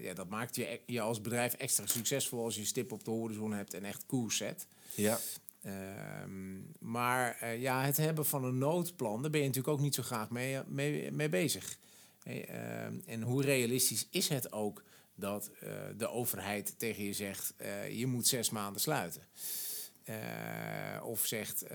ja, 0.02 0.14
dat 0.14 0.30
maakt 0.30 0.56
je, 0.56 0.80
je 0.86 1.02
als 1.02 1.22
bedrijf 1.22 1.54
extra 1.54 1.86
succesvol 1.88 2.44
als 2.44 2.56
je 2.56 2.66
stip 2.66 2.92
op 2.92 3.04
de 3.04 3.12
horizon 3.12 3.54
hebt 3.54 3.74
en 3.74 3.84
echt 3.84 4.06
koers 4.06 4.38
zet. 4.38 4.68
Ja. 4.96 5.20
Ehm, 5.62 6.60
maar 6.80 7.56
ja, 7.58 7.84
het 7.86 7.98
hebben 7.98 8.26
van 8.26 8.44
een 8.44 8.58
noodplan, 8.58 9.22
daar 9.22 9.32
ben 9.32 9.40
je 9.42 9.48
natuurlijk 9.48 9.74
ook 9.74 9.82
niet 9.84 9.96
zo 9.96 10.04
graag 10.04 10.30
mee, 10.30 10.60
mee, 10.68 11.12
mee 11.12 11.30
bezig. 11.30 11.78
Hey, 12.24 12.46
ehm, 12.46 13.00
en 13.06 13.22
hoe 13.22 13.42
realistisch 13.42 14.08
is 14.10 14.28
het 14.28 14.52
ook 14.52 14.84
dat 15.16 15.52
eh, 15.60 15.72
de 15.98 16.10
overheid 16.10 16.80
tegen 16.80 17.04
je 17.04 17.14
zegt: 17.14 17.54
eh, 17.58 17.90
je 18.00 18.06
moet 18.08 18.28
zes 18.28 18.50
maanden 18.50 18.82
sluiten? 18.82 19.22
Eh, 20.04 20.16
of 21.04 21.26
zegt, 21.26 21.66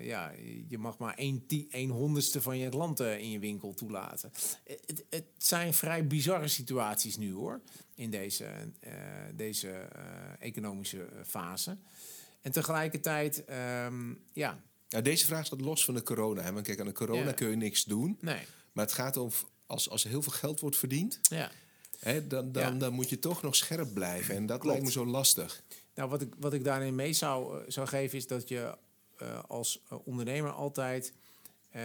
ja, 0.00 0.32
je 0.68 0.78
mag 0.78 0.98
maar 0.98 1.14
één, 1.14 1.44
één 1.70 1.90
honderdste 1.90 2.42
van 2.42 2.58
je 2.58 2.70
land 2.70 3.00
in 3.00 3.30
je 3.30 3.38
winkel 3.38 3.74
toelaten. 3.74 4.30
Het, 4.64 5.04
het 5.10 5.24
zijn 5.38 5.74
vrij 5.74 6.06
bizarre 6.06 6.48
situaties 6.48 7.16
nu 7.16 7.32
hoor, 7.32 7.60
in 7.94 8.10
deze, 8.10 8.46
deze 9.34 9.88
economische 10.38 11.08
fase. 11.26 11.76
En 12.42 12.52
tegelijkertijd, 12.52 13.44
ehm, 13.44 14.14
ja, 14.32 14.60
Ja, 14.88 15.00
deze 15.00 15.26
vraag 15.26 15.46
staat 15.46 15.60
los 15.60 15.84
van 15.84 15.94
de 15.94 16.02
corona. 16.02 16.42
Hè? 16.42 16.52
Want 16.52 16.66
kijk, 16.66 16.80
aan 16.80 16.86
de 16.86 16.92
corona 16.92 17.24
Ja. 17.24 17.32
kun 17.32 17.50
je 17.50 17.56
niks 17.56 17.84
doen. 17.84 18.18
nee. 18.20 18.44
Maar 18.72 18.84
het 18.84 18.94
gaat 18.94 19.16
om 19.16 19.30
als, 19.66 19.90
als 19.90 20.04
er 20.04 20.10
heel 20.10 20.22
veel 20.22 20.32
geld 20.32 20.60
wordt 20.60 20.76
verdiend. 20.76 21.20
Ja. 21.22 21.50
Hè, 21.98 22.26
dan, 22.26 22.52
dan, 22.52 22.78
dan 22.78 22.92
moet 22.92 23.08
je 23.08 23.18
toch 23.18 23.42
nog 23.42 23.56
scherp 23.56 23.94
blijven. 23.94 24.34
En 24.34 24.46
dat 24.46 24.64
lijkt 24.64 24.84
me 24.84 24.90
zo 24.90 25.06
lastig. 25.06 25.62
Nou, 25.94 26.10
wat 26.10 26.20
ik, 26.20 26.34
wat 26.38 26.52
ik 26.52 26.64
daarin 26.64 26.94
mee 26.94 27.12
zou, 27.12 27.58
eh, 27.58 27.64
zou 27.68 27.86
geven 27.86 28.18
is 28.18 28.26
dat 28.26 28.48
je 28.48 28.76
uh, 29.22 29.42
als 29.48 29.82
ondernemer 30.04 30.50
altijd 30.50 31.12
uh, 31.76 31.82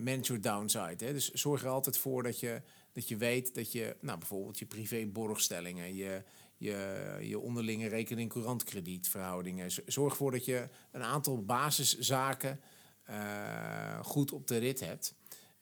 manage 0.00 0.22
your 0.22 0.40
downside. 0.40 1.04
Hè? 1.04 1.12
Dus 1.12 1.30
zorg 1.30 1.62
er 1.62 1.68
altijd 1.68 1.98
voor 1.98 2.22
dat 2.22 2.40
je, 2.40 2.62
dat 2.92 3.08
je 3.08 3.16
weet 3.16 3.54
dat 3.54 3.72
je, 3.72 3.96
nou 4.00 4.18
bijvoorbeeld 4.18 4.58
je 4.58 4.66
privé 4.66 5.06
borgstellingen, 5.06 5.94
je, 5.94 6.22
je, 6.56 7.18
je 7.20 7.38
onderlinge 7.38 7.88
rekening 7.88 8.32
verhoudingen. 9.00 9.70
Zorg 9.86 10.10
ervoor 10.10 10.30
dat 10.30 10.44
je 10.44 10.68
een 10.90 11.02
aantal 11.02 11.44
basiszaken 11.44 12.60
uh, 13.10 14.04
goed 14.04 14.32
op 14.32 14.46
de 14.46 14.56
rit 14.56 14.80
hebt. 14.80 15.14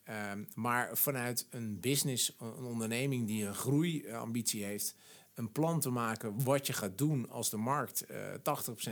Um, 0.09 0.47
maar 0.55 0.97
vanuit 0.97 1.47
een 1.49 1.79
business, 1.79 2.35
een 2.39 2.63
onderneming 2.63 3.27
die 3.27 3.45
een 3.45 3.55
groeiambitie 3.55 4.63
heeft, 4.63 4.95
een 5.33 5.51
plan 5.51 5.79
te 5.79 5.89
maken 5.89 6.43
wat 6.43 6.67
je 6.67 6.73
gaat 6.73 6.97
doen 6.97 7.29
als 7.29 7.49
de 7.49 7.57
markt 7.57 8.05
uh, 8.11 8.33
eh, 8.33 8.39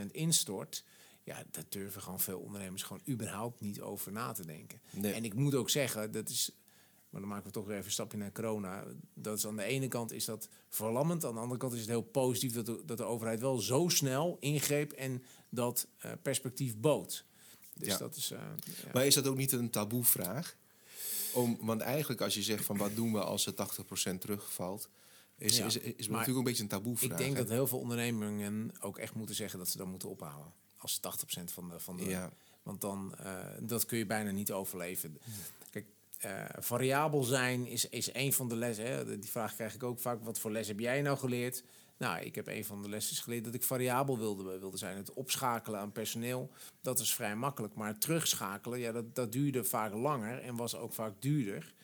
80% 0.06 0.10
instort. 0.10 0.84
Ja, 1.22 1.42
daar 1.50 1.64
durven 1.68 2.02
gewoon 2.02 2.20
veel 2.20 2.38
ondernemers 2.38 2.82
gewoon 2.82 3.02
überhaupt 3.08 3.60
niet 3.60 3.80
over 3.80 4.12
na 4.12 4.32
te 4.32 4.46
denken. 4.46 4.80
Nee. 4.90 5.12
En 5.12 5.24
ik 5.24 5.34
moet 5.34 5.54
ook 5.54 5.70
zeggen, 5.70 6.12
dat 6.12 6.28
is 6.28 6.52
maar 7.10 7.20
dan 7.20 7.30
maken 7.30 7.46
we 7.46 7.52
toch 7.52 7.64
weer 7.64 7.74
even 7.74 7.86
een 7.86 7.92
stapje 7.92 8.18
naar 8.18 8.32
corona. 8.32 8.84
Dat 9.14 9.36
is 9.36 9.46
aan 9.46 9.56
de 9.56 9.62
ene 9.62 9.88
kant 9.88 10.12
is 10.12 10.24
dat 10.24 10.48
verlammend. 10.68 11.24
Aan 11.24 11.34
de 11.34 11.40
andere 11.40 11.60
kant 11.60 11.72
is 11.72 11.80
het 11.80 11.88
heel 11.88 12.02
positief 12.02 12.52
dat 12.52 12.66
de, 12.66 12.82
dat 12.84 12.96
de 12.96 13.04
overheid 13.04 13.40
wel 13.40 13.58
zo 13.58 13.88
snel 13.88 14.36
ingreep 14.40 14.92
en 14.92 15.22
dat 15.48 15.86
uh, 16.04 16.12
perspectief 16.22 16.76
bood. 16.76 17.24
Dus 17.74 17.88
ja. 17.88 17.98
dat 17.98 18.16
is. 18.16 18.32
Uh, 18.32 18.38
ja. 18.64 18.90
Maar 18.92 19.06
is 19.06 19.14
dat 19.14 19.26
ook 19.26 19.36
niet 19.36 19.52
een 19.52 19.70
taboevraag? 19.70 20.56
Om, 21.34 21.58
want 21.60 21.80
eigenlijk 21.80 22.20
als 22.20 22.34
je 22.34 22.42
zegt 22.42 22.64
van 22.64 22.76
wat 22.76 22.94
doen 22.94 23.12
we 23.12 23.20
als 23.20 23.46
er 23.46 23.52
80% 24.14 24.18
terugvalt, 24.18 24.88
is, 25.38 25.56
ja. 25.56 25.66
is, 25.66 25.76
is, 25.76 25.94
is 25.96 26.08
natuurlijk 26.08 26.38
een 26.38 26.44
beetje 26.44 26.62
een 26.62 26.68
taboevraag. 26.68 27.10
Ik 27.10 27.24
denk 27.24 27.36
dat 27.36 27.48
heel 27.48 27.66
veel 27.66 27.78
ondernemingen 27.78 28.72
ook 28.80 28.98
echt 28.98 29.14
moeten 29.14 29.34
zeggen 29.34 29.58
dat 29.58 29.68
ze 29.68 29.76
dan 29.76 29.90
moeten 29.90 30.08
ophalen. 30.08 30.52
Als 30.76 31.00
80% 31.40 31.44
van 31.44 31.68
de. 31.68 31.80
Van 31.80 31.96
de 31.96 32.04
ja. 32.04 32.30
Want 32.62 32.80
dan 32.80 33.14
uh, 33.20 33.44
dat 33.60 33.86
kun 33.86 33.98
je 33.98 34.06
bijna 34.06 34.30
niet 34.30 34.52
overleven. 34.52 35.18
Kijk, 35.70 35.86
uh, 36.24 36.44
variabel 36.58 37.22
zijn 37.22 37.66
is, 37.66 37.88
is 37.88 38.14
een 38.14 38.32
van 38.32 38.48
de 38.48 38.56
lessen. 38.56 38.86
Hè. 38.86 39.18
Die 39.18 39.30
vraag 39.30 39.54
krijg 39.54 39.74
ik 39.74 39.82
ook 39.82 40.00
vaak. 40.00 40.24
Wat 40.24 40.38
voor 40.38 40.50
les 40.50 40.68
heb 40.68 40.80
jij 40.80 41.02
nou 41.02 41.18
geleerd? 41.18 41.62
Nou, 41.98 42.20
ik 42.20 42.34
heb 42.34 42.46
een 42.46 42.64
van 42.64 42.82
de 42.82 42.88
lessen 42.88 43.16
geleerd 43.16 43.44
dat 43.44 43.54
ik 43.54 43.62
variabel 43.62 44.18
wilde, 44.18 44.58
wilde 44.58 44.76
zijn. 44.76 44.96
Het 44.96 45.12
opschakelen 45.12 45.80
aan 45.80 45.92
personeel, 45.92 46.50
dat 46.80 46.98
is 46.98 47.14
vrij 47.14 47.36
makkelijk. 47.36 47.74
Maar 47.74 47.98
terugschakelen, 47.98 48.78
ja, 48.78 48.92
dat, 48.92 49.14
dat 49.14 49.32
duurde 49.32 49.64
vaak 49.64 49.94
langer 49.94 50.38
en 50.38 50.56
was 50.56 50.76
ook 50.76 50.92
vaak 50.92 51.12
duurder. 51.18 51.74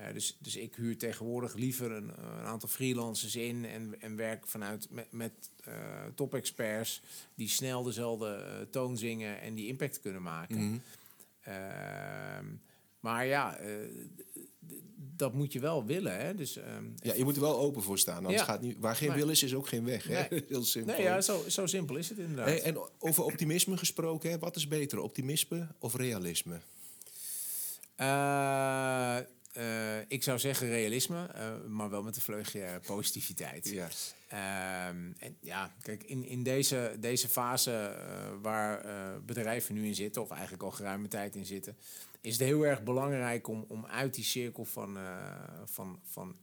Uh, 0.00 0.12
dus, 0.12 0.36
dus 0.40 0.56
ik 0.56 0.74
huur 0.74 0.98
tegenwoordig 0.98 1.54
liever 1.54 1.92
een, 1.92 2.08
een 2.08 2.44
aantal 2.44 2.68
freelancers 2.68 3.36
in 3.36 3.64
en, 3.64 4.00
en 4.00 4.16
werk 4.16 4.46
vanuit 4.46 4.90
met, 4.90 5.12
met 5.12 5.50
uh, 5.68 5.74
top-experts 6.14 7.02
die 7.34 7.48
snel 7.48 7.82
dezelfde 7.82 8.46
uh, 8.60 8.66
toon 8.70 8.98
zingen 8.98 9.40
en 9.40 9.54
die 9.54 9.66
impact 9.66 10.00
kunnen 10.00 10.22
maken. 10.22 10.56
Mm 10.56 10.82
-hmm. 11.42 12.60
Maar 13.04 13.26
ja, 13.26 13.60
uh, 13.60 13.68
dat 15.16 15.32
moet 15.32 15.52
je 15.52 15.60
wel 15.60 15.84
willen. 15.84 16.18
Hè? 16.18 16.34
Dus, 16.34 16.56
um, 16.56 16.94
ja, 16.96 17.14
je 17.14 17.24
moet 17.24 17.36
er 17.36 17.42
wel 17.42 17.58
open 17.58 17.82
voor 17.82 17.98
staan. 17.98 18.16
Anders 18.16 18.34
ja. 18.34 18.44
gaat 18.44 18.60
niet, 18.60 18.76
waar 18.78 18.96
geen 18.96 19.12
wil 19.12 19.28
is, 19.28 19.42
is 19.42 19.54
ook 19.54 19.68
geen 19.68 19.84
weg. 19.84 20.04
Hè? 20.04 20.26
Nee. 20.30 20.44
Heel 20.48 20.64
simpel. 20.64 20.94
Nee, 20.94 21.02
ja, 21.02 21.20
zo, 21.20 21.44
zo 21.48 21.66
simpel 21.66 21.96
is 21.96 22.08
het 22.08 22.18
inderdaad. 22.18 22.46
Hey, 22.46 22.62
en 22.62 22.78
over 22.98 23.24
optimisme 23.24 23.76
gesproken, 23.76 24.30
hè? 24.30 24.38
wat 24.38 24.56
is 24.56 24.68
beter, 24.68 24.98
optimisme 24.98 25.68
of 25.78 25.94
realisme? 25.94 26.60
Uh, 28.00 29.16
uh, 29.56 29.98
ik 30.08 30.22
zou 30.22 30.38
zeggen 30.38 30.68
realisme, 30.68 31.30
uh, 31.34 31.54
maar 31.68 31.90
wel 31.90 32.02
met 32.02 32.16
een 32.16 32.22
vleugje 32.22 32.80
positiviteit. 32.86 33.68
Ja. 33.68 33.88
Um, 34.88 35.14
en 35.18 35.36
ja, 35.40 35.74
kijk, 35.82 36.02
in, 36.02 36.24
in 36.24 36.42
deze, 36.42 36.96
deze 37.00 37.28
fase 37.28 37.96
waar 38.42 38.86
bedrijven 39.24 39.74
nu 39.74 39.86
in 39.86 39.94
zitten, 39.94 40.22
of 40.22 40.30
eigenlijk 40.30 40.62
al 40.62 40.70
geruime 40.70 41.08
tijd 41.08 41.36
in 41.36 41.46
zitten, 41.46 41.76
is 42.24 42.38
het 42.38 42.48
heel 42.48 42.66
erg 42.66 42.82
belangrijk 42.82 43.48
om, 43.48 43.64
om 43.68 43.86
uit 43.86 44.14
die 44.14 44.24
cirkel 44.24 44.64
van, 44.64 44.98
van, 45.64 45.98
van, 46.04 46.36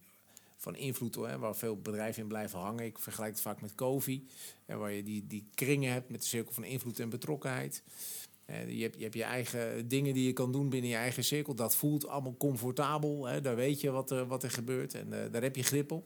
van 0.58 0.76
invloed, 0.76 1.15
hè, 1.15 1.38
waar 1.38 1.56
veel 1.56 1.82
bedrijven 1.82 2.22
in 2.22 2.28
blijven 2.28 2.60
hangen. 2.60 2.86
Ik 2.86 3.00
vergelijk 3.00 3.32
het 3.32 3.41
vaak 3.41 3.62
met 3.62 3.76
COVID, 3.76 4.32
waar 4.65 4.91
je 4.91 5.04
die, 5.04 5.28
die 5.28 5.46
kringen 5.54 5.91
hebt 5.91 6.10
met 6.10 6.22
de 6.22 6.28
cirkel 6.28 6.54
van 6.54 6.63
invloed 6.63 7.00
en 7.00 7.10
betrokkenheid. 7.10 7.84
je, 8.46 8.82
hebt, 8.82 8.96
je 8.96 9.04
hebt 9.04 9.13
je 9.13 9.24
eigen 9.24 9.88
dingen 9.88 10.13
die 10.13 10.26
je 10.26 10.34
kan 10.34 10.52
doen 10.52 10.70
binnen 10.70 10.89
je 10.89 10.96
eigen 10.96 11.24
cirkel. 11.24 11.56
Dat 11.56 11.76
voelt 11.76 12.08
allemaal 12.08 12.38
comfortabel. 12.38 13.26
Hè. 13.26 13.41
Daar 13.41 13.56
weet 13.56 13.82
je 13.82 13.91
wat 13.91 14.12
er, 14.12 14.28
wat 14.28 14.44
er 14.44 14.52
gebeurt 14.52 14.94
en 14.94 15.08
uh, 15.08 15.20
daar 15.32 15.41
heb 15.41 15.56
je 15.56 15.63
grip 15.63 15.91
op. 15.91 16.06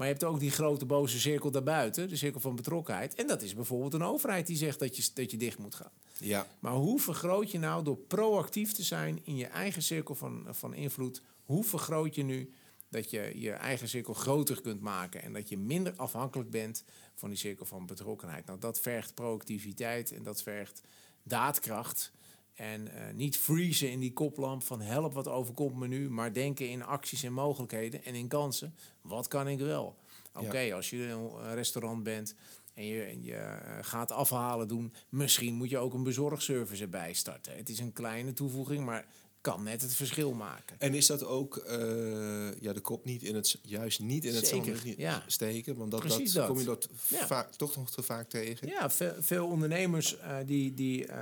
Maar 0.00 0.08
je 0.08 0.14
hebt 0.14 0.26
ook 0.26 0.40
die 0.40 0.50
grote 0.50 0.86
boze 0.86 1.20
cirkel 1.20 1.50
daarbuiten, 1.50 2.08
de 2.08 2.16
cirkel 2.16 2.40
van 2.40 2.56
betrokkenheid. 2.56 3.14
En 3.14 3.26
dat 3.26 3.42
is 3.42 3.54
bijvoorbeeld 3.54 3.94
een 3.94 4.02
overheid 4.02 4.46
die 4.46 4.56
zegt 4.56 4.78
dat 4.78 4.96
je, 4.96 5.10
dat 5.14 5.30
je 5.30 5.36
dicht 5.36 5.58
moet 5.58 5.74
gaan. 5.74 5.90
Ja. 6.18 6.46
Maar 6.58 6.72
hoe 6.72 7.00
vergroot 7.00 7.50
je 7.50 7.58
nou 7.58 7.84
door 7.84 7.96
proactief 7.96 8.72
te 8.72 8.82
zijn 8.82 9.20
in 9.24 9.36
je 9.36 9.46
eigen 9.46 9.82
cirkel 9.82 10.14
van, 10.14 10.46
van 10.48 10.74
invloed? 10.74 11.22
Hoe 11.44 11.64
vergroot 11.64 12.14
je 12.14 12.22
nu 12.22 12.52
dat 12.88 13.10
je 13.10 13.32
je 13.34 13.52
eigen 13.52 13.88
cirkel 13.88 14.14
groter 14.14 14.60
kunt 14.60 14.80
maken 14.80 15.22
en 15.22 15.32
dat 15.32 15.48
je 15.48 15.58
minder 15.58 15.92
afhankelijk 15.96 16.50
bent 16.50 16.84
van 17.14 17.28
die 17.28 17.38
cirkel 17.38 17.66
van 17.66 17.86
betrokkenheid? 17.86 18.46
Nou, 18.46 18.58
dat 18.58 18.80
vergt 18.80 19.14
proactiviteit 19.14 20.12
en 20.12 20.22
dat 20.22 20.42
vergt 20.42 20.80
daadkracht. 21.22 22.12
En 22.60 22.86
uh, 22.86 23.14
niet 23.14 23.36
freezen 23.36 23.90
in 23.90 24.00
die 24.00 24.12
koplamp 24.12 24.62
van 24.62 24.80
help 24.80 25.12
wat 25.12 25.28
overkomt 25.28 25.76
me 25.76 25.86
nu, 25.86 26.10
maar 26.10 26.32
denken 26.32 26.68
in 26.68 26.84
acties 26.84 27.22
en 27.22 27.32
mogelijkheden 27.32 28.04
en 28.04 28.14
in 28.14 28.28
kansen. 28.28 28.74
Wat 29.00 29.28
kan 29.28 29.48
ik 29.48 29.58
wel? 29.58 29.96
Oké, 30.34 30.58
ja. 30.58 30.76
als 30.76 30.90
je 30.90 31.06
een 31.06 31.54
restaurant 31.54 32.02
bent 32.02 32.34
en 32.74 32.84
je, 32.84 33.22
je 33.22 33.32
uh, 33.32 33.78
gaat 33.80 34.12
afhalen 34.12 34.68
doen, 34.68 34.92
misschien 35.08 35.54
moet 35.54 35.70
je 35.70 35.78
ook 35.78 35.94
een 35.94 36.02
bezorgservice 36.02 36.82
erbij 36.82 37.12
starten. 37.12 37.56
Het 37.56 37.68
is 37.68 37.78
een 37.78 37.92
kleine 37.92 38.32
toevoeging, 38.32 38.84
maar 38.84 39.06
kan 39.40 39.62
net 39.62 39.82
het 39.82 39.94
verschil 39.94 40.32
maken. 40.32 40.76
En 40.78 40.94
is 40.94 41.06
dat 41.06 41.24
ook 41.24 41.64
uh, 41.66 42.60
ja, 42.60 42.72
de 42.72 42.80
kop 42.80 43.04
niet 43.04 43.22
in 43.22 43.34
het, 43.34 43.58
juist 43.62 44.00
niet 44.00 44.24
in 44.24 44.34
het 44.34 44.46
Zeker, 44.46 45.00
ja. 45.00 45.24
steken? 45.26 45.76
Want 45.76 45.90
dat, 45.90 46.02
dat, 46.02 46.32
dat, 46.32 46.46
kom 46.46 46.58
je 46.58 46.64
dat 46.64 46.88
ja. 47.08 47.26
vaak, 47.26 47.54
toch 47.54 47.76
nog 47.76 47.90
te 47.90 48.02
vaak 48.02 48.28
tegen. 48.28 48.68
Ja, 48.68 48.90
veel, 48.90 49.14
veel 49.18 49.46
ondernemers 49.46 50.16
uh, 50.16 50.36
die, 50.46 50.74
die, 50.74 51.06
uh, 51.06 51.14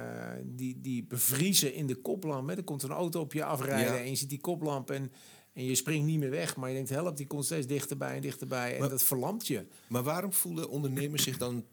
die, 0.44 0.80
die 0.80 1.04
bevriezen 1.04 1.74
in 1.74 1.86
de 1.86 1.94
koplamp. 1.94 2.48
Hè. 2.48 2.56
Er 2.56 2.64
komt 2.64 2.82
een 2.82 2.90
auto 2.90 3.20
op 3.20 3.32
je 3.32 3.44
afrijden 3.44 3.94
ja. 3.94 4.00
en 4.00 4.10
je 4.10 4.16
ziet 4.16 4.28
die 4.28 4.40
koplamp 4.40 4.90
en, 4.90 5.12
en 5.52 5.64
je 5.64 5.74
springt 5.74 6.06
niet 6.06 6.18
meer 6.18 6.30
weg. 6.30 6.56
Maar 6.56 6.68
je 6.68 6.74
denkt, 6.74 6.90
help, 6.90 7.16
die 7.16 7.26
komt 7.26 7.44
steeds 7.44 7.66
dichterbij 7.66 8.14
en 8.14 8.22
dichterbij. 8.22 8.78
En 8.78 8.88
dat 8.88 9.02
verlamt 9.02 9.46
je. 9.46 9.66
Maar 9.88 10.02
waarom 10.02 10.32
voelen 10.32 10.68
ondernemers 10.68 11.22
zich 11.22 11.38
dan 11.38 11.64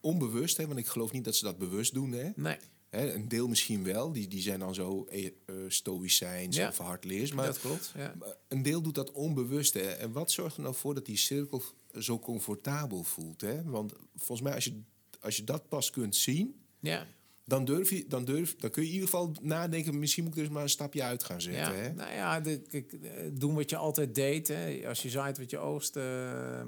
onbewust? 0.00 0.56
Hè? 0.56 0.66
Want 0.66 0.78
ik 0.78 0.86
geloof 0.86 1.12
niet 1.12 1.24
dat 1.24 1.36
ze 1.36 1.44
dat 1.44 1.58
bewust 1.58 1.94
doen. 1.94 2.12
Hè? 2.12 2.30
Nee. 2.36 2.56
Hè, 2.90 3.14
een 3.14 3.28
deel 3.28 3.48
misschien 3.48 3.84
wel, 3.84 4.12
die, 4.12 4.28
die 4.28 4.40
zijn 4.40 4.58
dan 4.58 4.74
zo 4.74 5.06
uh, 5.10 5.30
stoïcijns 5.68 6.56
ja. 6.56 6.68
of 6.68 6.78
hardleers. 6.78 7.32
Maar, 7.32 7.46
dat 7.46 7.60
klopt, 7.60 7.92
ja. 7.96 8.14
een 8.48 8.62
deel 8.62 8.82
doet 8.82 8.94
dat 8.94 9.12
onbewust. 9.12 9.74
Hè. 9.74 9.80
En 9.80 10.12
wat 10.12 10.30
zorgt 10.30 10.56
er 10.56 10.62
nou 10.62 10.74
voor 10.74 10.94
dat 10.94 11.06
die 11.06 11.16
cirkel 11.16 11.62
zo 11.98 12.18
comfortabel 12.18 13.04
voelt? 13.04 13.40
Hè? 13.40 13.62
Want 13.62 13.92
volgens 14.16 14.40
mij, 14.40 14.54
als 14.54 14.64
je, 14.64 14.80
als 15.20 15.36
je 15.36 15.44
dat 15.44 15.68
pas 15.68 15.90
kunt 15.90 16.16
zien, 16.16 16.60
ja. 16.80 17.06
dan, 17.44 17.64
durf 17.64 17.90
je, 17.90 18.04
dan, 18.08 18.24
durf, 18.24 18.56
dan 18.56 18.70
kun 18.70 18.82
je 18.82 18.88
in 18.88 18.94
ieder 18.94 19.08
geval 19.08 19.34
nadenken... 19.40 19.98
misschien 19.98 20.24
moet 20.24 20.32
ik 20.32 20.38
er 20.38 20.44
eens 20.44 20.54
maar 20.54 20.62
een 20.62 20.68
stapje 20.68 21.02
uit 21.02 21.24
gaan 21.24 21.40
zetten. 21.40 21.76
Ja. 21.76 21.82
Hè? 21.82 21.92
Nou 21.92 22.12
ja, 22.12 22.40
de, 22.40 22.60
kijk, 22.60 22.96
doen 23.40 23.54
wat 23.54 23.70
je 23.70 23.76
altijd 23.76 24.14
deed. 24.14 24.48
Hè. 24.48 24.88
Als 24.88 25.02
je 25.02 25.10
zaait 25.10 25.38
wat 25.38 25.50
je 25.50 25.58
oogst... 25.58 25.96
Uh, 25.96 26.62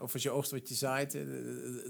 of 0.00 0.12
als 0.12 0.22
je 0.22 0.30
oogst 0.30 0.50
wat 0.50 0.68
je 0.68 0.74
zaait, 0.74 1.14
uh, 1.14 1.22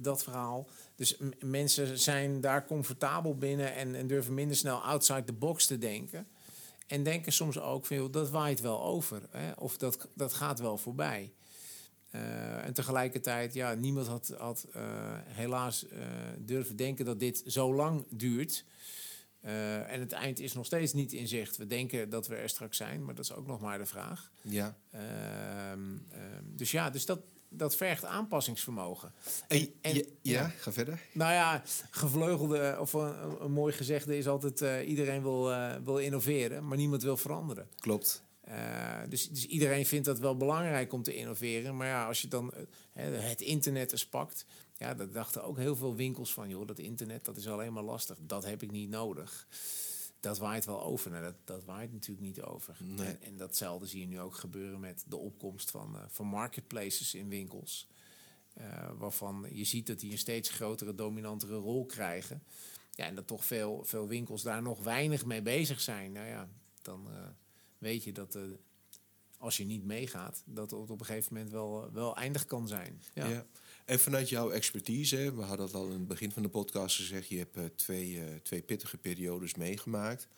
dat 0.02 0.22
verhaal... 0.22 0.68
Dus 1.00 1.16
mensen 1.44 1.98
zijn 1.98 2.40
daar 2.40 2.66
comfortabel 2.66 3.36
binnen 3.36 3.74
en, 3.74 3.94
en, 3.94 4.06
durven 4.06 4.34
minder 4.34 4.56
snel 4.56 4.82
outside 4.82 5.24
the 5.24 5.32
box 5.32 5.66
te 5.66 5.78
denken. 5.78 6.26
En 6.86 7.02
denken 7.02 7.32
soms 7.32 7.58
ook 7.58 7.86
van, 7.86 7.96
joh, 7.96 8.12
dat 8.12 8.30
waait 8.30 8.60
wel 8.60 8.82
over. 8.82 9.22
Hè? 9.30 9.52
Of 9.52 9.76
dat, 9.76 10.08
dat 10.14 10.32
gaat 10.32 10.58
wel 10.58 10.78
voorbij. 10.78 11.32
Uh, 12.14 12.64
en 12.64 12.72
tegelijkertijd, 12.72 13.54
ja, 13.54 13.74
niemand 13.74 14.06
had, 14.06 14.34
had 14.38 14.66
uh, 14.76 14.82
helaas 15.24 15.84
uh, 15.84 15.98
durven 16.38 16.76
denken 16.76 17.04
dat 17.04 17.20
dit 17.20 17.42
zo 17.46 17.74
lang 17.74 18.06
duurt. 18.10 18.64
en 19.40 20.00
het 20.00 20.12
eind 20.12 20.40
is 20.40 20.52
nog 20.52 20.66
steeds 20.66 20.92
niet 20.92 21.12
in 21.12 21.28
zicht. 21.28 21.56
We 21.56 21.66
denken 21.66 22.10
dat 22.10 22.26
we 22.26 22.34
er 22.34 22.48
straks 22.48 22.76
zijn, 22.76 23.04
maar 23.04 23.14
dat 23.14 23.24
is 23.24 23.32
ook 23.32 23.46
nog 23.46 23.60
maar 23.60 23.78
de 23.78 23.86
vraag. 23.86 24.30
Ja. 24.42 24.76
Ehm, 24.90 25.96
dus 26.42 26.70
ja, 26.70 26.90
dus 26.90 27.06
dat, 27.06 27.20
dat 27.50 27.76
vergt 27.76 28.04
aanpassingsvermogen. 28.04 29.12
En, 29.48 29.68
en 29.80 29.94
ja, 29.94 30.02
ja, 30.22 30.48
ga 30.48 30.72
verder. 30.72 31.00
Nou 31.12 31.32
ja, 31.32 31.62
gevleugelde, 31.90 32.76
of 32.80 32.92
een, 32.92 33.42
een 33.42 33.52
mooi 33.52 33.72
gezegde 33.72 34.16
is 34.16 34.28
altijd... 34.28 34.60
Uh, 34.60 34.88
iedereen 34.88 35.22
wil, 35.22 35.50
uh, 35.50 35.74
wil 35.84 35.98
innoveren, 35.98 36.66
maar 36.66 36.76
niemand 36.76 37.02
wil 37.02 37.16
veranderen. 37.16 37.68
Klopt. 37.78 38.22
Uh, 38.48 38.54
dus, 39.08 39.28
dus 39.28 39.46
iedereen 39.46 39.86
vindt 39.86 40.06
dat 40.06 40.18
wel 40.18 40.36
belangrijk 40.36 40.92
om 40.92 41.02
te 41.02 41.14
innoveren. 41.14 41.76
Maar 41.76 41.86
ja, 41.86 42.06
als 42.06 42.22
je 42.22 42.28
dan 42.28 42.54
het 42.92 43.40
internet 43.40 43.92
eens 43.92 44.06
pakt... 44.06 44.44
Ja, 44.76 44.94
dat 44.94 45.12
dachten 45.12 45.44
ook 45.44 45.56
heel 45.56 45.76
veel 45.76 45.96
winkels 45.96 46.32
van... 46.32 46.48
joh, 46.48 46.66
dat 46.66 46.78
internet, 46.78 47.24
dat 47.24 47.36
is 47.36 47.48
alleen 47.48 47.72
maar 47.72 47.82
lastig. 47.82 48.18
Dat 48.20 48.44
heb 48.44 48.62
ik 48.62 48.70
niet 48.70 48.88
nodig. 48.88 49.46
Dat 50.20 50.38
waait 50.38 50.64
wel 50.64 50.82
over. 50.82 51.10
Nou, 51.10 51.22
dat, 51.22 51.34
dat 51.44 51.64
waait 51.64 51.92
natuurlijk 51.92 52.26
niet 52.26 52.42
over. 52.42 52.76
Nee. 52.82 53.06
En, 53.06 53.22
en 53.22 53.36
datzelfde 53.36 53.86
zie 53.86 54.00
je 54.00 54.06
nu 54.06 54.20
ook 54.20 54.34
gebeuren 54.34 54.80
met 54.80 55.04
de 55.08 55.16
opkomst 55.16 55.70
van, 55.70 55.96
eh, 55.96 56.02
van 56.08 56.26
marketplaces 56.26 57.14
in 57.14 57.28
winkels. 57.28 57.88
Eh, 58.54 58.90
waarvan 58.98 59.46
je 59.52 59.64
ziet 59.64 59.86
dat 59.86 60.00
die 60.00 60.12
een 60.12 60.18
steeds 60.18 60.50
grotere, 60.50 60.94
dominantere 60.94 61.56
rol 61.56 61.86
krijgen. 61.86 62.42
Ja, 62.94 63.06
en 63.06 63.14
dat 63.14 63.26
toch 63.26 63.44
veel, 63.44 63.84
veel 63.84 64.08
winkels 64.08 64.42
daar 64.42 64.62
nog 64.62 64.82
weinig 64.82 65.24
mee 65.24 65.42
bezig 65.42 65.80
zijn. 65.80 66.12
Nou 66.12 66.26
ja, 66.26 66.48
dan 66.82 67.10
eh, 67.10 67.28
weet 67.78 68.04
je 68.04 68.12
dat 68.12 68.38
als 69.38 69.56
je 69.56 69.64
niet 69.64 69.84
meegaat, 69.84 70.42
dat 70.46 70.70
het 70.70 70.90
op 70.90 71.00
een 71.00 71.06
gegeven 71.06 71.34
moment 71.34 71.52
wel, 71.52 71.92
wel 71.92 72.16
eindig 72.16 72.44
kan 72.44 72.68
zijn. 72.68 73.02
Ja. 73.14 73.26
Ja. 73.26 73.46
En 73.84 74.00
vanuit 74.00 74.28
jouw 74.28 74.50
expertise, 74.50 75.34
we 75.34 75.42
hadden 75.42 75.66
het 75.66 75.74
al 75.74 75.86
in 75.86 75.92
het 75.92 76.08
begin 76.08 76.32
van 76.32 76.42
de 76.42 76.48
podcast 76.48 76.96
gezegd, 76.96 77.28
je 77.28 77.38
hebt 77.38 77.56
eh, 77.56 77.64
twee, 77.76 78.18
eh, 78.20 78.24
twee 78.42 78.62
pittige 78.62 78.96
periodes 78.96 79.54
meegemaakt. 79.54 80.28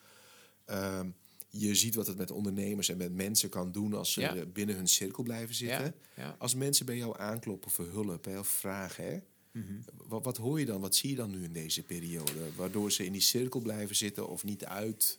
Ehm, 0.65 1.09
je 1.49 1.75
ziet 1.75 1.95
wat 1.95 2.07
het 2.07 2.17
met 2.17 2.31
ondernemers 2.31 2.89
en 2.89 2.97
met 2.97 3.15
mensen 3.15 3.49
kan 3.49 3.73
doen 3.73 3.95
als 3.95 4.13
ze 4.13 4.21
Ja. 4.21 4.47
binnen 4.47 4.77
hun 4.77 4.89
cirkel 4.89 5.23
blijven 5.23 5.55
zitten. 5.55 5.95
Ja, 6.17 6.23
ja. 6.23 6.37
Als 6.39 6.55
mensen 6.55 6.87
bij 6.87 6.97
jou 6.97 7.19
aankloppen 7.19 7.71
voor 7.71 7.87
hulp 7.87 8.25
hè, 8.25 8.39
of 8.39 8.49
vragen, 8.49 9.05
hè, 9.05 9.19
Mhm. 9.53 9.73
wat, 10.07 10.25
wat 10.25 10.37
hoor 10.37 10.61
je 10.61 10.67
dan? 10.67 10.81
Wat 10.81 10.95
zie 10.95 11.11
je 11.11 11.17
dan 11.17 11.31
nu 11.31 11.43
in 11.45 11.53
deze 11.53 11.83
periode? 11.83 12.33
Waardoor 12.57 12.93
ze 12.93 13.05
in 13.05 13.13
die 13.13 13.21
cirkel 13.21 13.61
blijven 13.61 13.97
zitten 13.97 14.29
of 14.29 14.45
niet 14.45 14.65
uit 14.65 15.19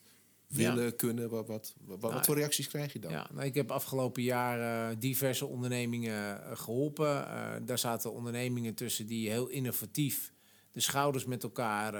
willen, 0.55 0.95
kunnen? 0.95 1.29
Wat, 1.29 1.47
wat, 1.47 1.73
wat, 1.85 1.99
wat 1.99 2.11
Nou, 2.11 2.23
voor 2.23 2.35
reacties 2.35 2.67
krijg 2.67 2.93
je 2.93 2.99
dan? 2.99 3.11
Ja, 3.11 3.29
nou, 3.33 3.45
ik 3.45 3.55
heb 3.55 3.71
afgelopen 3.71 4.23
jaar 4.23 4.89
eh, 4.91 4.95
diverse 4.99 5.45
ondernemingen 5.45 6.43
eh, 6.43 6.57
geholpen. 6.57 7.27
Eh, 7.27 7.51
daar 7.65 7.79
zaten 7.79 8.13
ondernemingen 8.13 8.73
tussen 8.73 9.05
die 9.07 9.29
heel 9.29 9.47
innovatief 9.47 10.33
de 10.71 10.79
schouders 10.79 11.25
met 11.25 11.43
elkaar 11.43 11.93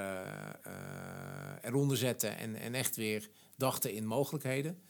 eronder 1.62 1.98
zetten 1.98 2.38
en, 2.38 2.56
en 2.56 2.74
echt 2.74 2.96
weer 2.96 3.30
dachten 3.58 3.94
in 3.94 4.06
mogelijkheden. 4.06 4.82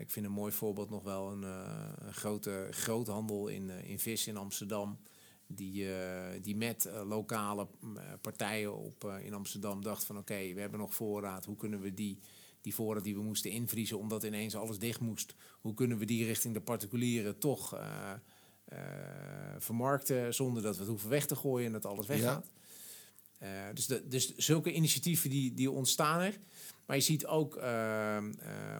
Ik 0.00 0.10
vind 0.10 0.26
een 0.26 0.32
mooi 0.32 0.52
voorbeeld 0.52 0.90
nog 0.90 1.02
wel 1.02 1.32
een, 1.32 1.42
een 1.42 2.14
grote 2.14 2.68
groothandel 2.70 3.48
in, 3.48 3.70
in 3.70 3.98
vis 3.98 4.26
in 4.26 4.36
Amsterdam. 4.36 4.98
Die, 5.46 5.86
die 6.42 6.56
met 6.56 6.90
lokale 7.06 7.68
partijen 8.20 8.76
op, 8.76 9.18
in 9.22 9.34
Amsterdam 9.34 9.82
dacht 9.82 10.04
van 10.04 10.18
oké, 10.18 10.52
we 10.54 10.60
hebben 10.60 10.80
nog 10.80 10.94
voorraad. 10.94 11.44
Hoe 11.44 11.56
kunnen 11.56 11.80
we 11.80 11.94
die, 11.94 12.18
die 12.60 12.74
voorraad 12.74 13.04
die 13.04 13.14
we 13.14 13.22
moesten 13.22 13.50
invriezen 13.50 13.98
omdat 13.98 14.22
ineens 14.22 14.54
alles 14.56 14.78
dicht 14.78 15.00
moest. 15.00 15.34
Hoe 15.60 15.74
kunnen 15.74 15.98
we 15.98 16.04
die 16.04 16.24
richting 16.24 16.54
de 16.54 16.60
particulieren 16.60 17.38
toch 17.38 17.74
eh, 17.74 18.12
eh, 18.64 18.78
vermarkten 19.58 20.34
zonder 20.34 20.62
dat 20.62 20.74
we 20.74 20.80
het 20.80 20.90
hoeven 20.90 21.08
weg 21.10 21.26
te 21.26 21.36
gooien 21.36 21.66
en 21.66 21.72
dat 21.72 21.86
alles 21.86 22.06
weggaat. 22.06 22.50
Eh, 23.38 23.48
dus, 23.74 23.86
de, 23.86 24.08
dus 24.08 24.36
zulke 24.36 24.72
initiatieven 24.72 25.30
die, 25.30 25.54
die 25.54 25.70
ontstaan 25.70 26.20
er. 26.20 26.38
Maar 26.86 26.96
je 26.96 27.02
ziet 27.02 27.26
ook 27.26 27.54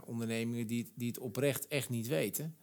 ondernemingen 0.05 0.67
die, 0.67 0.83
het- 0.83 0.93
die 0.95 1.09
het 1.09 1.19
oprecht 1.19 1.67
echt 1.69 1.89
niet 1.89 2.07
weten. 2.07 2.57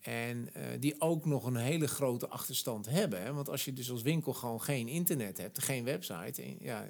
En 0.00 0.48
die 0.80 1.00
ook 1.00 1.24
nog 1.26 1.44
een 1.44 1.56
hele 1.56 1.86
grote 1.88 2.28
achterstand 2.28 2.86
hebben. 2.86 3.22
Hè? 3.22 3.32
Want 3.32 3.48
als 3.48 3.64
je 3.64 3.72
dus 3.72 3.90
als 3.90 4.02
winkel 4.02 4.32
gewoon 4.32 4.62
geen 4.62 4.88
internet 4.88 5.38
hebt, 5.38 5.62
geen 5.62 5.84
website. 5.84 6.42
En, 6.42 6.56
ja, 6.60 6.88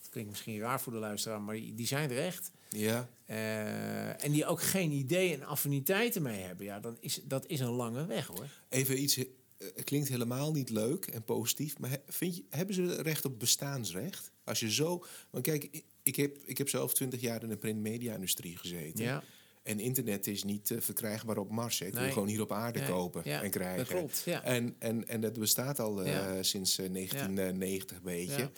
het 0.00 0.08
klinkt 0.10 0.30
misschien 0.30 0.58
raar 0.58 0.80
voor 0.80 0.92
de 0.92 0.98
luisteraar, 0.98 1.40
maar 1.42 1.54
die, 1.54 1.74
die 1.74 1.86
zijn 1.86 2.10
er 2.10 2.18
echt. 2.18 2.50
Ja, 2.76 3.08
Eh, 3.26 4.24
en 4.24 4.32
die 4.32 4.46
ook 4.46 4.62
geen 4.62 4.90
idee 4.90 5.34
en 5.34 5.42
affiniteiten 5.42 6.22
mee 6.22 6.40
hebben. 6.42 6.66
Ja, 6.66 6.80
dan 6.80 6.96
is, 7.00 7.20
dat 7.24 7.46
is 7.46 7.60
een 7.60 7.68
lange 7.70 8.06
weg 8.06 8.26
hoor. 8.26 8.46
even 8.68 9.02
iets. 9.02 9.16
eh, 9.16 9.24
Het 9.58 9.84
klinkt 9.84 10.08
helemaal 10.08 10.52
niet 10.52 10.70
leuk 10.70 11.06
en 11.06 11.24
positief, 11.24 11.78
maar 11.78 11.98
vind 12.06 12.36
je, 12.36 12.44
hebben 12.50 12.74
ze 12.74 13.02
recht 13.02 13.24
op 13.24 13.38
bestaansrecht? 13.38 14.30
Als 14.44 14.60
je 14.60 14.72
zo. 14.72 15.04
Want 15.30 15.44
kijk, 15.44 15.82
ik 16.02 16.16
heb, 16.16 16.36
ik 16.44 16.58
heb 16.58 16.68
zelf 16.68 16.94
twintig 16.94 17.20
jaar 17.20 17.42
in 17.42 17.48
de 17.48 17.56
printmedia-industrie 17.56 18.56
gezeten. 18.56 19.04
Ja, 19.04 19.22
En 19.62 19.80
internet 19.80 20.26
is 20.26 20.44
niet 20.44 20.70
eh, 20.70 20.80
verkrijgbaar 20.80 21.36
op 21.38 21.50
Mars. 21.50 21.78
hè. 21.78 21.86
Ik 21.86 21.92
wil 21.92 22.02
Nee. 22.02 22.12
gewoon 22.12 22.28
hier 22.28 22.40
op 22.40 22.52
aarde 22.52 22.78
Nee, 22.78 22.88
kopen 22.88 23.22
ja, 23.24 23.42
en 23.42 23.50
krijgen. 23.50 23.76
dat 23.78 23.86
klopt. 23.86 24.22
Ja. 24.24 24.42
En, 24.42 24.74
en, 24.78 25.08
en 25.08 25.20
dat 25.20 25.38
bestaat 25.38 25.78
al 25.80 25.96
sinds 26.40 26.78
eh, 26.78 26.92
1990 26.92 27.96
een 27.96 28.02
beetje. 28.02 28.50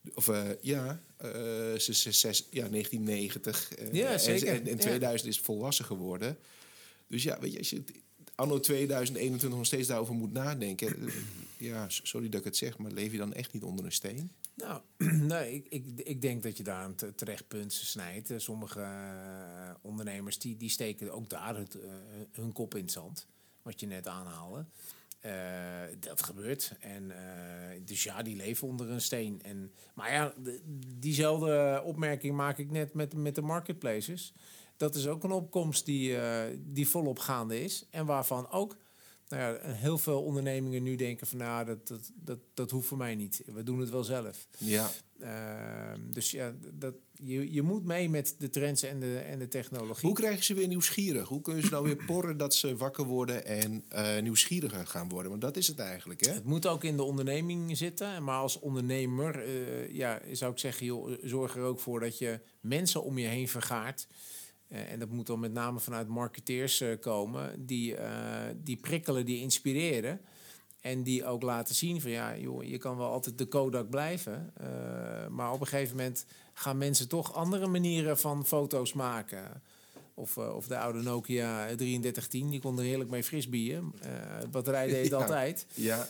Ja. 0.00 0.10
Of 0.14 0.28
eh, 0.28 0.42
ja, 0.60 1.02
eh, 1.16 1.30
zes- 1.76 2.02
zes- 2.02 2.20
zes- 2.20 2.46
ja, 2.50 2.68
1990. 2.68 3.74
eh, 3.74 3.92
Ja, 3.92 4.12
en- 4.12 4.20
zeker. 4.20 4.48
En 4.48 4.66
in 4.66 4.76
Ja. 4.76 4.82
2000 4.82 5.28
is 5.30 5.36
het 5.36 5.44
volwassen 5.44 5.84
geworden. 5.84 6.38
Dus 7.06 7.22
ja, 7.22 7.38
weet 7.40 7.52
je, 7.52 7.58
als 7.58 7.70
je 7.70 7.82
anno 8.34 8.60
2021 8.60 9.58
nog 9.58 9.66
steeds 9.66 9.88
daarover 9.88 10.14
moet 10.14 10.32
nadenken. 10.32 11.10
ja, 11.58 11.88
sorry 11.88 12.28
dat 12.28 12.38
ik 12.40 12.46
het 12.46 12.56
zeg, 12.56 12.78
maar 12.78 12.90
leef 12.90 13.12
je 13.12 13.18
dan 13.18 13.32
echt 13.34 13.52
niet 13.52 13.62
onder 13.62 13.84
een 13.84 13.92
steen? 13.92 14.30
Nou, 14.54 14.80
nee, 15.32 15.54
ik, 15.54 15.66
ik, 15.68 16.00
ik 16.06 16.22
denk 16.22 16.42
dat 16.42 16.56
je 16.56 16.62
daar 16.62 16.84
een 16.84 16.94
te- 16.94 17.14
terecht 17.14 17.48
punt 17.48 17.72
snijdt. 17.72 18.30
Sommige 18.36 18.86
ondernemers 19.80 20.38
die, 20.38 20.56
die 20.56 20.70
steken 20.70 21.12
ook 21.12 21.28
daar 21.30 21.56
het, 21.56 21.76
hun 22.32 22.52
kop 22.52 22.74
in 22.74 22.82
het 22.82 22.92
zand. 22.92 23.26
Wat 23.62 23.80
je 23.80 23.86
net 23.86 24.06
aanhaalde. 24.06 24.64
Eh, 25.20 25.32
dat 26.00 26.22
gebeurt. 26.22 26.72
En, 26.80 27.10
eh, 27.10 27.80
dus 27.84 28.02
ja, 28.02 28.22
die 28.22 28.36
leven 28.36 28.68
onder 28.68 28.90
een 28.90 29.00
steen. 29.00 29.40
En, 29.42 29.72
maar 29.94 30.12
ja, 30.12 30.32
de- 30.42 30.60
diezelfde 30.98 31.82
opmerking 31.84 32.36
maak 32.36 32.58
ik 32.58 32.70
net 32.70 32.94
met, 32.94 33.14
met 33.14 33.34
de 33.34 33.42
marketplaces. 33.42 34.32
Dat 34.76 34.94
is 34.94 35.06
ook 35.06 35.24
een 35.24 35.30
opkomst 35.30 35.84
die, 35.86 36.16
eh, 36.16 36.56
die 36.58 36.88
volop 36.88 37.18
gaande 37.18 37.62
is. 37.62 37.86
En 37.90 38.06
waarvan 38.06 38.50
ook 38.50 38.76
nou 39.28 39.42
ja, 39.42 39.72
heel 39.72 39.98
veel 39.98 40.22
ondernemingen 40.22 40.82
nu 40.82 40.96
denken 40.96 41.26
van... 41.26 41.38
nou, 41.38 41.64
dat, 41.64 41.88
dat, 41.88 42.10
dat, 42.14 42.38
dat 42.54 42.70
hoeft 42.70 42.88
voor 42.88 42.98
mij 42.98 43.14
niet. 43.14 43.42
We 43.46 43.62
doen 43.62 43.80
het 43.80 43.90
wel 43.90 44.04
zelf. 44.04 44.46
Ja, 44.58 44.90
Ehm, 45.20 46.00
dus 46.10 46.30
ja, 46.30 46.54
dat, 46.72 46.94
je, 47.14 47.52
je 47.52 47.62
moet 47.62 47.84
mee 47.84 48.08
met 48.08 48.34
de 48.38 48.50
trends 48.50 48.82
en 48.82 49.00
de, 49.00 49.18
en 49.18 49.38
de 49.38 49.48
technologie. 49.48 50.06
Hoe 50.06 50.16
krijg 50.16 50.36
je 50.36 50.44
ze 50.44 50.54
weer 50.54 50.68
nieuwsgierig? 50.68 51.28
Hoe 51.28 51.40
kun 51.40 51.56
je 51.56 51.62
ze 51.62 51.70
nou 51.70 51.84
weer 51.84 52.04
porren 52.06 52.36
dat 52.36 52.54
ze 52.54 52.76
wakker 52.76 53.04
worden 53.04 53.46
en 53.46 53.84
eh, 53.88 54.22
nieuwsgieriger 54.22 54.86
gaan 54.86 55.08
worden? 55.08 55.30
Want 55.30 55.42
dat 55.42 55.56
is 55.56 55.66
het 55.66 55.78
eigenlijk, 55.78 56.24
hè? 56.24 56.32
Het 56.32 56.44
moet 56.44 56.66
ook 56.66 56.84
in 56.84 56.96
de 56.96 57.02
onderneming 57.02 57.76
zitten. 57.76 58.24
Maar 58.24 58.38
als 58.38 58.58
ondernemer 58.58 59.44
eh, 59.44 59.94
ja, 59.94 60.20
zou 60.32 60.52
ik 60.52 60.58
zeggen, 60.58 60.86
joh, 60.86 61.18
zorg 61.22 61.56
er 61.56 61.62
ook 61.62 61.80
voor 61.80 62.00
dat 62.00 62.18
je 62.18 62.40
mensen 62.60 63.02
om 63.02 63.18
je 63.18 63.26
heen 63.26 63.48
vergaart. 63.48 64.06
Eh, 64.68 64.92
en 64.92 64.98
dat 64.98 65.08
moet 65.08 65.26
dan 65.26 65.40
met 65.40 65.52
name 65.52 65.80
vanuit 65.80 66.08
marketeers 66.08 66.80
eh, 66.80 66.88
komen. 67.00 67.66
Die, 67.66 67.96
eh, 67.96 68.54
die 68.56 68.76
prikkelen, 68.76 69.26
die 69.26 69.40
inspireren. 69.40 70.20
En 70.80 71.02
die 71.02 71.24
ook 71.24 71.42
laten 71.42 71.74
zien 71.74 72.00
van 72.00 72.10
ja, 72.10 72.36
joh, 72.36 72.64
je 72.64 72.78
kan 72.78 72.96
wel 72.96 73.10
altijd 73.10 73.38
de 73.38 73.46
Kodak 73.46 73.90
blijven. 73.90 74.52
maar 75.30 75.52
op 75.52 75.60
een 75.60 75.66
gegeven 75.66 75.96
moment 75.96 76.24
gaan 76.52 76.78
mensen 76.78 77.08
toch 77.08 77.34
andere 77.34 77.66
manieren 77.66 78.18
van 78.18 78.46
foto's 78.46 78.92
maken. 78.92 79.62
Of, 80.14 80.36
of 80.36 80.66
de 80.66 80.78
oude 80.78 81.02
Nokia 81.02 81.64
3310, 81.64 82.50
die 82.50 82.60
kon 82.60 82.78
er 82.78 82.84
heerlijk 82.84 83.10
mee 83.10 83.24
frisbeeën. 83.24 83.92
Eh 84.00 84.10
batterij 84.50 84.88
deed 84.88 85.08
Ja. 85.08 85.16
altijd. 85.16 85.66
Ja, 85.74 86.08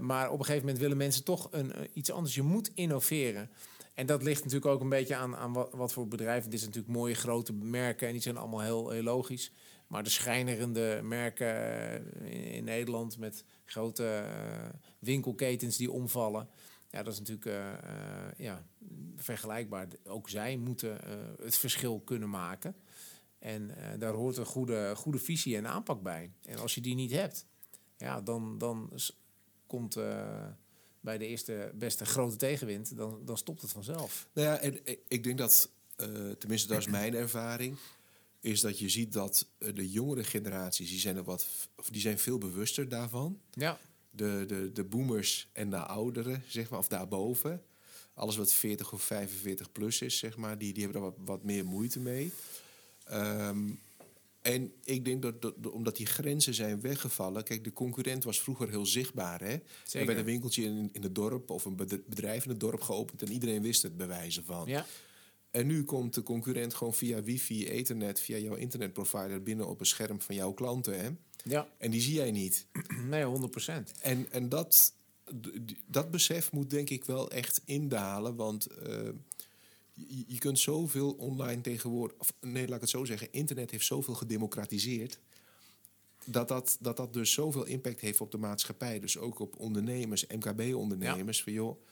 maar 0.00 0.30
op 0.30 0.38
een 0.38 0.44
gegeven 0.44 0.64
moment 0.66 0.82
willen 0.82 0.96
mensen 0.96 1.24
toch 1.24 1.48
een, 1.50 1.72
iets 1.92 2.10
anders. 2.10 2.34
Je 2.34 2.42
moet 2.42 2.70
innoveren. 2.74 3.50
En 3.94 4.06
dat 4.06 4.22
ligt 4.22 4.44
natuurlijk 4.44 4.72
ook 4.72 4.80
een 4.80 4.88
beetje 4.88 5.16
aan, 5.16 5.36
aan 5.36 5.52
wat, 5.52 5.72
wat 5.72 5.92
voor 5.92 6.08
bedrijven. 6.08 6.50
Dit 6.50 6.60
is 6.60 6.66
natuurlijk 6.66 6.94
mooie 6.94 7.14
grote 7.14 7.52
merken 7.52 8.06
en 8.06 8.12
die 8.12 8.22
zijn 8.22 8.36
allemaal 8.36 8.60
heel, 8.60 9.02
logisch. 9.02 9.52
Maar 9.86 10.02
de 10.02 10.10
schijnerende 10.10 11.00
merken 11.02 11.46
eh, 11.46 12.54
in, 12.54 12.64
Nederland 12.64 13.18
met 13.18 13.44
grote 13.64 14.06
eh, 14.06 14.68
winkelketens 14.98 15.76
die 15.76 15.90
omvallen. 15.90 16.48
Ja, 16.90 17.02
dat 17.02 17.12
is 17.12 17.18
natuurlijk 17.18 17.46
eh, 17.46 17.72
ja, 18.36 18.66
vergelijkbaar. 19.16 19.88
Ook 20.04 20.28
zij 20.28 20.56
moeten 20.56 20.98
het 21.42 21.56
verschil 21.56 22.00
kunnen 22.00 22.30
maken. 22.30 22.76
En 23.38 23.70
daar 23.98 24.12
hoort 24.12 24.36
een 24.36 24.44
goede, 24.44 24.92
goede 24.96 25.18
visie 25.18 25.56
en 25.56 25.68
aanpak 25.68 26.02
bij. 26.02 26.32
En 26.42 26.58
als 26.58 26.74
je 26.74 26.80
die 26.80 26.94
niet 26.94 27.10
hebt, 27.10 27.46
ja, 27.96 28.20
dan, 28.20 28.58
dan 28.58 28.92
komt 29.66 29.98
bij 31.04 31.18
de 31.18 31.26
eerste 31.26 31.72
beste 31.74 32.04
grote 32.04 32.36
tegenwind, 32.36 32.96
dan, 32.96 33.20
dan 33.24 33.36
stopt 33.38 33.62
het 33.62 33.70
vanzelf. 33.70 34.26
nou 34.32 34.46
ja, 34.48 34.58
en 34.58 34.80
ik- 34.86 35.00
ik 35.08 35.22
denk 35.24 35.38
dat, 35.38 35.68
eh, 35.96 36.06
tenminste 36.38 36.68
dat 36.68 36.78
is 36.78 36.86
mijn 37.00 37.14
ervaring, 37.14 37.76
is 38.40 38.60
dat 38.60 38.78
je 38.78 38.88
ziet 38.88 39.12
dat 39.12 39.46
eh, 39.58 39.74
de 39.74 39.90
jongere 39.90 40.24
generaties, 40.24 40.90
die 40.90 40.98
zijn, 40.98 41.16
er 41.16 41.24
wat, 41.24 41.46
of 41.76 41.88
die 41.90 42.00
zijn 42.00 42.18
veel 42.18 42.38
bewuster 42.38 42.88
daarvan. 42.88 43.40
Ja, 43.50 43.78
De, 44.10 44.44
de, 44.46 44.72
de 44.72 44.84
boomers 44.84 45.48
en 45.52 45.70
de 45.70 45.76
ouderen, 45.78 46.42
zeg 46.46 46.70
maar, 46.70 46.78
of 46.78 46.88
daarboven. 46.88 47.62
Alles 48.14 48.36
wat 48.36 48.52
40 48.52 48.92
of 48.92 49.02
45 49.02 49.72
plus 49.72 50.00
is, 50.00 50.18
zeg 50.18 50.36
maar, 50.36 50.58
die, 50.58 50.72
die 50.72 50.82
hebben 50.82 51.02
daar 51.02 51.10
wat, 51.10 51.18
wat 51.26 51.42
meer 51.44 51.64
moeite 51.64 52.00
mee. 52.00 52.32
Ehm, 53.04 53.58
en 54.44 54.72
ik 54.84 55.04
denk 55.04 55.22
dat, 55.22 55.42
dat, 55.42 55.70
omdat 55.70 55.96
die 55.96 56.06
grenzen 56.06 56.54
zijn 56.54 56.80
weggevallen. 56.80 57.44
Kijk, 57.44 57.64
de 57.64 57.72
concurrent 57.72 58.24
was 58.24 58.40
vroeger 58.40 58.68
heel 58.68 58.86
zichtbaar. 58.86 59.40
Hè? 59.40 59.46
Er 59.52 59.62
Zeker. 59.84 60.06
werd 60.06 60.18
een 60.18 60.24
winkeltje 60.24 60.62
in, 60.64 60.88
in 60.92 61.02
het 61.02 61.14
dorp 61.14 61.50
of 61.50 61.64
een 61.64 61.76
bed- 61.76 62.06
bedrijf 62.06 62.44
in 62.44 62.50
het 62.50 62.60
dorp 62.60 62.80
geopend 62.80 63.22
en 63.22 63.32
iedereen 63.32 63.62
wist 63.62 63.82
het 63.82 63.96
bij 63.96 64.06
wijze 64.06 64.42
van. 64.44 64.68
ja, 64.68 64.86
En 65.50 65.66
nu 65.66 65.84
komt 65.84 66.14
de 66.14 66.22
concurrent 66.22 66.74
gewoon 66.74 66.94
via 66.94 67.22
wifi, 67.22 67.68
ethernet, 67.68 68.20
via 68.20 68.36
jouw 68.38 68.54
internetprovider 68.54 69.42
binnen 69.42 69.68
op 69.68 69.80
een 69.80 69.86
scherm 69.86 70.20
van 70.20 70.34
jouw 70.34 70.52
klanten. 70.52 71.00
Hè? 71.00 71.08
ja. 71.44 71.68
En 71.78 71.90
die 71.90 72.00
zie 72.00 72.14
jij 72.14 72.30
niet. 72.30 72.66
nee, 73.10 73.24
100 73.24 73.50
procent. 73.50 73.92
En, 74.00 74.26
en 74.30 74.48
dat, 74.48 74.94
dat 75.86 76.10
besef 76.10 76.52
moet 76.52 76.70
denk 76.70 76.90
ik 76.90 77.04
wel 77.04 77.30
echt 77.30 77.60
indalen. 77.64 78.36
Want 78.36 78.66
eh, 78.66 79.08
je, 79.94 80.24
je 80.26 80.38
kunt 80.38 80.58
zoveel 80.58 81.12
online 81.12 81.60
tegenwoordig... 81.60 82.18
Of 82.18 82.32
nee, 82.40 82.66
laat 82.66 82.74
ik 82.74 82.80
het 82.80 82.90
zo 82.90 83.04
zeggen. 83.04 83.32
Internet 83.32 83.70
heeft 83.70 83.86
zoveel 83.86 84.14
gedemocratiseerd... 84.14 85.20
Dat 86.26 86.48
dat, 86.48 86.76
dat 86.80 86.96
dat 86.96 87.12
dus 87.12 87.32
zoveel 87.32 87.64
impact 87.64 88.00
heeft 88.00 88.20
op 88.20 88.30
de 88.30 88.38
maatschappij. 88.38 89.00
Dus 89.00 89.18
ook 89.18 89.38
op 89.38 89.58
ondernemers, 89.58 90.26
MKB-ondernemers. 90.26 91.42
Van 91.42 91.52
joh, 91.52 91.82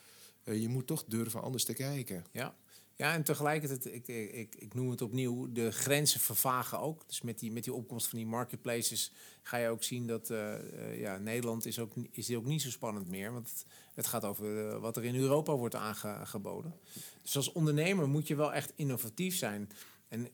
eh, 0.45 0.61
je 0.61 0.69
moet 0.69 0.87
toch 0.87 1.05
durven 1.05 1.43
anders 1.43 1.65
te 1.65 1.73
kijken. 1.73 2.25
Ja. 2.33 2.57
Ja, 2.97 3.13
en 3.13 3.23
tegelijkertijd, 3.23 3.95
ik, 3.95 4.09
ik, 4.33 4.55
ik 4.55 4.75
noem 4.75 4.91
het 4.91 5.03
opnieuw, 5.03 5.53
de 5.53 5.71
grenzen 5.71 6.21
vervagen 6.21 6.81
ook. 6.81 7.09
Dus 7.09 7.23
met 7.23 7.39
die, 7.39 7.53
met 7.53 7.65
die 7.65 7.73
opkomst 7.73 8.09
van 8.09 8.19
die 8.19 8.27
marketplaces 8.27 9.13
ga 9.43 9.57
je 9.57 9.69
ook 9.69 9.83
zien 9.83 10.07
dat 10.07 10.31
uh, 10.31 10.39
uh, 10.39 11.01
ja, 11.01 11.19
Nederland 11.19 11.67
is 11.67 11.79
ook, 11.79 11.93
is 12.11 12.35
ook 12.35 12.45
niet 12.45 12.63
zo 12.63 12.71
spannend 12.71 13.09
meer. 13.09 13.33
Want 13.33 13.65
het, 13.95 14.07
gaat 14.07 14.25
over 14.25 14.67
uh, 14.67 14.79
wat 14.79 14.97
er 14.97 15.05
in 15.05 15.15
Europa 15.15 15.57
wordt 15.57 15.75
aangeboden. 15.75 16.75
Dus 17.23 17.37
als 17.37 17.53
ondernemer 17.53 18.09
moet 18.09 18.27
je 18.27 18.37
wel 18.37 18.53
echt 18.53 18.73
innovatief 18.77 19.37
zijn. 19.37 19.71
En 20.09 20.29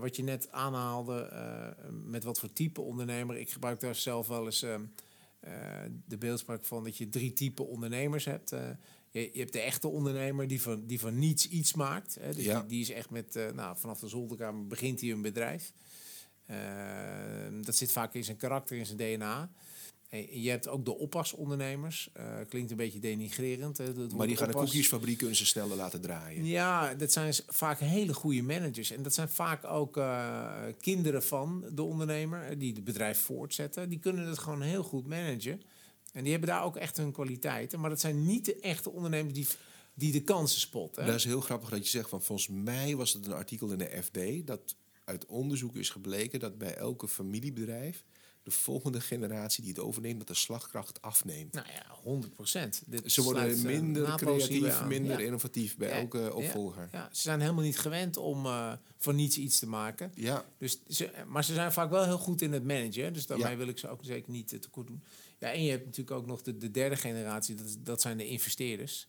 wat 0.00 0.16
je 0.16 0.22
net 0.22 0.52
aanhaalde, 0.52 1.76
met 2.04 2.24
wat 2.24 2.38
voor 2.38 2.52
type 2.52 2.80
ondernemer. 2.80 3.36
Ik 3.36 3.50
gebruik 3.50 3.80
daar 3.80 3.94
zelf 3.94 4.28
wel 4.28 4.44
eens 4.44 4.60
de 6.06 6.18
beeldspraak 6.18 6.64
van 6.64 6.84
dat 6.84 6.96
je 6.96 7.08
drie 7.08 7.32
type 7.32 7.62
ondernemers 7.62 8.24
hebt. 8.24 8.54
Je, 9.18 9.30
je, 9.32 9.38
hebt 9.38 9.52
de 9.52 9.60
echte 9.60 9.88
ondernemer 9.88 10.46
die 10.46 10.62
van, 10.62 10.86
die 10.86 11.00
van 11.00 11.18
niets 11.18 11.48
iets 11.48 11.74
maakt. 11.74 12.16
Hè. 12.20 12.34
Dus 12.34 12.44
ja. 12.44 12.60
die, 12.60 12.68
die, 12.68 12.80
is 12.80 12.90
echt 12.90 13.10
met, 13.10 13.36
uh, 13.36 13.50
nou, 13.50 13.76
vanaf 13.78 14.00
de 14.00 14.08
zolderkamer 14.08 14.66
begint 14.66 15.00
hij 15.00 15.10
een 15.10 15.22
bedrijf. 15.22 15.72
Uh, 16.50 16.56
dat 17.64 17.76
zit 17.76 17.92
vaak 17.92 18.14
in 18.14 18.24
zijn 18.24 18.36
karakter, 18.36 18.76
in 18.76 18.86
zijn 18.86 18.98
DNA. 18.98 19.50
En 20.08 20.40
je 20.40 20.50
hebt 20.50 20.68
ook 20.68 20.84
de 20.84 20.98
oppasondernemers. 20.98 22.10
Uh, 22.16 22.24
klinkt 22.48 22.70
een 22.70 22.76
beetje 22.76 22.98
denigrerend. 22.98 23.78
Hè, 23.78 23.92
maar 24.16 24.26
die 24.26 24.36
gaan 24.36 24.48
de 24.48 24.54
koekjesfabriek 24.54 25.18
kunnen 25.18 25.36
ze 25.36 25.46
sneller 25.46 25.76
laten 25.76 26.00
draaien. 26.00 26.44
Ja, 26.44 26.94
dat 26.94 27.12
zijn 27.12 27.34
vaak 27.46 27.78
hele 27.78 28.14
goede 28.14 28.42
managers. 28.42 28.90
En 28.90 29.02
dat 29.02 29.14
zijn 29.14 29.28
vaak 29.28 29.64
ook 29.64 29.96
uh, 29.96 30.52
kinderen 30.80 31.22
van 31.22 31.64
de 31.72 31.82
ondernemer... 31.82 32.58
die 32.58 32.72
het 32.74 32.84
bedrijf 32.84 33.18
voortzetten. 33.18 33.88
Die 33.88 33.98
kunnen 33.98 34.26
het 34.26 34.38
gewoon 34.38 34.62
heel 34.62 34.82
goed 34.82 35.06
managen. 35.06 35.62
En 36.18 36.24
die 36.24 36.32
hebben 36.32 36.50
daar 36.50 36.64
ook 36.64 36.76
echt 36.76 36.96
hun 36.96 37.12
kwaliteiten. 37.12 37.80
Maar 37.80 37.90
dat 37.90 38.00
zijn 38.00 38.26
niet 38.26 38.44
de 38.44 38.60
echte 38.60 38.90
ondernemers 38.90 39.34
die, 39.34 39.46
die 39.94 40.12
de 40.12 40.22
kansen 40.22 40.60
spotten. 40.60 41.06
Dat 41.06 41.14
is 41.14 41.24
heel 41.24 41.40
grappig 41.40 41.68
dat 41.68 41.84
je 41.84 41.90
zegt 41.90 42.08
van 42.08 42.22
volgens 42.22 42.48
mij 42.48 42.96
was 42.96 43.12
het 43.12 43.26
een 43.26 43.32
artikel 43.32 43.70
in 43.70 43.78
de 43.78 44.02
FD 44.02 44.46
dat 44.46 44.76
uit 45.04 45.26
onderzoek 45.26 45.76
is 45.76 45.90
gebleken 45.90 46.40
dat 46.40 46.58
bij 46.58 46.74
elke 46.74 47.08
familiebedrijf 47.08 48.04
de 48.42 48.50
volgende 48.50 49.00
generatie 49.00 49.62
die 49.62 49.72
het 49.72 49.82
overneemt, 49.82 50.18
dat 50.18 50.28
de 50.28 50.34
slagkracht 50.34 51.02
afneemt. 51.02 51.52
Nou 51.52 51.66
ja, 51.72 51.86
100 52.02 52.32
procent. 52.32 52.82
Ze 53.04 53.22
worden 53.22 53.50
eh, 53.50 53.62
minder 53.62 54.16
creatief, 54.16 54.84
minder 54.84 55.18
ja. 55.18 55.26
innovatief 55.26 55.76
bij 55.76 55.88
ja. 55.88 55.94
elke 55.94 56.34
opvolger. 56.34 56.88
Ja. 56.92 57.08
Ze 57.12 57.20
zijn 57.20 57.40
helemaal 57.40 57.64
niet 57.64 57.78
gewend 57.78 58.16
om 58.16 58.46
uh, 58.46 58.72
van 58.98 59.16
niets 59.16 59.38
iets 59.38 59.58
te 59.58 59.66
maken. 59.66 60.12
Ja. 60.14 60.44
Dus 60.58 60.80
ze, 60.88 61.10
maar 61.26 61.44
ze 61.44 61.54
zijn 61.54 61.72
vaak 61.72 61.90
wel 61.90 62.04
heel 62.04 62.18
goed 62.18 62.42
in 62.42 62.52
het 62.52 62.64
managen. 62.64 63.12
Dus 63.12 63.26
daarmee 63.26 63.56
wil 63.56 63.68
ik 63.68 63.78
ze 63.78 63.88
ook 63.88 64.00
zeker 64.04 64.30
niet 64.30 64.52
uh, 64.52 64.60
tekort 64.60 64.86
doen. 64.86 65.02
Ja, 65.38 65.52
en 65.52 65.62
je 65.62 65.70
hebt 65.70 65.84
natuurlijk 65.84 66.16
ook 66.16 66.26
nog 66.26 66.42
de, 66.42 66.56
de 66.56 66.70
derde 66.70 66.96
generatie, 66.96 67.54
dat, 67.54 67.76
dat 67.78 68.00
zijn 68.00 68.16
de 68.16 68.26
investeerders. 68.26 69.06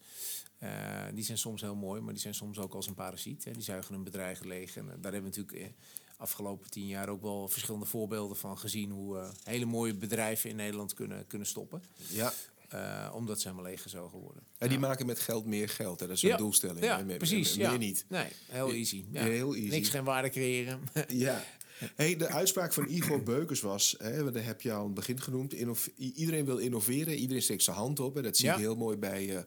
Uh, 0.63 0.69
die 1.13 1.23
zijn 1.23 1.37
soms 1.37 1.61
heel 1.61 1.75
mooi, 1.75 2.01
maar 2.01 2.13
die 2.13 2.21
zijn 2.21 2.33
soms 2.33 2.57
ook 2.57 2.73
als 2.73 2.87
een 2.87 2.93
parasiet. 2.93 3.43
Hè. 3.43 3.51
Die 3.51 3.61
zuigen 3.61 3.95
een 3.95 4.03
bedrijf 4.03 4.43
leeg. 4.43 4.77
En 4.77 4.85
uh, 4.85 4.89
daar 5.01 5.11
hebben 5.11 5.31
we 5.31 5.37
natuurlijk 5.37 5.73
afgelopen 6.17 6.69
tien 6.69 6.87
jaar 6.87 7.09
ook 7.09 7.21
wel 7.21 7.47
verschillende 7.47 7.85
voorbeelden 7.85 8.37
van 8.37 8.57
gezien 8.57 8.91
hoe 8.91 9.17
uh, 9.17 9.29
hele 9.43 9.65
mooie 9.65 9.93
bedrijven 9.95 10.49
in 10.49 10.55
Nederland 10.55 10.93
kunnen, 10.93 11.27
kunnen 11.27 11.47
stoppen. 11.47 11.83
Ja. 11.95 12.33
Uh, 12.73 13.11
omdat 13.15 13.41
ze 13.41 13.47
helemaal 13.47 13.69
leeggezogen 13.69 14.19
worden. 14.19 14.43
Ja, 14.57 14.67
die 14.67 14.79
ja. 14.79 14.87
maken 14.87 15.05
met 15.05 15.19
geld 15.19 15.45
meer 15.45 15.69
geld. 15.69 15.99
Hè? 15.99 16.07
Dat 16.07 16.15
is 16.15 16.23
een 16.23 16.29
ja. 16.29 16.37
doelstelling. 16.37 16.85
Ja, 16.85 17.03
precies. 17.17 17.57
Meer 17.57 17.77
niet. 17.77 18.05
Nee, 18.07 18.27
heel 18.47 18.71
easy. 18.71 19.05
Ja. 19.11 19.21
Heel 19.21 19.55
easy. 19.55 19.69
Niks 19.69 19.89
geen 19.89 20.03
waarde 20.03 20.29
creëren. 20.29 20.79
ja. 21.07 21.43
Hey, 21.95 22.15
de 22.15 22.27
uitspraak 22.27 22.73
van 22.73 22.87
Igor 22.87 23.23
Beukers 23.23 23.61
was, 23.61 23.95
hè, 23.97 24.31
dat 24.31 24.43
heb 24.43 24.61
je 24.61 24.71
al 24.71 24.79
aan 24.79 24.85
het 24.85 24.93
begin 24.93 25.21
genoemd, 25.21 25.53
iedereen 25.97 26.45
wil 26.45 26.57
innoveren, 26.57 27.15
iedereen 27.15 27.41
steekt 27.41 27.63
zijn 27.63 27.75
hand 27.75 27.99
op. 27.99 28.15
Hè. 28.15 28.21
Dat 28.21 28.37
zie 28.37 28.49
je 28.49 28.57
heel 28.57 28.75
mooi 28.75 28.97
bij 28.97 29.25
uh, 29.25 29.39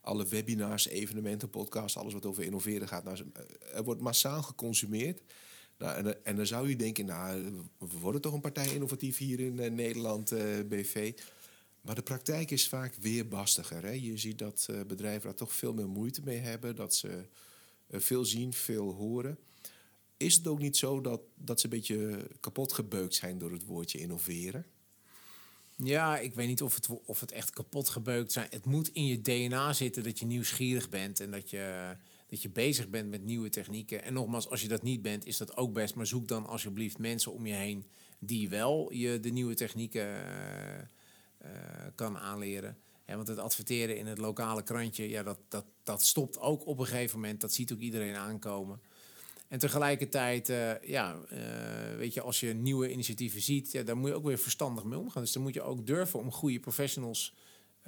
alle 0.00 0.26
webinars, 0.26 0.88
evenementen, 0.88 1.50
podcasts, 1.50 1.96
alles 1.96 2.12
wat 2.12 2.26
over 2.26 2.42
innoveren 2.42 2.88
gaat. 2.88 3.04
Nou, 3.04 3.18
er 3.74 3.84
wordt 3.84 4.00
massaal 4.00 4.42
geconsumeerd. 4.42 5.20
Nou, 5.78 5.96
en, 5.96 6.24
en, 6.24 6.36
dan 6.36 6.46
zou 6.46 6.68
je 6.68 6.76
denken, 6.76 7.04
nou, 7.06 7.42
we 7.78 7.98
worden 8.00 8.20
toch 8.20 8.32
een 8.32 8.40
partij 8.40 8.74
innovatief 8.74 9.18
hier 9.18 9.40
in 9.40 9.58
uh, 9.58 9.70
Nederland, 9.70 10.32
uh, 10.32 10.40
BV. 10.68 11.12
Maar 11.80 11.94
de 11.94 12.02
praktijk 12.02 12.50
is 12.50 12.68
vaak 12.68 12.94
weerbastiger. 12.94 13.82
Hè? 13.82 13.90
Je 13.90 14.16
ziet 14.16 14.38
dat 14.38 14.68
bedrijven 14.86 15.22
daar 15.22 15.34
toch 15.34 15.52
veel 15.52 15.72
meer 15.72 15.88
moeite 15.88 16.20
mee 16.24 16.38
hebben, 16.38 16.76
dat 16.76 16.94
ze 16.94 17.24
veel 17.90 18.24
zien, 18.24 18.52
veel 18.52 18.92
horen. 18.92 19.38
Is 20.18 20.34
het 20.34 20.46
ook 20.46 20.58
niet 20.58 20.76
zo 20.76 21.00
dat, 21.00 21.20
dat 21.34 21.60
ze 21.60 21.66
een 21.66 21.72
beetje 21.72 22.28
kapot 22.40 22.72
gebeukt 22.72 23.14
zijn 23.14 23.38
door 23.38 23.52
het 23.52 23.64
woordje 23.64 23.98
innoveren? 23.98 24.66
Ja, 25.76 26.18
ik 26.18 26.34
weet 26.34 26.48
niet 26.48 26.62
of 26.62 26.74
het, 26.74 26.88
of 27.04 27.20
het 27.20 27.32
echt 27.32 27.50
kapot 27.50 27.88
gebeukt 27.88 28.32
zijn. 28.32 28.46
Het 28.50 28.64
moet 28.64 28.88
in 28.88 29.06
je 29.06 29.20
DNA 29.20 29.72
zitten 29.72 30.02
dat 30.02 30.18
je 30.18 30.26
nieuwsgierig 30.26 30.88
bent 30.88 31.20
en 31.20 31.30
dat 31.30 31.50
je, 31.50 31.96
dat 32.26 32.42
je 32.42 32.48
bezig 32.48 32.88
bent 32.88 33.10
met 33.10 33.24
nieuwe 33.24 33.48
technieken. 33.48 34.02
En 34.02 34.12
nogmaals, 34.12 34.48
als 34.48 34.62
je 34.62 34.68
dat 34.68 34.82
niet 34.82 35.02
bent, 35.02 35.26
is 35.26 35.36
dat 35.36 35.56
ook 35.56 35.72
best. 35.72 35.94
Maar 35.94 36.06
zoek 36.06 36.28
dan 36.28 36.46
alsjeblieft 36.46 36.98
mensen 36.98 37.32
om 37.32 37.46
je 37.46 37.54
heen 37.54 37.86
die 38.18 38.48
wel 38.48 38.92
je 38.92 39.20
de 39.20 39.30
nieuwe 39.30 39.54
technieken 39.54 40.06
uh, 41.44 41.50
kan 41.94 42.18
aanleren. 42.18 42.78
Want 43.06 43.28
het 43.28 43.38
adverteren 43.38 43.96
in 43.96 44.06
het 44.06 44.18
lokale 44.18 44.62
krantje, 44.62 45.08
ja, 45.08 45.22
dat, 45.22 45.38
dat, 45.48 45.64
dat 45.82 46.02
stopt 46.02 46.38
ook 46.38 46.66
op 46.66 46.78
een 46.78 46.86
gegeven 46.86 47.20
moment. 47.20 47.40
Dat 47.40 47.52
ziet 47.52 47.72
ook 47.72 47.80
iedereen 47.80 48.16
aankomen. 48.16 48.80
En 49.48 49.58
tegelijkertijd, 49.58 50.48
uh, 50.48 50.82
ja, 50.82 51.16
uh, 51.32 51.96
weet 51.96 52.14
je, 52.14 52.20
als 52.20 52.40
je 52.40 52.54
nieuwe 52.54 52.92
initiatieven 52.92 53.40
ziet, 53.40 53.72
ja, 53.72 53.82
daar 53.82 53.96
moet 53.96 54.08
je 54.08 54.14
ook 54.14 54.24
weer 54.24 54.38
verstandig 54.38 54.84
mee 54.84 54.98
omgaan. 54.98 55.22
Dus 55.22 55.32
dan 55.32 55.42
moet 55.42 55.54
je 55.54 55.62
ook 55.62 55.86
durven 55.86 56.18
om 56.18 56.32
goede 56.32 56.60
professionals 56.60 57.34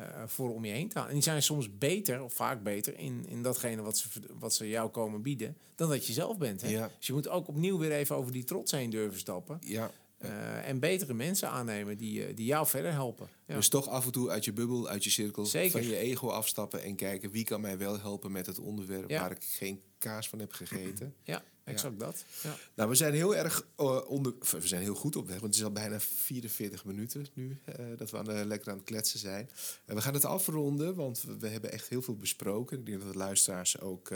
uh, 0.01 0.07
voor 0.27 0.55
om 0.55 0.65
je 0.65 0.73
heen 0.73 0.89
te 0.89 0.95
halen. 0.95 1.09
En 1.09 1.17
die 1.17 1.25
zijn 1.25 1.43
soms 1.43 1.79
beter, 1.79 2.23
of 2.23 2.35
vaak 2.35 2.63
beter, 2.63 2.99
in, 2.99 3.27
in 3.29 3.43
datgene 3.43 3.83
wat 3.83 3.99
ze, 3.99 4.09
wat 4.39 4.55
ze 4.55 4.69
jou 4.69 4.91
komen 4.91 5.23
bieden, 5.23 5.57
dan 5.75 5.89
dat 5.89 6.07
je 6.07 6.13
zelf 6.13 6.39
bent. 6.39 6.61
Hè? 6.61 6.69
Ja. 6.69 6.91
Dus 6.99 7.07
je 7.07 7.13
moet 7.13 7.29
ook 7.29 7.49
opnieuw 7.49 7.79
weer 7.79 7.93
even 7.93 8.17
over 8.17 8.33
die 8.33 8.45
trots 8.45 8.73
heen 8.73 8.91
durven 8.91 9.19
stappen. 9.19 9.59
Ja. 9.61 9.91
Uh, 10.25 10.69
en 10.69 10.79
betere 10.79 11.15
mensen 11.15 11.49
aannemen 11.49 11.99
die, 11.99 12.35
die 12.35 12.47
jou 12.47 12.67
verder 12.67 12.93
helpen. 12.93 13.29
Ja. 13.47 13.55
Dus 13.55 13.69
toch 13.69 13.89
af 13.89 14.05
en 14.05 14.13
toe 14.13 14.31
uit 14.31 14.45
je 14.45 14.53
bubbel, 14.53 14.89
uit 14.89 15.05
je 15.05 15.11
cirkel, 15.11 15.47
Zeker. 15.47 15.71
van 15.71 15.83
je 15.83 15.97
ego 15.97 16.29
afstappen 16.29 16.83
en 16.83 16.95
kijken 16.95 17.31
wie 17.31 17.45
kan 17.45 17.61
mij 17.61 17.79
wel 17.79 18.01
helpen 18.01 18.33
met 18.33 18.47
het 18.47 18.59
onderwerp 18.59 19.11
ja. 19.11 19.21
waar 19.21 19.31
ik 19.31 19.45
geen 19.45 19.83
kaas 19.99 20.29
van 20.29 20.39
heb 20.39 20.53
gegeten. 20.53 21.15
Ja, 21.23 21.43
exact 21.65 21.95
ja. 21.99 22.05
dat. 22.07 22.25
Ja. 22.43 22.57
Nou, 22.75 22.89
we 22.89 22.95
zijn 22.95 23.15
heel 23.15 23.37
erg 23.37 23.67
uh, 23.79 24.11
onder, 24.11 24.35
we 24.51 24.67
zijn 24.67 24.83
heel 24.83 24.95
goed 24.95 25.17
op 25.17 25.27
weg, 25.27 25.41
want 25.41 25.47
het 25.47 25.55
is 25.55 25.65
al 25.65 25.73
bijna 25.73 26.01
44 26.01 26.85
minuten 26.85 27.27
nu 27.33 27.59
uh, 27.79 27.87
dat 27.97 28.11
we 28.11 28.19
aan, 28.19 28.31
uh, 28.31 28.45
lekker 28.45 28.71
aan 28.71 28.77
het 28.77 28.87
kletsen 28.87 29.19
zijn. 29.19 29.51
En 29.85 29.95
we 29.95 30.03
gaan 30.03 30.15
het 30.15 30.25
afronden, 30.25 30.95
want 30.95 31.23
we, 31.23 31.39
we, 31.39 31.49
hebben 31.49 31.73
echt 31.73 31.89
heel 31.89 32.03
veel 32.03 32.17
besproken. 32.17 32.79
Ik 32.79 32.87
denk 32.87 33.01
dat 33.01 33.13
de 33.13 33.19
luisteraars 33.19 33.81
ook 33.81 34.09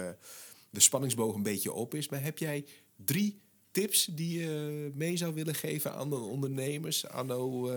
de 0.70 0.80
spanningsboog 0.80 1.34
een 1.34 1.42
beetje 1.42 1.72
op 1.72 1.94
is. 1.94 2.08
Maar 2.08 2.22
heb 2.22 2.38
jij 2.38 2.66
drie 2.96 3.42
tips 3.74 4.04
die 4.04 4.40
je 4.40 4.90
mee 4.94 5.16
zou 5.16 5.34
willen 5.34 5.54
geven 5.54 5.92
aan 5.92 6.10
de 6.10 6.16
ondernemers 6.16 7.06
anno 7.06 7.70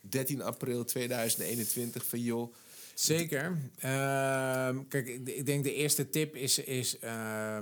13 0.00 0.42
april 0.42 0.84
2021 0.84 2.04
van 2.04 2.20
joh. 2.20 2.54
Zeker. 2.94 3.58
Uh, 3.76 4.78
kijk, 4.88 5.08
ik 5.24 5.46
denk 5.46 5.64
de 5.64 5.74
eerste 5.74 6.10
tip 6.10 6.36
is, 6.36 6.58
is, 6.58 6.96
uh, 7.04 7.58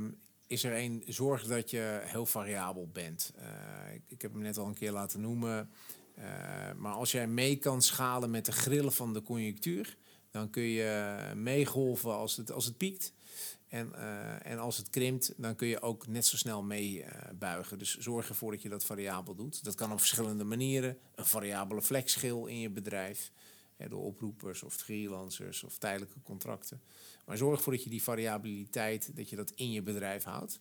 is 0.47 0.64
er 0.64 0.76
een, 0.76 1.03
zorg 1.07 1.47
dat 1.47 1.70
je 1.70 2.01
heel 2.03 2.26
variabel 2.26 2.88
bent. 2.93 3.32
Uh, 3.38 3.95
ik, 3.95 4.03
ik, 4.07 4.22
heb 4.22 4.32
hem 4.32 4.43
net 4.43 4.59
al 4.59 4.66
een 4.66 4.74
keer 4.74 4.93
laten 4.93 5.20
noemen. 5.20 5.70
Uh, 6.18 6.24
maar 6.76 6.93
als 6.93 7.12
jij 7.12 7.26
mee 7.26 7.57
kan 7.57 7.82
schalen 7.82 8.30
met 8.30 8.47
de 8.47 8.53
grillen 8.53 8.93
van 8.93 9.12
de 9.12 9.22
conjunctuur, 9.22 9.97
dan 10.30 10.51
kun 10.51 10.62
je 10.62 11.16
meegolven 11.34 12.14
als 12.14 12.36
het, 12.36 12.53
als 12.53 12.64
het 12.64 12.76
piekt. 12.76 13.12
En, 13.70 13.92
uh, 13.96 14.46
en 14.46 14.58
als 14.58 14.76
het 14.76 14.90
krimpt, 14.90 15.32
dan 15.36 15.54
kun 15.54 15.68
je 15.68 15.82
ook 15.82 16.06
net 16.06 16.26
zo 16.26 16.36
snel 16.36 16.62
meebuigen. 16.62 17.78
dus 17.78 17.96
zorg 17.98 18.28
ervoor 18.28 18.50
dat 18.50 18.62
je 18.62 18.68
dat 18.68 18.84
variabel 18.84 19.34
doet. 19.34 19.64
Dat 19.64 19.74
kan 19.74 19.92
op 19.92 19.98
verschillende 19.98 20.44
manieren. 20.44 20.98
Een 21.14 21.26
variabele 21.26 21.82
flexschil 21.82 22.46
in 22.46 22.60
je 22.60 22.70
bedrijf. 22.70 23.32
Ja, 23.76 23.88
door 23.88 24.02
oproepers 24.02 24.62
of 24.62 24.74
freelancers 24.74 25.62
of 25.62 25.78
tijdelijke 25.78 26.22
contracten. 26.22 26.82
Maar 27.26 27.36
zorg 27.36 27.56
ervoor 27.56 27.72
dat 27.72 27.84
je 27.84 27.90
die 27.90 28.02
variabiliteit, 28.02 29.16
dat 29.16 29.30
je 29.30 29.36
dat 29.36 29.52
in 29.54 29.70
je 29.70 29.82
bedrijf 29.82 30.24
houdt. 30.24 30.60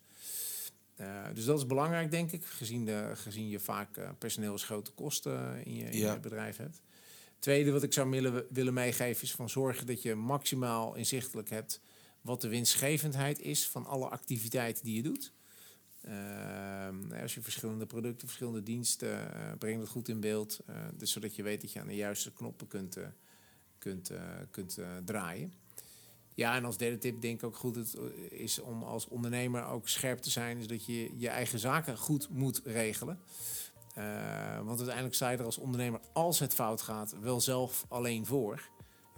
Uh, 0.97 1.25
dus 1.33 1.45
dat 1.45 1.57
is 1.57 1.65
belangrijk, 1.65 2.11
denk 2.11 2.31
ik, 2.31 2.45
gezien, 2.45 2.85
de, 2.85 3.11
gezien 3.13 3.49
je 3.49 3.59
vaak 3.59 4.17
personeelsgrote 4.17 4.91
kosten 4.91 5.65
in 5.65 5.75
je, 5.75 5.83
in 5.83 5.97
ja. 5.97 6.13
je 6.13 6.19
bedrijf 6.19 6.57
hebt. 6.57 6.81
Tweede 7.39 7.71
wat 7.71 7.83
ik 7.83 7.93
zou 7.93 8.09
willen, 8.09 8.45
willen 8.49 8.73
meegeven 8.73 9.23
is 9.23 9.31
van 9.31 9.49
zorgen 9.49 9.85
dat 9.85 10.01
je 10.01 10.15
maximaal 10.15 10.95
inzichtelijk 10.95 11.49
hebt 11.49 11.81
wat 12.21 12.41
de 12.41 12.47
winstgevendheid 12.47 13.39
is 13.39 13.67
van 13.67 13.85
alle 13.85 14.07
activiteiten 14.07 14.83
die 14.83 14.95
je 14.95 15.03
doet. 15.03 15.33
Uh, 16.05 17.21
als 17.21 17.33
je 17.33 17.41
verschillende 17.41 17.85
producten, 17.85 18.27
verschillende 18.27 18.63
diensten, 18.63 19.09
uh, 19.09 19.51
breng 19.57 19.79
dat 19.79 19.89
goed 19.89 20.07
in 20.07 20.19
beeld. 20.19 20.59
Uh, 20.69 20.75
dus 20.93 21.11
zodat 21.11 21.35
je 21.35 21.43
weet 21.43 21.61
dat 21.61 21.71
je 21.71 21.79
aan 21.79 21.87
de 21.87 21.95
juiste 21.95 22.33
knoppen 22.33 22.67
kunt, 22.67 22.97
kunt, 23.77 24.11
kunt 24.51 24.77
draaien. 25.05 25.53
Ja, 26.39 26.55
en 26.55 26.65
als 26.65 26.77
derde 26.77 26.97
tip 26.97 27.21
denk 27.21 27.35
ik 27.35 27.43
ook 27.43 27.55
goed 27.55 27.75
het 27.75 27.95
eh, 27.95 28.41
is 28.41 28.59
om 28.59 28.83
als 28.83 29.07
ondernemer 29.07 29.65
ook 29.65 29.87
scherp 29.87 30.19
te 30.19 30.29
zijn, 30.29 30.57
is 30.57 30.67
dat 30.67 30.85
je 30.85 31.17
je 31.17 31.29
eigen 31.29 31.59
zaken 31.59 31.97
goed 31.97 32.29
moet 32.29 32.61
regelen. 32.63 33.19
Want 34.63 34.77
uiteindelijk 34.77 35.15
sta 35.15 35.29
je 35.29 35.37
er 35.37 35.45
als 35.45 35.57
ondernemer, 35.57 35.99
als 36.13 36.39
het 36.39 36.53
fout 36.53 36.81
gaat, 36.81 37.15
wel 37.19 37.41
zelf 37.41 37.85
alleen 37.89 38.25
voor. 38.25 38.69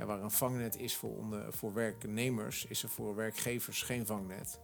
Ja, 0.02 0.08
waar 0.08 0.22
een 0.22 0.32
vangnet 0.32 0.78
is 0.78 0.96
voor, 0.96 1.18
onder, 1.18 1.54
voor 1.54 1.74
werknemers, 1.74 2.66
is 2.66 2.84
er 2.84 2.90
voor 2.90 3.16
werkgevers 3.16 3.82
geen 3.84 4.06
vangnet. 4.06 4.60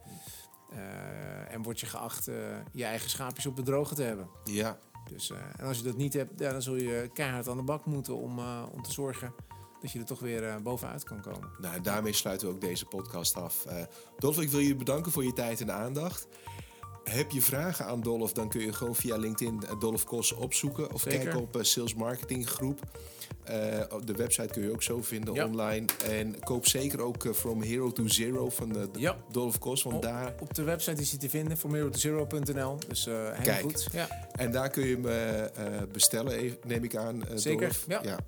Uh, 0.72 1.52
en 1.52 1.62
word 1.62 1.80
je 1.80 1.86
geacht 1.86 2.28
uh, 2.28 2.34
je 2.72 2.84
eigen 2.84 3.10
schaapjes 3.10 3.46
op 3.46 3.56
de 3.56 3.62
droge 3.62 3.94
te 3.94 4.02
hebben. 4.02 4.28
Ja. 4.44 4.78
Dus, 5.08 5.30
en 5.30 5.66
als 5.66 5.78
je 5.78 5.82
dat 5.82 5.96
niet 5.96 6.12
hebt, 6.12 6.40
ja, 6.40 6.52
dan 6.52 6.62
zul 6.62 6.76
je 6.76 7.10
keihard 7.12 7.48
aan 7.48 7.56
de 7.56 7.62
bak 7.62 7.84
moeten 7.84 8.16
om, 8.16 8.38
om 8.72 8.82
te 8.82 8.92
zorgen 8.92 9.34
dat 9.80 9.90
je 9.90 9.98
er 9.98 10.04
toch 10.04 10.20
weer 10.20 10.62
bovenuit 10.62 11.04
kan 11.04 11.20
komen. 11.20 11.50
Nou, 11.58 11.80
daarmee 11.80 12.12
sluiten 12.12 12.48
we 12.48 12.54
ook 12.54 12.60
deze 12.60 12.86
podcast 12.86 13.34
af. 13.36 13.66
Dolf, 14.18 14.40
ik 14.40 14.48
wil 14.48 14.60
je 14.60 14.76
bedanken 14.76 15.12
voor 15.12 15.24
je 15.24 15.32
tijd 15.32 15.60
en 15.60 15.72
aandacht. 15.72 16.28
Heb 17.08 17.30
je 17.30 17.42
vragen 17.42 17.84
aan 17.84 18.00
Dolf, 18.00 18.32
dan 18.32 18.48
kun 18.48 18.60
je 18.60 18.72
gewoon 18.72 18.94
via 18.94 19.16
LinkedIn 19.16 19.62
uh, 19.64 19.80
Dolf 19.80 20.04
Kos 20.04 20.32
opzoeken. 20.32 20.92
Of 20.92 21.00
Zeker. 21.00 21.18
kijken 21.18 21.40
op 21.40 21.56
uh, 21.56 21.62
Sales 21.62 21.94
Marketing 21.94 22.48
Groep. 22.48 22.80
de 24.04 24.12
website 24.16 24.48
kun 24.48 24.62
je 24.62 24.72
ook 24.72 24.82
zo 24.82 25.02
vinden 25.02 25.34
ja. 25.34 25.46
online. 25.46 25.86
En 26.04 26.38
koop 26.38 26.66
zeker 26.66 27.00
ook 27.00 27.34
From 27.34 27.62
Hero 27.62 27.92
to 27.92 28.06
Zero 28.06 28.50
van 28.50 28.72
de 28.72 28.88
ja. 28.92 29.16
Dolf 29.30 29.58
Kos. 29.58 29.82
Want 29.82 29.96
op, 29.96 30.02
daar... 30.02 30.34
op 30.40 30.54
de 30.54 30.62
website 30.62 31.00
is 31.02 31.10
hij 31.10 31.18
te 31.18 31.28
vinden, 31.28 31.58
fromhero2zero.nl. 31.58 32.78
Dus 32.88 33.04
heel 33.04 33.32
Kijk. 33.42 33.60
goed. 33.60 33.88
Ja. 33.92 34.28
En 34.32 34.52
daar 34.52 34.70
kun 34.70 34.86
je 34.86 34.98
hem 35.00 35.88
bestellen, 35.92 36.56
neem 36.64 36.84
ik 36.84 36.96
aan, 36.96 37.22
Zeker, 37.34 37.76
ja. 37.88 38.18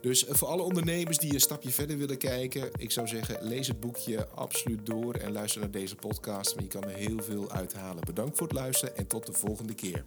Dus 0.00 0.24
voor 0.28 0.48
alle 0.48 0.62
ondernemers 0.62 1.18
die 1.18 1.34
een 1.34 1.40
stapje 1.40 1.70
verder 1.70 1.98
willen 1.98 2.18
kijken, 2.18 2.70
ik 2.76 2.90
zou 2.90 3.06
zeggen, 3.06 3.38
lees 3.40 3.68
het 3.68 3.80
boekje 3.80 4.28
absoluut 4.28 4.86
door 4.86 5.14
en 5.14 5.32
luister 5.32 5.60
naar 5.60 5.70
deze 5.70 5.94
podcast, 5.94 6.54
want 6.54 6.72
je 6.72 6.78
kan 6.78 6.90
er 6.90 6.96
heel 6.96 7.22
veel 7.22 7.50
uithalen. 7.50 8.04
Bedankt 8.06 8.36
voor 8.36 8.46
het 8.46 8.56
luisteren 8.56 8.96
en 8.96 9.06
tot 9.06 9.26
de 9.26 9.32
volgende 9.32 9.74
keer. 9.74 10.04